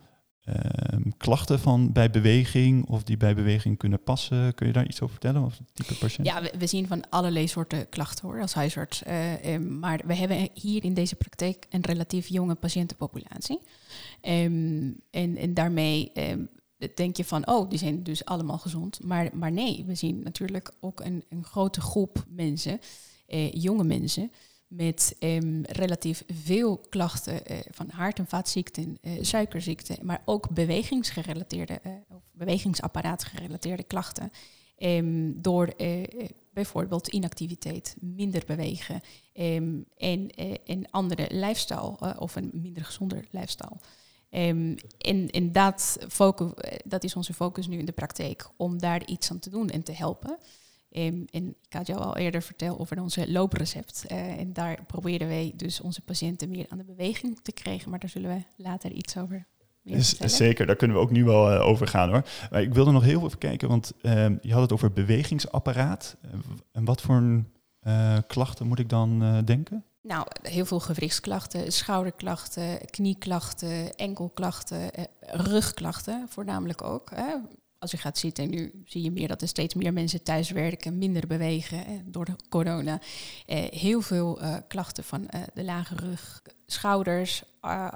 um, 0.93 1.17
klachten 1.17 1.59
van 1.59 1.91
bij 1.91 2.09
beweging 2.09 2.85
of 2.85 3.03
die 3.03 3.17
bij 3.17 3.35
beweging 3.35 3.77
kunnen 3.77 4.03
passen? 4.03 4.53
Kun 4.53 4.67
je 4.67 4.73
daar 4.73 4.87
iets 4.87 5.01
over 5.01 5.15
vertellen? 5.15 5.45
Of 5.45 5.59
type 5.73 5.95
patiënt? 5.95 6.27
Ja, 6.27 6.41
we, 6.57 6.67
zien 6.67 6.87
van 6.87 7.09
allerlei 7.09 7.47
soorten 7.47 7.89
klachten 7.89 8.27
hoor, 8.27 8.41
als 8.41 8.53
huisarts. 8.53 9.03
Uh, 9.07 9.53
um, 9.53 9.79
maar 9.79 10.01
we 10.05 10.15
hebben 10.15 10.49
hier 10.53 10.83
in 10.83 10.93
deze 10.93 11.15
praktijk 11.15 11.65
een 11.69 11.81
relatief 11.81 12.27
jonge 12.27 12.55
patiëntenpopulatie. 12.55 13.59
Um, 14.21 14.95
en, 15.09 15.37
en 15.37 15.53
daarmee 15.53 16.11
denk 16.95 17.17
je 17.17 17.25
van, 17.25 17.47
oh, 17.47 17.69
die 17.69 17.79
zijn 17.79 18.03
dus 18.03 18.25
allemaal 18.25 18.57
gezond. 18.57 19.03
Maar, 19.03 19.29
maar 19.33 19.51
nee, 19.51 19.83
we 19.87 19.95
zien 19.95 20.23
natuurlijk 20.23 20.71
ook 20.79 20.99
een, 20.99 21.23
een 21.29 21.43
grote 21.43 21.81
groep 21.81 22.25
mensen, 22.27 22.79
uh, 23.27 23.51
jonge 23.51 23.83
mensen 23.83 24.31
met 24.75 25.15
um, 25.19 25.65
relatief 25.65 26.23
veel 26.27 26.77
klachten 26.77 27.51
uh, 27.51 27.57
van 27.71 27.89
hart- 27.89 28.19
en 28.19 28.27
vaatziekten, 28.27 28.97
uh, 29.01 29.23
suikerziekten, 29.23 30.05
maar 30.05 30.21
ook 30.25 30.49
bewegingsgerelateerde 30.49 31.79
uh, 31.85 31.93
of 32.09 32.21
bewegingsapparaatgerelateerde 32.31 33.83
klachten. 33.83 34.31
Um, 34.77 35.41
door 35.41 35.75
bijvoorbeeld 36.53 37.07
inactiviteit, 37.07 37.95
minder 37.99 38.43
bewegen 38.45 39.01
um, 39.33 39.85
en 39.97 40.27
een 40.65 40.87
andere 40.91 41.27
lifestyle 41.29 42.19
of 42.19 42.35
een 42.35 42.49
minder 42.53 42.85
gezonder 42.85 43.25
lifestyle. 43.31 43.77
En 44.29 44.77
en 45.29 45.51
dat, 45.51 45.97
focus, 46.09 46.51
dat 46.85 47.03
is 47.03 47.15
onze 47.15 47.33
focus 47.33 47.67
nu 47.67 47.77
in 47.77 47.85
de 47.85 47.91
praktijk, 47.91 48.49
om 48.57 48.79
daar 48.79 49.07
iets 49.07 49.31
aan 49.31 49.39
te 49.39 49.49
doen 49.49 49.69
en 49.69 49.83
te 49.83 49.91
helpen. 49.91 50.37
Um, 50.95 51.25
en 51.31 51.47
ik 51.47 51.73
had 51.73 51.87
jou 51.87 51.99
al 52.01 52.17
eerder 52.17 52.41
verteld 52.41 52.79
over 52.79 53.01
onze 53.01 53.31
looprecept. 53.31 54.05
Uh, 54.11 54.39
en 54.39 54.53
daar 54.53 54.83
proberen 54.87 55.27
wij 55.27 55.53
dus 55.55 55.81
onze 55.81 56.01
patiënten 56.01 56.49
meer 56.49 56.65
aan 56.69 56.77
de 56.77 56.83
beweging 56.83 57.39
te 57.41 57.51
krijgen. 57.51 57.89
Maar 57.89 57.99
daar 57.99 58.09
zullen 58.09 58.29
we 58.29 58.63
later 58.63 58.91
iets 58.91 59.17
over 59.17 59.47
is, 59.83 60.17
zeker, 60.17 60.65
daar 60.65 60.75
kunnen 60.75 60.97
we 60.97 61.03
ook 61.03 61.11
nu 61.11 61.23
wel 61.23 61.53
uh, 61.53 61.65
over 61.65 61.87
gaan 61.87 62.09
hoor. 62.09 62.23
Maar 62.51 62.61
ik 62.61 62.73
wilde 62.73 62.91
nog 62.91 63.03
heel 63.03 63.25
even 63.25 63.37
kijken, 63.37 63.67
want 63.67 63.93
um, 64.01 64.39
je 64.41 64.53
had 64.53 64.61
het 64.61 64.71
over 64.71 64.91
bewegingsapparaat. 64.91 66.17
En 66.71 66.85
wat 66.85 67.01
voor 67.01 67.15
een, 67.15 67.53
uh, 67.87 68.17
klachten 68.27 68.67
moet 68.67 68.79
ik 68.79 68.89
dan 68.89 69.41
denken? 69.45 69.83
Nou, 70.01 70.27
heel 70.41 70.65
veel 70.65 70.79
gewrichtsklachten, 70.79 71.71
schouderklachten, 71.71 72.79
knieklachten, 72.85 73.95
enkelklachten, 73.95 74.91
rugklachten 75.21 76.25
voornamelijk 76.29 76.83
ook. 76.83 77.09
Hè 77.15 77.35
als 77.83 77.91
je 77.91 77.97
gaat 77.97 78.17
zitten, 78.17 78.49
nu 78.49 78.83
zie 78.85 79.03
je 79.03 79.11
meer 79.11 79.27
dat 79.27 79.41
er 79.41 79.47
steeds 79.47 79.73
meer 79.73 79.93
mensen 79.93 80.23
thuis 80.23 80.51
werken, 80.51 80.97
minder 80.97 81.27
bewegen 81.27 81.85
eh, 81.85 81.93
door 82.05 82.25
de 82.25 82.35
corona. 82.49 82.99
Eh, 83.45 83.63
heel 83.63 84.01
veel 84.01 84.41
eh, 84.41 84.55
klachten 84.67 85.03
van 85.03 85.27
eh, 85.27 85.41
de 85.53 85.63
lage 85.63 85.95
rug, 85.95 86.41
schouders, 86.65 87.43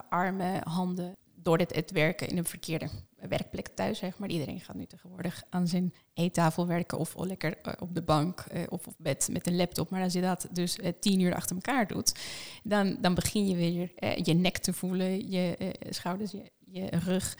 armen, 0.09 0.67
handen. 0.67 1.15
Door 1.35 1.57
het, 1.57 1.75
het, 1.75 1.91
werken 1.91 2.27
in 2.27 2.37
een 2.37 2.45
verkeerde 2.45 2.89
werkplek 3.29 3.67
thuis, 3.67 3.97
zeg 3.97 4.17
maar. 4.17 4.29
Iedereen 4.29 4.59
gaat 4.59 4.75
nu 4.75 4.85
tegenwoordig 4.85 5.43
aan 5.49 5.67
zijn 5.67 5.93
eettafel 6.13 6.67
werken 6.67 6.97
of 6.97 7.15
lekker 7.17 7.57
op 7.79 7.95
de 7.95 8.01
bank 8.01 8.45
of 8.69 8.87
op 8.87 8.95
bed 8.97 9.29
met 9.31 9.47
een 9.47 9.55
laptop. 9.55 9.89
Maar 9.89 10.03
als 10.03 10.13
je 10.13 10.21
dat 10.21 10.47
dus 10.51 10.77
tien 10.99 11.19
uur 11.19 11.35
achter 11.35 11.55
elkaar 11.55 11.87
doet, 11.87 12.19
dan, 12.63 12.97
dan 13.01 13.13
begin 13.13 13.47
je 13.47 13.55
weer 13.55 13.91
je 14.23 14.33
nek 14.33 14.57
te 14.57 14.73
voelen, 14.73 15.31
je 15.31 15.73
schouders, 15.89 16.31
je, 16.31 16.51
je 16.65 16.87
rug. 16.89 17.37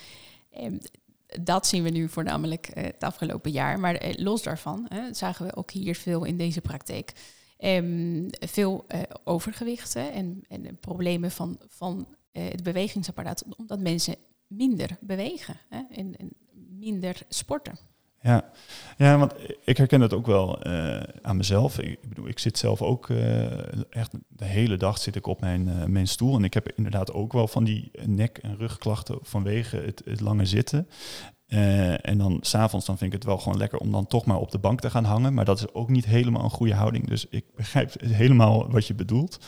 Dat 1.41 1.67
zien 1.67 1.83
we 1.83 1.89
nu 1.89 2.09
voornamelijk 2.09 2.69
uh, 2.69 2.83
het 2.83 3.03
afgelopen 3.03 3.51
jaar. 3.51 3.79
Maar 3.79 4.05
uh, 4.05 4.13
los 4.15 4.43
daarvan 4.43 4.89
zagen 5.11 5.45
we 5.45 5.55
ook 5.55 5.71
hier 5.71 5.95
veel 5.95 6.23
in 6.23 6.37
deze 6.37 6.61
praktijk. 6.61 7.13
Um, 7.59 8.27
veel 8.29 8.85
uh, 8.87 9.01
overgewicht 9.23 9.95
en, 9.95 10.43
en, 10.47 10.77
problemen 10.79 11.31
van, 11.31 11.59
van 11.67 12.07
het 12.31 12.63
bewegingsapparaat, 12.63 13.43
omdat 13.57 13.79
mensen 13.79 14.15
minder 14.47 14.97
bewegen 15.01 15.59
hè, 15.69 15.81
en, 15.91 16.17
en 16.17 16.29
minder 16.79 17.21
sporten. 17.29 17.77
Ja. 18.21 18.49
ja, 18.97 19.17
want 19.17 19.33
ik 19.63 19.77
herken 19.77 20.01
het 20.01 20.13
ook 20.13 20.25
wel 20.25 20.67
uh, 20.67 20.99
aan 21.21 21.37
mezelf. 21.37 21.79
Ik, 21.79 21.89
ik, 22.01 22.09
bedoel, 22.09 22.27
ik 22.27 22.39
zit 22.39 22.57
zelf 22.57 22.81
ook 22.81 23.09
uh, 23.09 23.93
echt 23.93 24.11
de 24.27 24.45
hele 24.45 24.77
dag 24.77 24.97
zit 24.97 25.15
ik 25.15 25.27
op 25.27 25.41
mijn, 25.41 25.67
uh, 25.67 25.83
mijn 25.83 26.07
stoel. 26.07 26.35
En 26.35 26.43
ik 26.43 26.53
heb 26.53 26.71
inderdaad 26.75 27.13
ook 27.13 27.33
wel 27.33 27.47
van 27.47 27.63
die 27.63 27.91
nek- 28.05 28.37
en 28.37 28.57
rugklachten 28.57 29.17
vanwege 29.21 29.77
het, 29.77 30.01
het 30.05 30.19
lange 30.19 30.45
zitten. 30.45 30.87
en 32.01 32.17
dan 32.17 32.37
s'avonds 32.41 32.85
dan 32.85 32.97
vind 32.97 33.13
ik 33.13 33.17
het 33.17 33.27
wel 33.27 33.37
gewoon 33.37 33.57
lekker 33.57 33.79
om 33.79 33.91
dan 33.91 34.07
toch 34.07 34.25
maar 34.25 34.37
op 34.39 34.51
de 34.51 34.57
bank 34.59 34.81
te 34.81 34.89
gaan 34.89 35.03
hangen. 35.05 35.33
Maar 35.33 35.45
dat 35.45 35.57
is 35.59 35.73
ook 35.73 35.89
niet 35.89 36.05
helemaal 36.05 36.43
een 36.43 36.49
goede 36.49 36.73
houding. 36.73 37.07
Dus 37.07 37.25
ik 37.29 37.45
begrijp 37.55 37.93
helemaal 38.01 38.71
wat 38.71 38.87
je 38.87 38.93
bedoelt. 38.95 39.39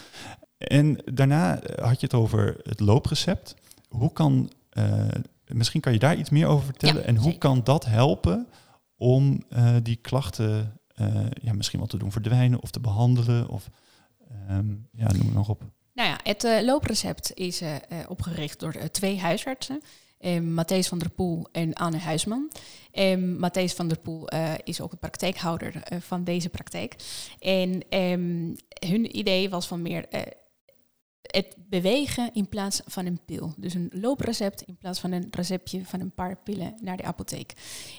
En 0.57 1.01
daarna 1.13 1.59
had 1.81 1.99
je 1.99 2.05
het 2.05 2.13
over 2.13 2.57
het 2.63 2.79
looprecept. 2.79 3.55
Hoe 3.89 4.13
kan 4.13 4.51
Misschien 5.53 5.81
kan 5.81 5.93
je 5.93 5.99
daar 5.99 6.15
iets 6.17 6.29
meer 6.29 6.47
over 6.47 6.65
vertellen. 6.65 7.05
en 7.05 7.15
hoe 7.15 7.37
kan 7.37 7.61
dat 7.63 7.85
helpen 7.85 8.47
om 8.99 9.43
uh, 9.49 9.75
die 9.83 9.95
klachten 9.95 10.79
uh, 11.01 11.25
ja, 11.41 11.53
misschien 11.53 11.79
wel 11.79 11.87
te 11.87 11.97
doen 11.97 12.11
verdwijnen 12.11 12.61
of 12.61 12.71
te 12.71 12.79
behandelen? 12.79 13.49
Of 13.49 13.69
um, 14.49 14.87
ja, 14.91 15.11
noem 15.11 15.25
het 15.25 15.33
nog 15.33 15.49
op. 15.49 15.63
Nou 15.93 16.09
ja, 16.09 16.19
het 16.23 16.43
uh, 16.43 16.61
looprecept 16.61 17.33
is 17.33 17.61
opgericht 18.07 18.59
door 18.59 18.73
twee 18.91 19.19
huisartsen. 19.19 19.81
Um, 20.21 20.63
van 20.65 20.99
der 20.99 21.09
Poel 21.09 21.47
en 21.51 21.73
Anne 21.73 21.97
Huisman. 21.97 22.51
Um, 22.93 23.37
Matthijs 23.37 23.73
van 23.73 23.87
der 23.87 23.99
Poel 23.99 24.27
is 24.63 24.81
ook 24.81 24.91
de 24.91 24.97
praktijkhouder 24.97 25.83
van 25.99 26.23
deze 26.23 26.49
praktijk. 26.49 26.95
En 27.39 27.83
hun 28.87 29.17
idee 29.17 29.49
was 29.49 29.67
van 29.67 29.81
meer 29.81 30.05
het 31.29 31.55
bewegen 31.57 32.33
in 32.33 32.49
plaats 32.49 32.81
van 32.85 33.05
een 33.05 33.19
pil. 33.25 33.53
Dus 33.57 33.73
een 33.73 33.91
looprecept 33.93 34.61
in 34.61 34.77
plaats 34.77 34.99
van 34.99 35.11
een 35.11 35.27
receptje 35.31 35.85
van 35.85 35.99
een 35.99 36.11
paar 36.11 36.37
pillen 36.37 36.75
naar 36.81 36.97
de 36.97 37.03
apotheek. 37.03 37.53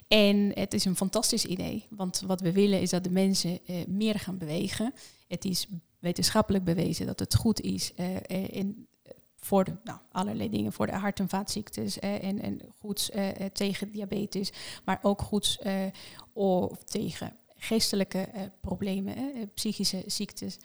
En 0.08 0.50
het 0.54 0.74
is 0.74 0.84
een 0.84 0.96
fantastisch 0.96 1.44
idee, 1.44 1.86
want 1.90 2.22
wat 2.26 2.40
we 2.40 2.52
willen 2.52 2.80
is 2.80 2.90
dat 2.90 3.04
de 3.04 3.10
mensen 3.10 3.58
uh, 3.66 3.76
meer 3.86 4.18
gaan 4.18 4.38
bewegen. 4.38 4.94
Het 5.28 5.44
is 5.44 5.66
wetenschappelijk 5.98 6.64
bewezen 6.64 7.06
dat 7.06 7.18
het 7.18 7.34
goed 7.34 7.60
is 7.60 7.92
uh, 7.96 8.16
in, 8.46 8.86
voor 9.36 9.64
de, 9.64 9.76
nou, 9.84 9.98
allerlei 10.12 10.50
dingen, 10.50 10.72
voor 10.72 10.86
de 10.86 10.92
hart- 10.92 11.20
en 11.20 11.28
vaatziektes 11.28 11.98
en, 11.98 12.40
en 12.40 12.60
goed 12.78 13.10
tegen 13.52 13.92
diabetes, 13.92 14.52
maar 14.84 14.98
ook 15.02 15.22
goed 15.22 15.58
of 16.32 16.84
tegen 16.84 17.36
geestelijke 17.56 18.28
problemen, 18.60 19.14
psychische 19.54 20.02
ziektes. 20.06 20.58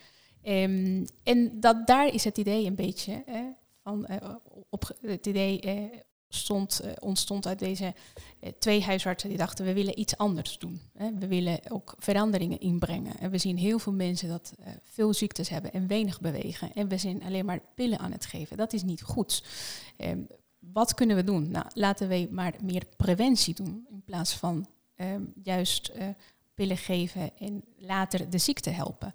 Um, 0.48 1.06
en 1.24 1.60
dat, 1.60 1.88
daar 1.88 2.14
is 2.14 2.24
het 2.24 2.38
idee 2.38 2.66
een 2.66 2.76
beetje 2.76 3.24
van 3.82 4.08
uh, 4.10 4.36
op 4.70 4.96
het 5.02 5.26
idee 5.26 5.62
uh, 5.66 6.00
stond, 6.30 6.82
uh, 6.84 6.91
ontstond 7.00 7.48
uit 7.48 7.60
deze 7.60 7.93
twee 8.60 8.82
huisartsen 8.82 9.30
die 9.30 9.38
dachten 9.38 9.66
we 9.66 9.74
willen 9.74 10.00
iets 10.00 10.18
anders 10.18 10.58
doen. 10.58 10.82
Hè. 10.98 11.14
We 11.14 11.28
willen 11.28 11.60
ook 11.70 11.96
veranderingen 11.98 12.60
inbrengen. 12.60 13.20
En 13.20 13.32
we 13.32 13.38
zien 13.38 13.58
heel 13.58 13.80
veel 13.80 13.93
mensen 13.93 14.30
dat 14.30 14.54
veel 14.84 15.14
ziektes 15.14 15.50
hebben 15.50 15.74
en 15.74 15.88
weinig 15.88 16.22
bewegen. 16.22 16.74
En 16.74 16.88
we 16.88 16.98
zijn 16.98 17.24
alleen 17.24 17.46
maar 17.46 17.62
pillen 17.76 18.00
aan 18.00 18.12
het 18.12 18.26
geven. 18.26 18.58
Dat 18.58 18.74
is 18.74 18.84
niet 18.84 19.02
goed. 19.02 19.43
Um, 19.98 20.28
wat 20.60 20.93
kunnen 20.93 21.16
we 21.16 21.24
doen? 21.24 21.52
Nou, 21.52 21.66
laten 21.74 22.08
we 22.08 22.28
maar 22.32 22.54
meer 22.64 22.84
preventie 22.98 23.54
doen 23.54 23.86
in 23.89 24.04
plaats 24.06 24.34
van 24.34 24.68
um, 24.96 25.34
juist 25.43 25.91
pillen 26.54 26.78
geven 26.78 27.38
en 27.38 27.64
later 27.78 28.30
de 28.30 28.38
ziekte 28.38 28.70
helpen. 28.70 29.12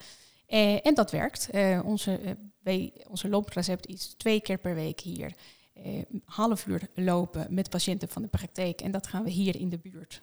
Uh, 0.50 0.86
en 0.86 0.94
dat 0.94 1.10
werkt. 1.10 1.48
Uh, 1.54 1.80
onze, 1.84 2.36
wij, 2.62 2.92
onze 3.08 3.28
looprecept 3.28 3.86
is 3.86 4.14
twee 4.16 4.40
keer 4.40 4.58
per 4.58 4.74
week 4.74 5.00
hier. 5.00 5.32
half 6.24 6.66
uur 6.66 6.88
lopen 6.94 7.46
met 7.50 7.70
patiënten 7.70 8.08
van 8.08 8.22
de 8.22 8.28
praktijk. 8.28 8.80
En 8.80 8.90
dat 8.90 9.06
gaan 9.06 9.24
we 9.24 9.30
hier 9.30 9.56
in 9.56 9.68
de 9.68 9.78
buurt. 9.78 10.22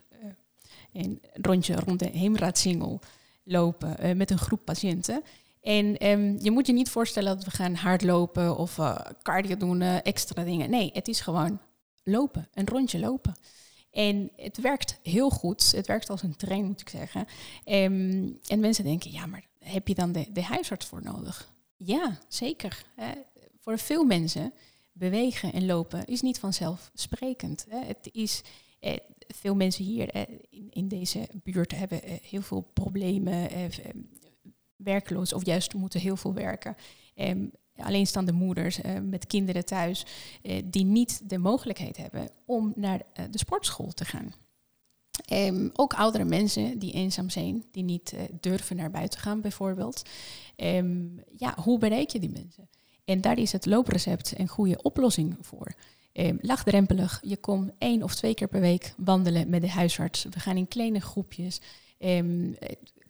een 0.93 1.21
rondje 1.33 1.75
rond 1.75 1.99
de 1.99 2.09
Heemraadsingel 2.09 2.99
lopen 3.43 4.17
met 4.17 4.31
een 4.31 4.37
groep 4.37 4.65
patiënten. 4.65 5.23
En 5.61 6.07
um, 6.07 6.37
je 6.41 6.51
moet 6.51 6.67
je 6.67 6.73
niet 6.73 6.89
voorstellen 6.89 7.35
dat 7.35 7.45
we 7.45 7.51
gaan 7.51 7.75
hardlopen 7.75 8.57
of 8.57 8.79
cardio 9.21 9.57
doen, 9.57 9.81
extra 9.81 10.43
dingen. 10.43 10.69
Nee, 10.69 10.89
het 10.93 11.07
is 11.07 11.21
gewoon 11.21 11.59
lopen, 12.03 12.47
een 12.53 12.67
rondje 12.67 12.99
lopen. 12.99 13.35
En 13.91 14.31
het 14.35 14.61
werkt 14.61 14.99
heel 15.03 15.29
goed. 15.29 15.71
Het 15.71 15.87
werkt 15.87 16.09
als 16.09 16.23
een 16.23 16.35
trein, 16.35 16.65
moet 16.65 16.81
ik 16.81 16.89
zeggen. 16.89 17.25
Um, 17.65 18.39
en 18.47 18.59
mensen 18.59 18.83
denken, 18.83 19.11
ja, 19.11 19.25
maar 19.25 19.46
heb 19.67 19.87
je 19.87 19.95
dan 19.95 20.11
de, 20.11 20.43
huisarts 20.43 20.85
voor 20.85 21.03
nodig? 21.03 21.53
Ja, 21.75 22.19
zeker. 22.27 22.85
voor 23.59 23.79
veel 23.79 24.03
mensen 24.03 24.53
bewegen 24.97 25.53
en 25.53 25.65
lopen 25.65 26.05
is 26.05 26.21
niet 26.21 26.39
vanzelfsprekend. 26.39 27.65
Het 27.69 28.09
is, 28.11 28.41
eh, 28.79 28.95
veel 29.27 29.55
mensen 29.55 29.83
hier 29.85 30.09
eh, 30.09 30.21
in, 30.49 30.67
in, 30.69 30.87
deze 30.87 31.29
buurt 31.43 31.71
hebben 31.71 32.03
eh, 32.03 32.13
heel 32.21 32.41
veel 32.41 32.61
problemen, 32.73 33.49
werkloos 34.75 35.33
of 35.33 35.45
juist 35.45 35.73
moeten 35.73 35.99
heel 35.99 36.17
veel 36.17 36.33
werken. 36.33 36.75
Ehm, 37.15 37.45
alleenstaande 37.75 38.31
moeders 38.31 38.79
met 39.03 39.27
kinderen 39.27 39.65
thuis 39.65 40.05
die 40.65 40.85
niet 40.85 41.29
de 41.29 41.37
mogelijkheid 41.37 41.97
hebben 41.97 42.29
om 42.45 42.73
naar 42.75 43.01
de 43.29 43.37
sportschool 43.37 43.91
te 43.91 44.05
gaan. 44.05 44.33
Um, 45.33 45.69
ook 45.73 45.93
oudere 45.93 46.25
mensen 46.25 46.79
die 46.79 46.93
eenzaam 46.93 47.29
zijn, 47.29 47.63
die 47.71 47.83
niet 47.83 48.13
uh, 48.13 48.21
durven 48.39 48.75
naar 48.75 48.91
buiten 48.91 49.19
gaan 49.19 49.41
bijvoorbeeld. 49.41 50.01
Um, 50.55 51.23
ja, 51.37 51.55
hoe 51.61 51.79
bereik 51.79 52.09
je 52.09 52.19
die 52.19 52.29
mensen? 52.29 52.69
En 53.05 53.21
daar 53.21 53.37
is 53.37 53.51
het 53.51 53.65
looprecept 53.65 54.39
een 54.39 54.47
goede 54.47 54.81
oplossing 54.81 55.37
voor. 55.41 55.73
Um, 56.13 56.37
laagdrempelig, 56.41 57.19
je 57.21 57.37
komt 57.37 57.71
één 57.77 58.03
of 58.03 58.15
twee 58.15 58.33
keer 58.33 58.47
per 58.47 58.61
week 58.61 58.93
wandelen 58.97 59.49
met 59.49 59.61
de 59.61 59.69
huisarts. 59.69 60.23
We 60.23 60.39
gaan 60.39 60.57
in 60.57 60.67
kleine 60.67 60.99
groepjes. 60.99 61.61
Um, 61.99 62.57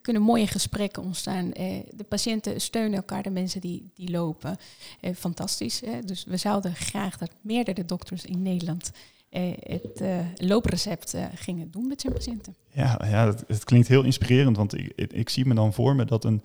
kunnen 0.02 0.22
mooie 0.22 0.48
gesprekken 0.48 1.04
ontstaan. 1.04 1.46
Uh, 1.46 1.54
de 1.96 2.04
patiënten 2.08 2.62
steunen 2.62 2.98
elkaar, 2.98 3.24
de 3.24 3.30
mensen 3.30 3.62
die, 3.62 3.90
die 3.94 4.12
lopen. 4.12 4.58
Uh, 5.02 5.16
fantastisch. 5.16 5.82
Dus 6.06 6.24
we 6.24 6.38
zouden 6.38 6.76
graag 6.76 7.18
dat 7.18 7.32
meerdere 7.42 7.86
dokters 7.86 8.26
in 8.26 8.42
Nederland 8.42 8.92
eh, 8.92 9.17
het 9.30 10.02
uh, 10.02 10.20
looprecept 10.36 11.16
uh, 11.16 11.26
gingen 11.36 11.72
doen 11.72 11.88
met 11.88 12.02
zijn 12.02 12.14
patiënten. 12.14 12.56
Ja, 12.70 13.02
ja 13.10 13.28
het, 13.28 13.44
het 13.48 13.64
klinkt 13.64 13.88
heel 13.88 14.04
inspirerend, 14.04 14.58
want 14.58 14.78
ik, 14.78 14.92
ik, 14.96 15.14
ik, 15.14 15.30
zie 15.30 15.46
me 15.46 15.54
dan 15.54 15.74
voor 15.74 15.96
me 15.96 16.06
dat 16.06 16.24
een, 16.24 16.42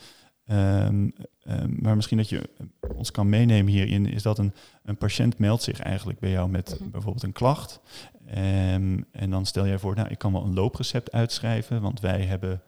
um, 0.50 1.14
um, 1.48 1.76
maar 1.80 1.96
misschien 1.96 2.16
dat 2.16 2.28
je 2.28 2.48
ons 2.94 3.10
kan 3.10 3.28
meenemen 3.28 3.72
hierin, 3.72 4.06
is 4.06 4.22
dat 4.22 4.38
een, 4.38 4.52
een 4.82 4.96
patiënt 4.96 5.38
meldt 5.38 5.62
zich 5.62 5.80
eigenlijk 5.80 6.18
bij 6.18 6.30
jou 6.30 6.50
met 6.50 6.76
mhm. 6.80 6.90
bijvoorbeeld 6.90 7.24
een 7.24 7.32
klacht. 7.32 7.80
Um, 8.28 9.04
en 9.12 9.30
dan 9.30 9.46
stel 9.46 9.66
jij 9.66 9.78
voor, 9.78 9.94
nou, 9.94 10.08
ik 10.08 10.18
kan 10.18 10.32
wel 10.32 10.44
een 10.44 10.54
looprecept 10.54 11.12
uitschrijven, 11.12 11.80
want 11.80 12.00
wij 12.00 12.22
hebben 12.22 12.62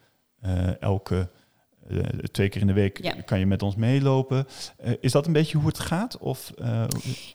elke 0.80 1.28
uh, 1.91 2.03
twee 2.09 2.49
keer 2.49 2.61
in 2.61 2.66
de 2.66 2.72
week 2.72 3.22
kan 3.24 3.39
je 3.39 3.47
met 3.47 3.62
ons 3.62 3.76
meelopen. 3.76 4.47
Uh, 4.85 4.93
is 5.01 5.12
dat 5.12 5.26
een 5.26 5.32
beetje 5.32 5.59
hoe 5.59 5.66
het 5.66 5.78
gaat? 5.78 6.18
Of, 6.18 6.53
uh, 6.61 6.85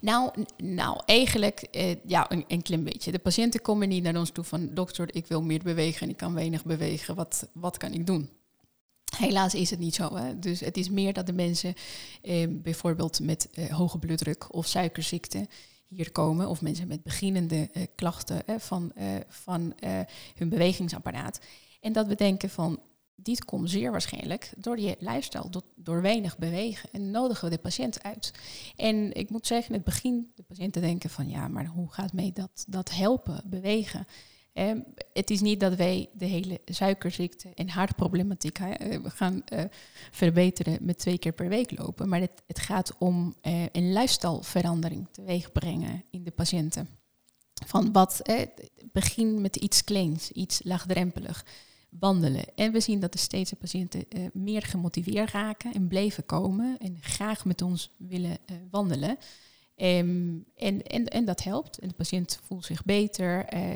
nou, 0.02 0.45
nou, 0.58 1.02
eigenlijk 1.06 1.68
ja, 2.06 2.32
een, 2.32 2.45
een 2.47 2.62
klein 2.62 2.84
beetje. 2.84 3.12
De 3.12 3.20
patiënten 3.20 3.62
komen 3.62 3.89
niet 3.89 4.04
naar 4.04 4.16
ons 4.16 4.30
toe 4.30 4.43
van... 4.43 4.70
dokter, 4.74 5.16
ik 5.16 5.28
wil 5.28 5.41
meer 5.41 5.64
bewegen 5.64 6.02
en 6.02 6.10
ik 6.10 6.18
kan 6.18 6.34
weinig 6.34 6.66
bewegen. 6.66 7.16
Wat, 7.16 7.50
wat 7.54 7.78
kan 7.78 7.93
ik 7.93 8.06
doen? 8.06 8.30
Helaas 9.18 9.54
is 9.54 9.70
het 9.70 9.80
niet 9.80 9.95
zo. 9.95 10.16
Hè? 10.16 10.39
Dus 10.39 10.60
het 10.60 10.78
is 10.78 10.89
meer 10.89 11.14
dat 11.14 11.26
de 11.26 11.34
mensen 11.34 11.74
bijvoorbeeld 12.50 13.20
met 13.20 13.50
hoge 13.70 14.00
bloeddruk 14.00 14.54
of 14.54 14.66
suikerziekte 14.66 15.47
hier 15.88 16.12
komen... 16.12 16.47
of 16.47 16.62
mensen 16.62 16.88
met 16.88 17.04
beginnende 17.04 17.70
klachten 17.95 18.43
van, 18.60 18.93
van 19.28 19.74
hun 20.36 20.50
bewegingsapparaat... 20.50 21.39
En 21.82 21.93
dat 21.93 22.08
we 22.08 22.16
denken 22.16 22.50
van, 22.50 22.80
dit 23.22 23.45
komt 23.45 23.70
zeer 23.70 23.91
waarschijnlijk 23.91 24.51
door 24.57 24.80
je 24.80 24.95
lifestyle, 24.99 25.49
door, 25.76 26.01
weinig 26.01 26.38
bewegen. 26.38 26.89
En 26.91 27.11
nodigen 27.11 27.49
we 27.49 27.55
de 27.55 27.61
patiënt 27.61 28.03
uit. 28.03 28.34
En 28.76 29.13
ik 29.13 29.30
moet 29.30 29.47
zeggen, 29.47 29.70
in 29.70 29.76
het 29.76 29.86
begin 29.86 30.32
de 30.36 30.43
patiënten 30.43 30.82
denken 30.82 31.09
van 31.09 31.30
ja, 31.30 31.47
maar 31.47 31.65
hoe 31.65 31.91
gaat 31.91 32.13
mij 32.13 32.32
dat, 32.34 32.65
dat 32.67 32.91
helpen, 32.91 33.41
bewegen? 33.45 34.07
Eh, 34.53 34.72
het 35.13 35.30
is 35.30 35.41
niet 35.41 35.59
dat 35.59 35.76
wij 35.76 36.09
de 36.13 36.26
hele 36.26 36.61
suikerziekte 36.65 37.49
en 37.55 37.70
hartproblematiek 37.70 38.59
eh, 38.59 38.99
gaan 39.03 39.41
uh, 39.53 39.63
verbeteren 40.11 40.78
met 40.82 40.97
twee 40.97 41.17
keer 41.17 41.32
per 41.32 41.47
week 41.47 41.78
lopen. 41.78 42.09
Maar 42.09 42.20
het, 42.20 42.59
gaat 42.59 42.95
om 42.97 43.36
uh, 43.41 43.63
een 43.72 43.93
lifestyleverandering 43.93 45.07
teweeg 45.11 45.51
brengen 45.51 46.03
in 46.11 46.24
de 46.24 46.32
patiënten. 46.32 46.89
Van 47.65 47.91
wat, 47.91 48.22
begin 48.91 49.41
met 49.41 49.55
iets 49.55 49.84
kleins, 49.84 50.32
iets 50.32 50.61
laagdrempelig 50.63 51.45
wandelen. 51.89 52.55
En 52.55 52.71
we 52.71 52.79
zien 52.79 52.99
dat 52.99 53.11
de 53.11 53.17
steeds 53.17 53.53
patiënten 53.53 54.05
uh, 54.09 54.27
meer 54.33 54.61
gemotiveerd 54.61 55.31
raken 55.31 55.73
en 55.73 55.87
bleven 55.87 56.25
komen 56.25 56.77
en 56.77 56.97
graag 57.01 57.45
met 57.45 57.61
ons 57.61 57.91
willen 57.97 58.37
uh, 58.51 58.57
wandelen. 58.71 59.17
Um, 59.75 60.45
en, 60.55 60.81
en, 60.83 61.05
en 61.05 61.25
dat 61.25 61.43
helpt. 61.43 61.77
En 61.77 61.87
de 61.87 61.93
patiënt 61.93 62.39
voelt 62.43 62.65
zich 62.65 62.85
beter, 62.85 63.53
uh, 63.53 63.69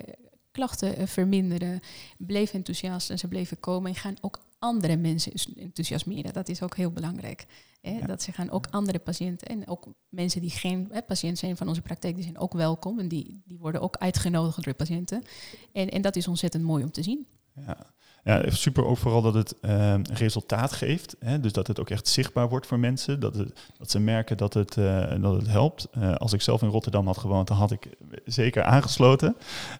klachten 0.51 1.07
verminderen, 1.07 1.79
bleven 2.17 2.55
enthousiast 2.55 3.09
en 3.09 3.19
ze 3.19 3.27
bleven 3.27 3.59
komen 3.59 3.89
en 3.89 3.97
gaan 3.97 4.15
ook 4.21 4.39
andere 4.59 4.97
mensen 4.97 5.33
enthousiasmeren. 5.55 6.33
Dat 6.33 6.49
is 6.49 6.61
ook 6.61 6.75
heel 6.75 6.91
belangrijk. 6.91 7.45
Hè? 7.81 7.99
Dat 8.05 8.21
ze 8.21 8.31
gaan 8.31 8.49
ook 8.49 8.67
andere 8.69 8.99
patiënten 8.99 9.47
en 9.47 9.67
ook 9.67 9.87
mensen 10.09 10.41
die 10.41 10.49
geen 10.49 10.87
hè, 10.91 11.01
patiënt 11.01 11.37
zijn 11.37 11.57
van 11.57 11.67
onze 11.67 11.81
praktijk, 11.81 12.15
die 12.15 12.23
zijn 12.23 12.37
ook 12.37 12.53
welkom 12.53 12.99
en 12.99 13.07
die, 13.07 13.41
die 13.45 13.57
worden 13.57 13.81
ook 13.81 13.97
uitgenodigd 13.97 14.63
door 14.63 14.73
patiënten. 14.73 15.23
En, 15.71 15.89
en 15.89 16.01
dat 16.01 16.15
is 16.15 16.27
ontzettend 16.27 16.63
mooi 16.63 16.83
om 16.83 16.91
te 16.91 17.03
zien. 17.03 17.27
Ja. 17.55 17.93
Ja, 18.23 18.49
super 18.49 18.85
ook 18.85 18.97
vooral 18.97 19.21
dat 19.21 19.33
het 19.33 19.55
uh, 19.61 19.93
resultaat 20.13 20.71
geeft. 20.71 21.15
Hè? 21.19 21.39
Dus 21.39 21.51
dat 21.51 21.67
het 21.67 21.79
ook 21.79 21.89
echt 21.89 22.07
zichtbaar 22.07 22.49
wordt 22.49 22.67
voor 22.67 22.79
mensen. 22.79 23.19
Dat, 23.19 23.35
het, 23.35 23.59
dat 23.77 23.91
ze 23.91 23.99
merken 23.99 24.37
dat 24.37 24.53
het, 24.53 24.75
uh, 24.75 25.21
dat 25.21 25.35
het 25.35 25.47
helpt. 25.47 25.87
Uh, 25.97 26.15
als 26.15 26.33
ik 26.33 26.41
zelf 26.41 26.61
in 26.61 26.67
Rotterdam 26.67 27.05
had 27.05 27.17
gewoond, 27.17 27.47
dan 27.47 27.57
had 27.57 27.71
ik 27.71 27.89
zeker 28.25 28.63
aangesloten. 28.63 29.35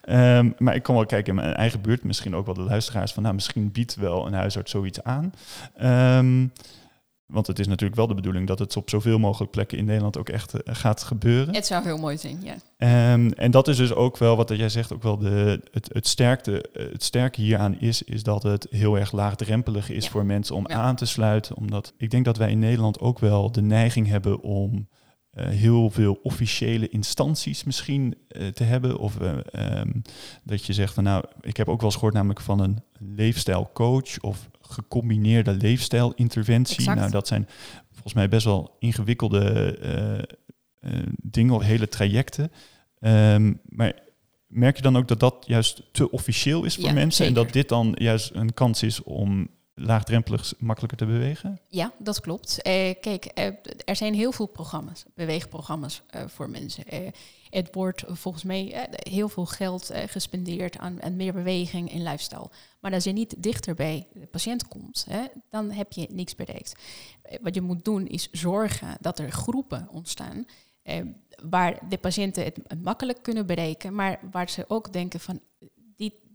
Um, 0.08 0.54
maar 0.58 0.74
ik 0.74 0.82
kon 0.82 0.94
wel 0.94 1.06
kijken 1.06 1.36
in 1.36 1.44
mijn 1.44 1.54
eigen 1.54 1.80
buurt, 1.80 2.04
misschien 2.04 2.36
ook 2.36 2.46
wel 2.46 2.54
de 2.54 2.62
luisteraars, 2.62 3.12
van 3.12 3.22
nou, 3.22 3.34
misschien 3.34 3.72
biedt 3.72 3.94
wel 3.94 4.26
een 4.26 4.34
huisarts 4.34 4.70
zoiets 4.70 5.02
aan. 5.02 5.32
Um, 6.18 6.52
want 7.26 7.46
het 7.46 7.58
is 7.58 7.66
natuurlijk 7.66 7.96
wel 7.96 8.06
de 8.06 8.14
bedoeling 8.14 8.46
dat 8.46 8.58
het 8.58 8.76
op 8.76 8.90
zoveel 8.90 9.18
mogelijk 9.18 9.50
plekken 9.50 9.78
in 9.78 9.84
Nederland 9.84 10.18
ook 10.18 10.28
echt 10.28 10.62
eh, 10.62 10.74
gaat 10.74 11.02
gebeuren. 11.02 11.54
Het 11.54 11.66
zou 11.66 11.84
heel 11.84 11.98
mooi 11.98 12.18
zijn, 12.18 12.42
ja. 12.42 13.12
Um, 13.12 13.32
en 13.32 13.50
dat 13.50 13.68
is 13.68 13.76
dus 13.76 13.92
ook 13.92 14.18
wel 14.18 14.36
wat 14.36 14.48
jij 14.48 14.68
zegt, 14.68 14.92
ook 14.92 15.02
wel 15.02 15.18
de, 15.18 15.60
het, 15.70 15.88
het, 15.92 16.06
sterkte, 16.06 16.62
eh, 16.62 16.92
het 16.92 17.02
sterke 17.02 17.40
hieraan 17.40 17.80
is, 17.80 18.02
is 18.02 18.22
dat 18.22 18.42
het 18.42 18.66
heel 18.70 18.98
erg 18.98 19.12
laagdrempelig 19.12 19.90
is 19.90 20.08
voor 20.08 20.26
mensen 20.26 20.56
om 20.56 20.68
aan 20.68 20.96
te 20.96 21.06
sluiten. 21.06 21.56
Omdat 21.56 21.92
ik 21.96 22.10
denk 22.10 22.24
dat 22.24 22.36
wij 22.36 22.50
in 22.50 22.58
Nederland 22.58 23.00
ook 23.00 23.18
wel 23.18 23.52
de 23.52 23.62
neiging 23.62 24.06
hebben 24.06 24.40
om 24.40 24.88
uh, 25.34 25.46
heel 25.46 25.90
veel 25.90 26.18
officiële 26.22 26.88
instanties 26.88 27.64
misschien 27.64 28.14
uh, 28.28 28.48
te 28.48 28.64
hebben. 28.64 28.98
Of 28.98 29.18
uh, 29.20 29.78
um, 29.78 30.02
dat 30.42 30.64
je 30.64 30.72
zegt 30.72 30.94
van 30.94 31.04
nou, 31.04 31.24
ik 31.40 31.56
heb 31.56 31.68
ook 31.68 31.76
wel 31.76 31.84
eens 31.84 31.94
gehoord 31.94 32.14
namelijk 32.14 32.40
van 32.40 32.60
een 32.60 32.82
leefstijlcoach 32.98 34.20
of 34.20 34.48
gecombineerde 34.68 35.52
leefstijlinterventie. 35.52 36.90
Nou, 36.90 37.10
dat 37.10 37.26
zijn 37.26 37.48
volgens 37.92 38.14
mij 38.14 38.28
best 38.28 38.44
wel 38.44 38.76
ingewikkelde 38.78 39.78
dingen 41.22 41.54
of 41.54 41.62
hele 41.62 41.88
trajecten. 41.88 42.52
Um, 43.00 43.60
maar 43.68 43.92
merk 44.46 44.76
je 44.76 44.82
dan 44.82 44.96
ook 44.96 45.08
dat 45.08 45.20
dat 45.20 45.44
juist 45.46 45.82
te 45.92 46.10
officieel 46.10 46.64
is 46.64 46.74
voor 46.74 46.84
ja, 46.84 46.92
mensen 46.92 47.24
zeker. 47.24 47.36
en 47.36 47.44
dat 47.44 47.52
dit 47.52 47.68
dan 47.68 47.94
juist 47.98 48.30
een 48.34 48.54
kans 48.54 48.82
is 48.82 49.02
om 49.02 49.48
laagdrempelig 49.74 50.54
makkelijker 50.58 50.98
te 50.98 51.06
bewegen? 51.06 51.60
Ja, 51.68 51.92
dat 51.98 52.20
klopt. 52.20 52.62
Eh, 52.62 52.94
kijk, 53.00 53.24
eh, 53.24 53.46
er 53.84 53.96
zijn 53.96 54.14
heel 54.14 54.32
veel 54.32 54.46
programma's, 54.46 55.04
beweegprogramma's 55.14 56.02
uh, 56.14 56.22
voor 56.26 56.50
mensen. 56.50 56.84
het 57.50 57.68
wordt 57.72 58.04
volgens 58.06 58.44
mij 58.44 58.88
heel 58.92 59.28
veel 59.28 59.46
geld 59.46 59.90
gespendeerd 60.06 60.78
aan, 60.78 61.02
aan, 61.02 61.16
meer 61.16 61.32
beweging 61.32 61.92
en 61.92 62.02
lifestyle. 62.02 62.50
Maar 62.80 62.92
als 62.92 63.04
je 63.04 63.12
niet 63.12 63.42
dichter 63.42 63.74
bij 63.74 64.06
de 64.12 64.26
patiënt 64.26 64.68
komt, 64.68 65.06
hè, 65.08 65.24
dan 65.50 65.70
heb 65.70 65.92
je 65.92 66.06
niks 66.10 66.34
bereikt. 66.34 66.74
wat 67.42 67.54
je 67.54 67.60
moet 67.60 67.84
doen 67.84 68.06
is 68.06 68.30
zorgen 68.30 68.96
dat 69.00 69.18
er 69.18 69.30
groepen 69.30 69.88
ontstaan 69.90 70.46
waar 71.42 71.88
de 71.88 71.98
patiënten 71.98 72.44
het 72.44 72.82
makkelijk 72.82 73.22
kunnen 73.22 73.46
bereiken, 73.46 73.94
maar 73.94 74.20
waar 74.30 74.50
ze 74.50 74.64
ook 74.68 74.92
denken 74.92 75.20
van 75.20 75.40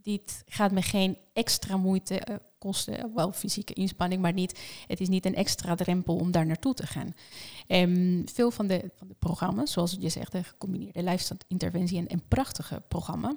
dit, 0.02 0.42
gaat 0.46 0.72
me 0.72 0.82
geen 0.82 1.18
extra 1.32 1.76
moeite 1.76 2.22
uh, 2.30 2.36
kosten, 2.58 3.14
wel 3.14 3.32
fysieke 3.32 3.72
inspanning, 3.72 4.22
maar 4.22 4.32
niet, 4.32 4.60
het 4.86 5.00
is 5.00 5.08
niet 5.08 5.26
een 5.26 5.34
extra 5.34 5.74
drempel 5.74 6.16
om 6.16 6.30
daar 6.30 6.46
naartoe 6.46 6.74
te 6.74 6.86
gaan. 6.86 7.14
Um, 7.68 8.28
veel 8.28 8.50
van 8.50 8.66
de, 8.66 8.90
van 8.96 9.08
de 9.08 9.14
programma's, 9.18 9.72
zoals 9.72 9.96
je 10.00 10.08
zegt, 10.08 10.32
de 10.32 10.42
gecombineerde 10.44 11.02
lijfstandinterventie 11.02 11.98
en 11.98 12.12
een 12.12 12.28
prachtige 12.28 12.82
programma. 12.88 13.36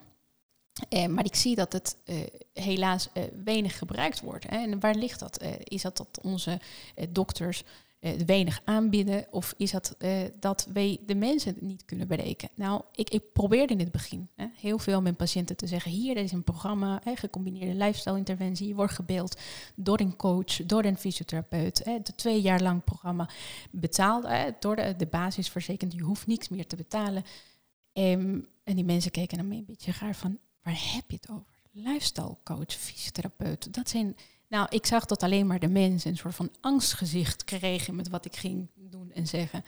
Uh, 0.90 1.06
maar 1.06 1.26
ik 1.26 1.36
zie 1.36 1.56
dat 1.56 1.74
het 1.74 1.98
uh, 2.06 2.16
helaas 2.54 3.10
weinig 3.44 3.78
gebruikt 3.78 4.22
wordt. 4.22 4.50
Hè. 4.50 4.58
En 4.58 4.80
waar 4.80 4.96
ligt 4.96 5.20
dat? 5.20 5.44
is 5.64 5.82
dat 5.82 5.98
dat 5.98 6.20
onze 6.22 6.60
dokters 7.10 7.64
uh, 7.64 7.68
weinig 8.26 8.62
aanbieden? 8.64 9.26
Of 9.32 9.54
is 9.58 9.72
dat 9.72 9.96
uh, 10.00 10.22
dat 10.40 10.68
wij 10.74 11.00
de 11.06 11.16
mensen 11.16 11.56
niet 11.60 11.86
kunnen 11.86 12.08
bereiken? 12.08 12.50
Nou, 12.56 12.82
ik, 12.96 13.10
ik 13.10 13.34
probeerde 13.34 13.74
in 13.74 13.80
het 13.80 13.92
begin 13.92 14.30
hè, 14.36 14.46
heel 14.54 14.80
veel 14.80 15.02
met 15.02 15.18
patiënten 15.18 15.56
te 15.56 15.68
zeggen: 15.68 15.92
hier 15.92 16.18
is 16.18 16.32
een 16.32 16.44
programma, 16.44 17.02
hè, 17.04 17.16
gecombineerde 17.16 17.74
lifestyle-interventie. 17.74 18.68
Je 18.68 18.76
wordt 18.76 18.94
gebeeld 18.94 19.40
door 19.76 20.00
een 20.00 20.16
coach, 20.16 20.66
door 20.66 20.84
een 20.84 20.98
fysiotherapeut. 20.98 21.82
Hè, 21.84 21.92
het 21.92 22.18
twee 22.18 22.42
jaar 22.42 22.62
lang 22.62 22.84
programma 22.84 23.30
betaald 23.72 24.28
hè, 24.28 24.50
door 24.60 24.76
de, 24.76 24.96
de. 24.98 25.08
Je 25.90 26.04
hoeft 26.04 26.28
niks 26.28 26.50
meer 26.50 26.68
te 26.68 26.76
betalen. 26.76 27.24
Um, 27.94 28.48
en 28.64 28.76
die 28.76 28.86
mensen 28.86 29.12
keken 29.12 29.38
naar 29.38 29.46
mij 29.46 29.58
een 29.58 29.66
beetje 29.66 29.94
gaar 29.94 30.16
van: 30.16 30.38
waar 30.62 30.94
heb 30.94 31.04
je 31.08 31.18
het 31.22 31.30
over? 31.30 31.62
Lifestyle 31.72 32.38
coach, 32.44 32.74
fysiotherapeut. 32.74 33.74
Dat 33.74 33.90
zijn 33.90 34.16
nou, 34.54 34.68
ik 34.70 34.86
zag 34.86 35.06
dat 35.06 35.24
alleen 35.24 35.48
maar 35.48 35.60
de 35.60 35.68
mensen 35.68 36.12
een 36.12 36.18
soort 36.18 36.36
van 36.36 36.52
angstgezicht 36.62 37.44
kregen 37.44 37.96
met 37.96 38.10
wat 38.10 38.26
ik 38.26 38.36
ging 38.36 38.70
doen 38.76 39.12
en 39.12 39.28
zeggen. 39.28 39.64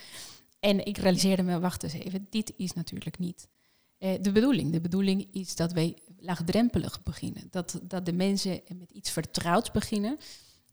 En 0.59 0.86
ik 0.86 0.97
realiseerde 0.97 1.43
me, 1.43 1.59
wacht 1.59 1.83
eens 1.83 1.93
even, 1.93 2.27
dit 2.29 2.53
is 2.55 2.73
natuurlijk 2.73 3.19
niet 3.19 3.47
eh, 3.97 4.21
de 4.21 4.31
bedoeling. 4.31 4.71
De 4.71 4.81
bedoeling 4.81 5.27
is 5.31 5.55
dat 5.55 5.71
wij 5.71 5.97
laagdrempelig 6.17 7.03
beginnen. 7.03 7.47
Dat, 7.49 7.79
dat 7.83 8.05
de 8.05 8.13
mensen 8.13 8.61
met 8.77 8.91
iets 8.91 9.11
vertrouwds 9.11 9.71
beginnen 9.71 10.17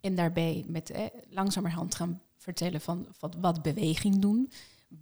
en 0.01 0.15
daarbij 0.15 0.65
met 0.67 0.91
eh, 0.91 1.05
langzamerhand 1.29 1.95
gaan 1.95 2.23
vertellen 2.37 2.81
van, 2.81 3.07
van 3.11 3.33
wat 3.41 3.63
beweging 3.63 4.19
doen. 4.19 4.51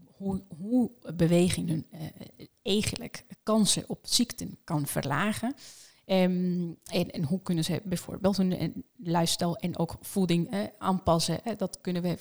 Hoe, 0.05 0.43
hoe 0.59 0.91
beweging 1.15 1.69
hun 1.69 1.87
eh, 1.91 2.47
eigenlijk 2.63 3.25
kansen 3.43 3.85
op 3.87 3.99
ziekten 4.03 4.59
kan 4.65 4.87
verlagen. 4.87 5.55
Um, 6.13 6.79
en, 6.85 7.25
hoe 7.25 7.43
kunnen 7.43 7.65
ze 7.65 7.83
bijvoorbeeld 7.85 8.37
hun 8.37 8.85
lifestyle 8.97 9.59
en 9.59 9.79
ook 9.79 9.97
voeding 10.01 10.71
aanpassen? 10.79 11.41
Dat 11.57 11.79
kunnen 11.81 12.03
we 12.03 12.17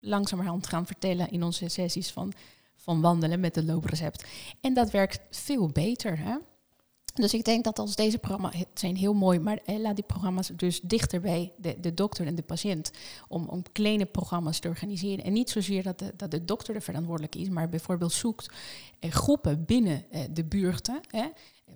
langzamerhand 0.00 0.66
gaan 0.66 0.86
vertellen 0.86 1.30
in 1.30 1.42
onze 1.42 1.68
sessies 1.68 2.10
van, 2.10 2.32
van 2.76 3.00
wandelen 3.00 3.40
met 3.40 3.54
de 3.54 3.64
looprecept. 3.64 4.24
En 4.60 4.74
dat 4.74 4.90
werkt 4.90 5.20
veel 5.30 5.68
beter. 5.68 6.18
Hè? 6.18 6.36
Dus 7.14 7.34
ik 7.34 7.44
denk 7.44 7.64
dat 7.64 7.78
als 7.78 7.96
deze 7.96 8.18
programma's 8.18 8.64
zijn 8.74 8.96
heel 8.96 9.14
mooi, 9.14 9.38
maar 9.38 9.58
eh, 9.64 9.78
laat 9.78 9.94
die 9.94 10.04
programma's 10.04 10.50
dus 10.56 10.80
dichter 10.80 11.20
bij 11.20 11.52
de, 11.56 11.80
de 11.80 11.94
dokter 11.94 12.26
en 12.26 12.34
de 12.34 12.42
patiënt. 12.42 12.90
Om, 13.28 13.48
om 13.48 13.62
kleine 13.72 14.06
programma's 14.06 14.58
te 14.58 14.68
organiseren. 14.68 15.24
En 15.24 15.32
niet 15.32 15.50
zozeer 15.50 15.82
dat 15.82 15.98
de, 15.98 16.12
dat 16.16 16.30
de 16.30 16.44
dokter 16.44 16.74
er 16.74 16.82
verantwoordelijk 16.82 17.34
is, 17.34 17.48
maar 17.48 17.68
bijvoorbeeld 17.68 18.12
zoekt 18.12 18.50
eh, 18.98 19.10
groepen 19.10 19.64
binnen 19.64 20.04
eh, 20.10 20.20
de 20.30 20.44
buurten. 20.44 21.00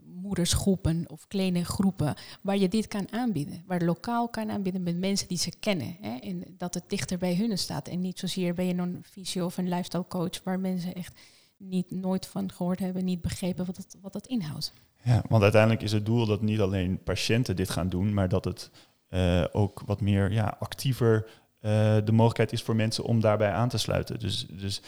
Moedersgroepen 0.05 1.05
of 1.11 1.27
kleine 1.27 1.65
groepen 1.65 2.15
waar 2.43 2.57
je 2.57 2.69
dit 2.69 2.89
kan 2.89 3.13
aanbieden. 3.13 3.63
Waar 3.67 3.85
lokaal 3.85 4.29
kan 4.29 4.51
aanbieden 4.51 4.83
met 4.83 4.99
mensen 4.99 5.29
die 5.29 5.39
ze 5.39 5.53
kennen. 5.61 5.97
Hè, 6.01 6.17
en 6.17 6.45
dat 6.57 6.75
het 6.75 6.85
dichter 6.87 7.19
bij 7.19 7.37
hun 7.37 7.59
staat. 7.59 7.89
En 7.89 8.01
niet 8.01 8.19
zozeer 8.19 8.55
bij 8.55 8.79
een 8.79 9.05
fysio 9.05 9.45
of 9.45 9.57
een 9.57 9.69
lifestyle 9.69 10.07
coach 10.09 10.43
waar 10.45 10.61
mensen 10.61 10.95
echt 10.95 11.21
niet 11.57 11.91
nooit 11.91 12.27
van 12.27 12.53
gehoord 12.53 12.79
hebben, 12.79 13.05
niet 13.05 13.21
begrepen 13.21 13.67
wat 13.67 13.77
dat, 13.77 13.97
wat 14.01 14.13
dat 14.13 14.27
inhoudt. 14.27 14.73
Ja, 15.03 15.23
want 15.29 15.43
uiteindelijk 15.43 15.83
is 15.83 15.93
het 15.93 16.07
doel 16.07 16.27
dat 16.27 16.43
niet 16.43 16.61
alleen 16.61 17.03
patiënten 17.03 17.57
dit 17.57 17.71
gaan 17.71 17.89
doen, 17.89 18.15
maar 18.15 18.29
dat 18.29 18.45
het 18.45 18.71
uh, 19.11 19.45
ook 19.53 19.83
wat 19.87 20.01
meer 20.01 20.33
ja, 20.33 20.57
actiever 20.59 21.27
uh, 21.61 21.97
de 22.05 22.13
mogelijkheid 22.13 22.53
is 22.53 22.63
voor 22.63 22.77
mensen 22.77 23.05
om 23.05 23.21
daarbij 23.21 23.53
aan 23.53 23.69
te 23.69 23.79
sluiten. 23.79 24.19
Dus, 24.19 24.47
dus 24.47 24.83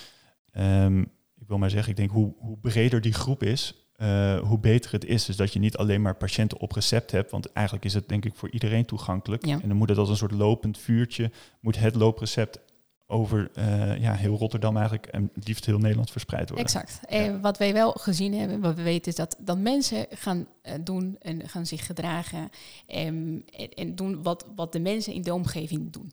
um, 0.52 1.00
ik 1.38 1.48
wil 1.48 1.58
maar 1.58 1.70
zeggen, 1.70 1.90
ik 1.90 1.96
denk 1.96 2.10
hoe, 2.10 2.34
hoe 2.38 2.58
breder 2.58 3.00
die 3.00 3.12
groep 3.12 3.42
is, 3.42 3.89
uh, 4.02 4.38
hoe 4.38 4.58
beter 4.58 4.92
het 4.92 5.04
is. 5.04 5.24
Dus 5.24 5.36
dat 5.36 5.52
je 5.52 5.58
niet 5.58 5.76
alleen 5.76 6.02
maar 6.02 6.14
patiënten 6.14 6.58
op 6.58 6.72
recept 6.72 7.10
hebt, 7.10 7.30
want 7.30 7.52
eigenlijk 7.52 7.84
is 7.86 7.94
het 7.94 8.08
denk 8.08 8.24
ik 8.24 8.34
voor 8.34 8.50
iedereen 8.50 8.84
toegankelijk. 8.84 9.46
Ja. 9.46 9.60
En 9.62 9.68
dan 9.68 9.76
moet 9.76 9.88
het 9.88 9.98
als 9.98 10.08
een 10.08 10.16
soort 10.16 10.32
lopend 10.32 10.78
vuurtje, 10.78 11.30
moet 11.60 11.78
het 11.78 11.94
looprecept 11.94 12.58
over 13.06 13.50
uh, 13.58 14.00
ja, 14.00 14.14
heel 14.14 14.36
Rotterdam 14.36 14.76
eigenlijk 14.76 15.06
en 15.06 15.30
liefst 15.34 15.66
heel 15.66 15.78
Nederland 15.78 16.10
verspreid 16.10 16.48
worden. 16.48 16.66
Exact. 16.66 17.00
Ja. 17.02 17.16
En 17.16 17.40
wat 17.40 17.58
wij 17.58 17.72
wel 17.72 17.92
gezien 17.92 18.34
hebben, 18.34 18.60
wat 18.60 18.74
we 18.74 18.82
weten 18.82 19.10
is 19.10 19.16
dat, 19.16 19.36
dat 19.38 19.58
mensen 19.58 20.06
gaan 20.10 20.46
uh, 20.62 20.72
doen 20.80 21.16
en 21.20 21.48
gaan 21.48 21.66
zich 21.66 21.86
gedragen 21.86 22.50
en, 22.86 23.44
en, 23.56 23.68
en, 23.68 23.94
doen 23.94 24.22
wat, 24.22 24.46
wat 24.56 24.72
de 24.72 24.80
mensen 24.80 25.12
in 25.12 25.22
de 25.22 25.34
omgeving 25.34 25.92
doen. 25.92 26.12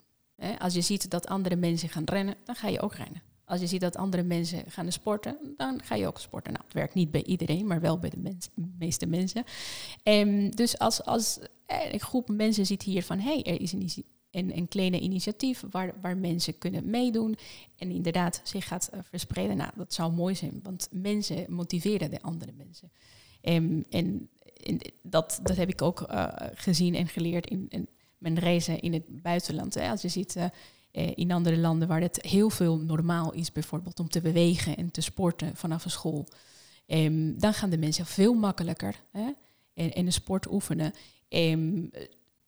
Als 0.59 0.73
je 0.73 0.81
ziet 0.81 1.09
dat 1.09 1.27
andere 1.27 1.55
mensen 1.55 1.89
gaan 1.89 2.03
rennen, 2.05 2.35
dan 2.43 2.55
ga 2.55 2.67
je 2.67 2.81
ook 2.81 2.95
rennen. 2.95 3.21
Als 3.47 3.59
je 3.59 3.67
ziet 3.67 3.81
dat 3.81 3.95
andere 3.95 4.23
mensen 4.23 4.63
gaan 4.67 4.91
sporten, 4.91 5.37
dan 5.57 5.83
ga 5.83 5.95
je 5.95 6.07
ook 6.07 6.19
sporten. 6.19 6.51
Nou, 6.53 6.63
het 6.65 6.73
werkt 6.73 6.93
niet 6.93 7.11
bij 7.11 7.23
iedereen, 7.23 7.67
maar 7.67 7.81
wel 7.81 7.99
bij 7.99 8.09
de, 8.09 8.37
meeste 8.77 9.05
mensen. 9.05 9.43
En 10.03 10.51
dus 10.51 10.79
als, 10.79 11.03
als 11.03 11.39
een 11.65 11.99
groep 11.99 12.29
mensen 12.29 12.65
ziet 12.65 12.83
hier 12.83 13.03
van, 13.03 13.19
hé, 13.19 13.33
hey, 13.33 13.43
er 13.43 13.61
is 13.61 13.71
een, 13.71 14.57
een, 14.57 14.67
kleine 14.67 14.99
initiatief 14.99 15.63
waar, 15.71 15.93
waar 16.01 16.17
mensen 16.17 16.57
kunnen 16.57 16.89
meedoen 16.89 17.35
en 17.75 17.91
inderdaad 17.91 18.41
zich 18.43 18.67
gaat 18.67 18.89
uh, 18.93 18.99
verspreiden. 19.03 19.57
Nou, 19.57 19.71
dat 19.75 19.93
zou 19.93 20.13
mooi 20.13 20.35
zijn, 20.35 20.59
want 20.63 20.87
mensen 20.91 21.45
motiveren 21.49 22.11
de 22.11 22.21
andere 22.21 22.51
mensen. 22.57 22.91
En, 23.41 23.85
en, 23.89 24.29
en 24.63 24.79
dat, 25.01 25.39
dat 25.43 25.57
heb 25.57 25.69
ik 25.69 25.81
ook 25.81 26.01
uh, 26.11 26.27
gezien 26.53 26.95
en 26.95 27.07
geleerd 27.07 27.49
in, 27.49 27.65
in, 27.69 27.87
mijn 28.17 28.39
reizen 28.39 28.79
in 28.79 28.93
het 28.93 29.21
buitenland. 29.21 29.73
Hè. 29.73 29.89
Als 29.89 30.01
je 30.01 30.09
ziet... 30.09 30.35
in 31.15 31.31
andere 31.31 31.57
landen 31.57 31.87
waar 31.87 32.01
het 32.01 32.21
heel 32.21 32.49
veel 32.49 32.77
normaal 32.77 33.33
is, 33.33 33.51
bijvoorbeeld 33.51 33.99
om 33.99 34.09
te 34.09 34.21
bewegen 34.21 34.77
en 34.77 34.91
te 34.91 35.01
sporten 35.01 35.55
vanaf 35.55 35.85
een 35.85 35.91
school, 35.91 36.27
um, 36.87 37.39
dan 37.39 37.53
gaan 37.53 37.69
de 37.69 37.77
mensen 37.77 38.05
veel 38.05 38.33
makkelijker 38.33 39.03
hè, 39.11 39.31
en, 39.73 39.93
en 39.93 40.05
een 40.05 40.13
sport 40.13 40.51
oefenen. 40.51 40.93
Um, 41.29 41.91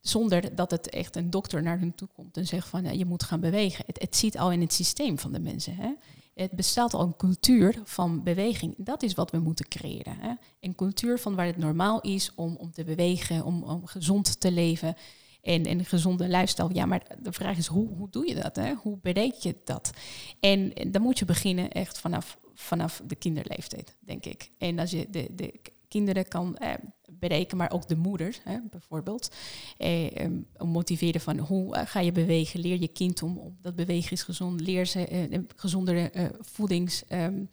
zonder 0.02 0.56
dat 0.56 0.72
het 0.72 0.90
echt 0.90 1.16
een 1.16 1.30
dokter 1.30 1.64
naar 1.64 1.80
hun 1.80 1.96
toe 1.96 2.08
komt 2.16 2.38
en 2.38 2.48
zegt 2.48 2.68
van 2.68 2.98
je 2.98 3.06
moet 3.06 3.24
gaan 3.24 3.40
bewegen. 3.40 3.84
Het, 3.88 4.02
het 4.02 4.16
zit 4.16 4.38
al 4.38 4.52
in 4.52 4.62
het 4.62 4.74
systeem 4.74 5.20
van 5.20 5.32
de 5.32 5.40
mensen. 5.40 5.76
Hè? 5.76 5.94
Het 6.34 6.52
bestaat 6.52 6.94
al 6.94 7.02
een 7.02 7.16
cultuur 7.16 7.82
van 7.84 8.24
beweging. 8.24 8.74
Dat 8.78 9.04
is 9.04 9.14
wat 9.14 9.32
we 9.32 9.40
moeten 9.40 9.68
creëren. 9.68 10.18
Hè? 10.20 10.34
Een 10.60 10.76
cultuur 10.76 11.20
van 11.20 11.36
waar 11.36 11.46
het 11.46 11.58
normaal 11.58 12.02
is 12.02 12.32
om, 12.36 12.56
om 12.56 12.72
te 12.72 12.84
bewegen, 12.84 13.46
om, 13.46 13.64
om 13.64 13.86
gezond 13.86 14.40
te 14.40 14.52
leven 14.52 14.96
en, 15.42 15.66
en 15.66 15.80
een 15.80 15.86
gezonde 15.86 16.28
lifestyle. 16.28 16.74
Ja, 16.74 16.86
maar 16.86 17.04
de 17.22 17.32
vraag 17.32 17.58
is, 17.58 17.68
hoe, 17.68 17.88
hoe 17.98 18.10
doe 18.10 18.28
je 18.28 18.36
dat? 18.36 18.56
Hè? 18.56 18.74
Hoe 18.74 18.98
bereik 19.02 19.34
je 19.34 19.56
dat? 19.64 19.92
En, 20.40 20.74
dan 20.92 21.02
moet 21.02 21.20
je 21.20 21.26
beginnen 21.26 21.72
echt 21.72 22.00
vanaf, 22.00 22.38
vanaf 22.54 23.02
de 23.06 23.16
kinderleeftijd, 23.16 23.98
denk 24.00 24.26
ik. 24.26 24.52
En 24.58 24.80
als 24.80 24.92
je 24.92 25.08
de, 25.10 25.28
de 25.36 25.54
kinderen 25.88 26.28
kan 26.28 26.58
eh, 26.58 26.74
bereiken, 27.20 27.58
maar 27.58 27.72
ook 27.72 27.88
de 27.88 27.96
moeder 27.96 28.40
hè, 28.44 28.58
bijvoorbeeld. 28.70 29.36
Eh, 29.78 30.28
motiveren 30.58 31.22
van 31.22 31.38
hoe 31.38 31.76
eh, 31.76 31.86
ga 31.86 32.00
je 32.00 32.12
bewegen? 32.12 32.60
Leer 32.60 32.80
je 32.80 32.88
kind 32.88 33.24
om, 33.24 33.58
dat 33.62 33.76
bewegen 33.76 34.12
is 34.12 34.24
gezond. 34.24 34.62
Leer 34.62 34.86
ze 34.86 35.08
eh, 35.08 35.32
een 35.32 35.50
gezondere 35.56 36.32
voedings 36.40 37.04
um, 37.10 37.50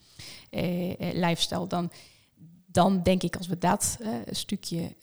lifestyle. 1.12 1.66
Dan, 1.66 1.90
dan 2.66 3.02
denk 3.02 3.22
ik 3.22 3.36
als 3.36 3.46
we 3.46 3.58
dat 3.58 3.98
stukje 4.30 4.96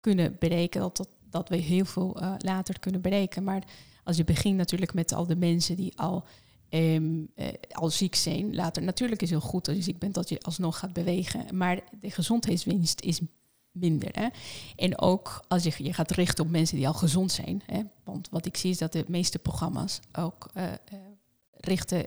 kunnen 0.00 0.36
bereiken, 0.38 0.80
dat, 0.80 0.96
dat, 0.96 1.08
dat 1.34 1.48
we 1.48 1.56
heel 1.56 1.84
veel 1.84 2.16
later 2.38 2.78
kunnen 2.78 3.00
bereiken. 3.00 3.44
Maar 3.44 3.64
als 4.04 4.16
je 4.16 4.24
begint 4.24 4.56
natuurlijk 4.56 4.94
met 4.94 5.12
al 5.12 5.26
de 5.26 5.36
mensen 5.36 5.76
die 5.76 5.98
al 5.98 6.24
um, 6.70 7.28
al 7.70 7.90
ziek 7.90 8.14
zijn 8.14 8.54
later. 8.54 8.82
Natuurlijk 8.82 9.22
is 9.22 9.30
het 9.30 9.40
heel 9.40 9.48
goed 9.48 9.68
als 9.68 9.76
je 9.76 9.82
ziek 9.82 9.98
bent 9.98 10.14
dat 10.14 10.28
je 10.28 10.40
alsnog 10.40 10.78
gaat 10.78 10.92
bewegen, 10.92 11.56
maar 11.56 11.80
de 12.00 12.10
gezondheidswinst 12.10 13.00
is 13.00 13.20
minder. 13.72 14.08
Hè? 14.12 14.28
En 14.76 14.98
ook 14.98 15.44
als 15.48 15.62
je 15.62 15.84
je 15.84 15.92
gaat 15.92 16.10
richten 16.10 16.44
op 16.44 16.50
mensen 16.50 16.76
die 16.76 16.86
al 16.86 16.94
gezond 16.94 17.32
zijn. 17.32 17.62
Hè? 17.66 17.82
Want 18.04 18.28
wat 18.30 18.46
ik 18.46 18.56
zie 18.56 18.70
is 18.70 18.78
dat 18.78 18.92
de 18.92 19.04
meeste 19.08 19.38
programma's 19.38 20.00
ook 20.12 20.50
uh, 20.56 20.72
richten, 21.50 22.04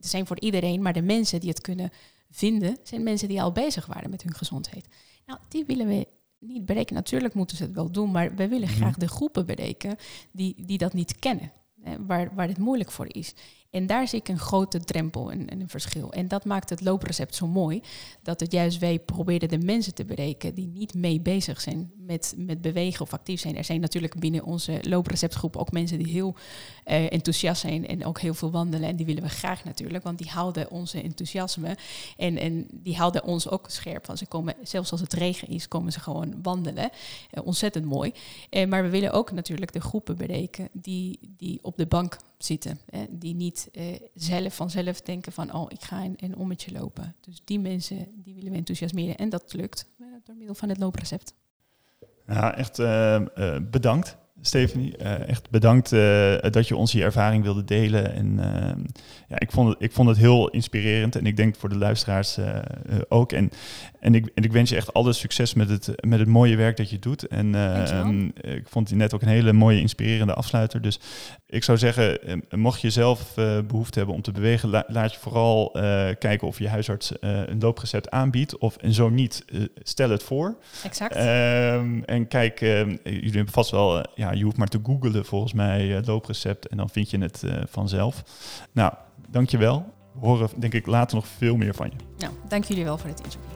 zijn 0.00 0.26
voor 0.26 0.40
iedereen, 0.40 0.82
maar 0.82 0.92
de 0.92 1.02
mensen 1.02 1.40
die 1.40 1.48
het 1.48 1.60
kunnen 1.60 1.90
vinden, 2.30 2.76
zijn 2.82 3.02
mensen 3.02 3.28
die 3.28 3.42
al 3.42 3.52
bezig 3.52 3.86
waren 3.86 4.10
met 4.10 4.22
hun 4.22 4.34
gezondheid. 4.34 4.86
Nou, 5.26 5.38
die 5.48 5.64
willen 5.66 5.86
we 5.86 6.06
niet 6.42 6.64
bereiken. 6.64 6.94
Natuurlijk 6.94 7.34
moeten 7.34 7.56
ze 7.56 7.62
het 7.62 7.74
wel 7.74 7.90
doen, 7.90 8.10
maar 8.10 8.34
we 8.34 8.48
willen 8.48 8.68
mhm. 8.68 8.76
graag 8.76 8.96
de 8.96 9.08
groepen 9.08 9.46
bereiken 9.46 9.96
die, 10.32 10.54
die 10.66 10.78
dat 10.78 10.92
niet 10.92 11.18
kennen. 11.18 11.52
Waar, 12.06 12.34
waar 12.34 12.48
het 12.48 12.58
moeilijk 12.58 12.90
voor 12.90 13.06
is. 13.08 13.34
En 13.72 13.86
daar 13.86 14.08
zie 14.08 14.18
ik 14.18 14.28
een 14.28 14.38
grote 14.38 14.80
drempel 14.80 15.30
en, 15.30 15.48
en, 15.48 15.60
een 15.60 15.68
verschil. 15.68 16.12
En 16.12 16.28
dat 16.28 16.44
maakt 16.44 16.70
het 16.70 16.80
looprecept 16.80 17.34
zo 17.34 17.46
mooi. 17.46 17.82
Dat 18.22 18.40
het 18.40 18.52
juist 18.52 18.78
wij 18.78 18.98
proberen 18.98 19.48
de 19.48 19.58
mensen 19.58 19.94
te 19.94 20.04
bereiken 20.04 20.54
die 20.54 20.66
niet 20.66 20.94
mee 20.94 21.20
bezig 21.20 21.60
zijn 21.60 21.90
met, 21.96 22.34
met 22.36 22.60
bewegen 22.60 23.00
of 23.00 23.12
actief 23.12 23.40
zijn. 23.40 23.56
Er 23.56 23.64
zijn 23.64 23.80
natuurlijk 23.80 24.20
binnen 24.20 24.44
onze 24.44 24.78
loopreceptgroep 24.80 25.56
ook 25.56 25.72
mensen 25.72 25.98
die 25.98 26.12
heel 26.12 26.34
uh, 26.86 27.12
enthousiast 27.12 27.60
zijn 27.60 27.86
en 27.86 28.04
ook 28.04 28.20
heel 28.20 28.34
veel 28.34 28.50
wandelen. 28.50 28.88
En 28.88 28.96
die 28.96 29.06
willen 29.06 29.22
we 29.22 29.28
graag 29.28 29.64
natuurlijk, 29.64 30.04
want 30.04 30.18
die 30.18 30.30
houden 30.30 30.70
onze 30.70 31.02
enthousiasme. 31.02 31.76
En, 32.16 32.38
en 32.38 32.66
die 32.70 32.96
houden 32.96 33.24
ons 33.24 33.48
ook 33.48 33.70
scherp. 33.70 34.06
Want 34.06 34.18
ze 34.18 34.26
komen, 34.26 34.54
zelfs 34.62 34.90
als 34.90 35.00
het 35.00 35.12
regen 35.12 35.48
is, 35.48 35.68
komen 35.68 35.92
ze 35.92 36.00
gewoon 36.00 36.34
wandelen. 36.42 36.90
Uh, 37.30 37.46
ontzettend 37.46 37.84
mooi. 37.84 38.12
Uh, 38.50 38.66
maar 38.66 38.82
we 38.82 38.88
willen 38.88 39.12
ook 39.12 39.32
natuurlijk 39.32 39.72
de 39.72 39.80
groepen 39.80 40.16
bereiken 40.16 40.68
die, 40.72 41.18
die 41.36 41.58
op 41.62 41.76
de 41.76 41.86
bank 41.86 42.16
zitten. 42.38 42.78
die 43.10 43.34
niet 43.34 43.61
zelf 44.14 44.54
vanzelf 44.54 45.00
denken 45.00 45.32
van, 45.32 45.54
oh, 45.54 45.66
ik 45.68 45.82
ga 45.82 46.02
een, 46.02 46.14
een 46.16 46.36
ommetje 46.36 46.72
lopen. 46.72 47.14
Dus 47.20 47.40
die 47.44 47.60
mensen, 47.60 48.08
die 48.14 48.34
willen 48.34 48.50
we 48.50 48.56
enthousiasmeren. 48.56 49.16
En 49.16 49.28
dat 49.28 49.52
lukt 49.52 49.90
door 50.24 50.36
middel 50.36 50.54
van 50.54 50.68
het 50.68 50.78
looprecept. 50.78 51.34
Ja, 52.26 52.56
echt 52.56 52.78
uh, 52.78 53.22
bedankt. 53.70 54.16
Stephanie, 54.44 54.94
uh, 55.02 55.28
echt 55.28 55.50
bedankt 55.50 55.90
dat 56.52 56.68
je 56.68 56.76
ons 56.76 56.92
je 56.92 57.02
ervaring 57.02 57.42
wilde 57.42 57.64
delen. 57.64 58.14
En 58.14 58.38
ehm, 58.38 58.80
ja, 59.28 59.38
ik 59.38 59.50
vond, 59.50 59.68
het, 59.68 59.76
ik 59.82 59.92
vond 59.92 60.08
het 60.08 60.18
heel 60.18 60.48
inspirerend 60.48 61.16
en 61.16 61.26
ik 61.26 61.36
denk 61.36 61.56
voor 61.56 61.68
de 61.68 61.76
luisteraars 61.76 62.38
ook. 63.08 63.32
En, 63.32 63.50
en, 64.00 64.14
ik, 64.14 64.30
en 64.34 64.44
ik 64.44 64.52
wens 64.52 64.70
je 64.70 64.76
echt 64.76 64.92
alle 64.92 65.12
succes 65.12 65.54
met 65.54 65.68
het, 65.68 66.06
met 66.06 66.18
het 66.18 66.28
mooie 66.28 66.56
werk 66.56 66.76
dat 66.76 66.90
je 66.90 66.98
doet. 66.98 67.26
En 67.26 67.54
ehm, 67.54 68.24
ik 68.54 68.68
vond 68.68 68.88
je 68.88 68.96
net 68.96 69.14
ook 69.14 69.22
een 69.22 69.28
hele 69.28 69.52
mooie, 69.52 69.80
inspirerende 69.80 70.34
afsluiter. 70.34 70.82
Dus 70.82 71.00
ik 71.46 71.64
zou 71.64 71.78
zeggen, 71.78 72.22
eh, 72.22 72.36
mocht 72.50 72.80
je 72.80 72.90
zelf 72.90 73.34
behoefte 73.66 73.98
hebben 73.98 74.14
om 74.14 74.22
te 74.22 74.32
bewegen, 74.32 74.84
laat 74.86 75.12
je 75.12 75.18
vooral 75.18 75.70
kijken 76.18 76.46
of 76.46 76.58
je 76.58 76.68
huisarts 76.68 77.12
een 77.20 77.60
looprecept 77.60 78.10
aanbiedt. 78.10 78.58
Of 78.58 78.76
en 78.76 78.92
zo 78.92 79.08
niet, 79.08 79.44
stel 79.82 80.10
het 80.10 80.22
voor. 80.22 80.56
Exact. 80.84 81.16
Um, 81.16 82.04
en 82.04 82.28
kijk, 82.28 82.60
jullie 83.04 83.32
hebben 83.32 83.52
vast 83.52 83.70
wel, 83.70 84.06
ja, 84.14 84.31
je 84.36 84.44
hoeft 84.44 84.56
maar 84.56 84.68
te 84.68 84.80
googlen 84.82 85.24
volgens 85.24 85.52
mij 85.52 86.02
looprecept 86.04 86.68
en 86.68 86.76
dan 86.76 86.88
vind 86.88 87.10
je 87.10 87.18
het 87.18 87.44
vanzelf. 87.68 88.22
Nou, 88.72 88.92
dankjewel. 89.30 89.84
We 90.20 90.26
horen 90.26 90.48
denk 90.56 90.74
ik 90.74 90.86
later 90.86 91.16
nog 91.16 91.26
veel 91.26 91.56
meer 91.56 91.74
van 91.74 91.86
je. 91.86 91.96
Nou, 92.18 92.32
dank 92.48 92.64
jullie 92.64 92.84
wel 92.84 92.98
voor 92.98 93.08
het 93.08 93.20
interview. 93.20 93.50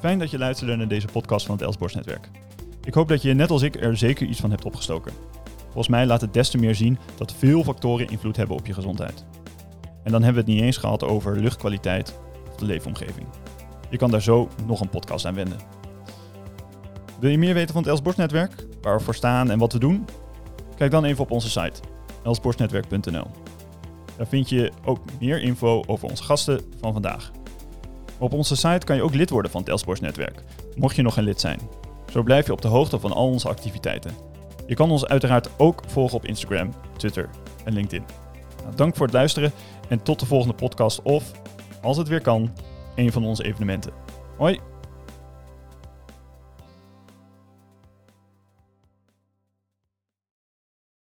Fijn 0.00 0.18
dat 0.18 0.30
je 0.30 0.38
luisterde 0.38 0.76
naar 0.76 0.88
deze 0.88 1.06
podcast 1.06 1.46
van 1.46 1.54
het 1.54 1.64
Elsborst 1.64 1.94
Netwerk. 1.94 2.30
Ik 2.84 2.94
hoop 2.94 3.08
dat 3.08 3.22
je 3.22 3.34
net 3.34 3.50
als 3.50 3.62
ik 3.62 3.80
er 3.80 3.96
zeker 3.96 4.26
iets 4.26 4.40
van 4.40 4.50
hebt 4.50 4.64
opgestoken. 4.64 5.12
Volgens 5.64 5.88
mij 5.88 6.06
laat 6.06 6.20
het 6.20 6.34
des 6.34 6.50
te 6.50 6.58
meer 6.58 6.74
zien 6.74 6.98
dat 7.16 7.34
veel 7.34 7.64
factoren 7.64 8.08
invloed 8.08 8.36
hebben 8.36 8.56
op 8.56 8.66
je 8.66 8.74
gezondheid. 8.74 9.24
En 10.02 10.12
dan 10.12 10.22
hebben 10.22 10.44
we 10.44 10.50
het 10.50 10.58
niet 10.58 10.66
eens 10.66 10.76
gehad 10.76 11.04
over 11.04 11.40
luchtkwaliteit 11.40 12.18
of 12.50 12.56
de 12.56 12.64
leefomgeving. 12.64 13.26
Je 13.90 13.96
kan 13.96 14.10
daar 14.10 14.22
zo 14.22 14.48
nog 14.66 14.80
een 14.80 14.88
podcast 14.88 15.26
aan 15.26 15.34
wenden. 15.34 15.58
Wil 17.18 17.30
je 17.30 17.38
meer 17.38 17.54
weten 17.54 17.72
van 17.72 17.82
het 17.82 17.90
Elsborstnetwerk, 17.90 18.66
waar 18.82 18.96
we 18.96 19.04
voor 19.04 19.14
staan 19.14 19.50
en 19.50 19.58
wat 19.58 19.72
we 19.72 19.78
doen? 19.78 20.04
Kijk 20.76 20.90
dan 20.90 21.04
even 21.04 21.24
op 21.24 21.30
onze 21.30 21.50
site 21.50 21.80
elsborstnetwerk.nl. 22.24 23.26
Daar 24.16 24.26
vind 24.26 24.48
je 24.48 24.72
ook 24.84 24.98
meer 25.20 25.42
info 25.42 25.82
over 25.86 26.08
onze 26.08 26.22
gasten 26.22 26.60
van 26.80 26.92
vandaag. 26.92 27.30
Op 28.18 28.32
onze 28.32 28.56
site 28.56 28.86
kan 28.86 28.96
je 28.96 29.02
ook 29.02 29.14
lid 29.14 29.30
worden 29.30 29.50
van 29.50 29.60
het 29.60 29.70
Elsborstnetwerk, 29.70 30.42
mocht 30.76 30.96
je 30.96 31.02
nog 31.02 31.14
geen 31.14 31.24
lid 31.24 31.40
zijn. 31.40 31.60
Zo 32.10 32.22
blijf 32.22 32.46
je 32.46 32.52
op 32.52 32.62
de 32.62 32.68
hoogte 32.68 32.98
van 33.00 33.12
al 33.12 33.28
onze 33.28 33.48
activiteiten. 33.48 34.14
Je 34.66 34.74
kan 34.74 34.90
ons 34.90 35.06
uiteraard 35.06 35.48
ook 35.56 35.82
volgen 35.86 36.16
op 36.16 36.24
Instagram, 36.24 36.70
Twitter 36.96 37.28
en 37.64 37.72
LinkedIn. 37.72 38.04
Nou, 38.62 38.76
dank 38.76 38.96
voor 38.96 39.06
het 39.06 39.14
luisteren 39.14 39.52
en 39.88 40.02
tot 40.02 40.20
de 40.20 40.26
volgende 40.26 40.54
podcast 40.54 41.02
of, 41.02 41.32
als 41.82 41.96
het 41.96 42.08
weer 42.08 42.20
kan, 42.20 42.52
een 42.94 43.12
van 43.12 43.24
onze 43.24 43.44
evenementen. 43.44 43.92
Hoi! 44.36 44.75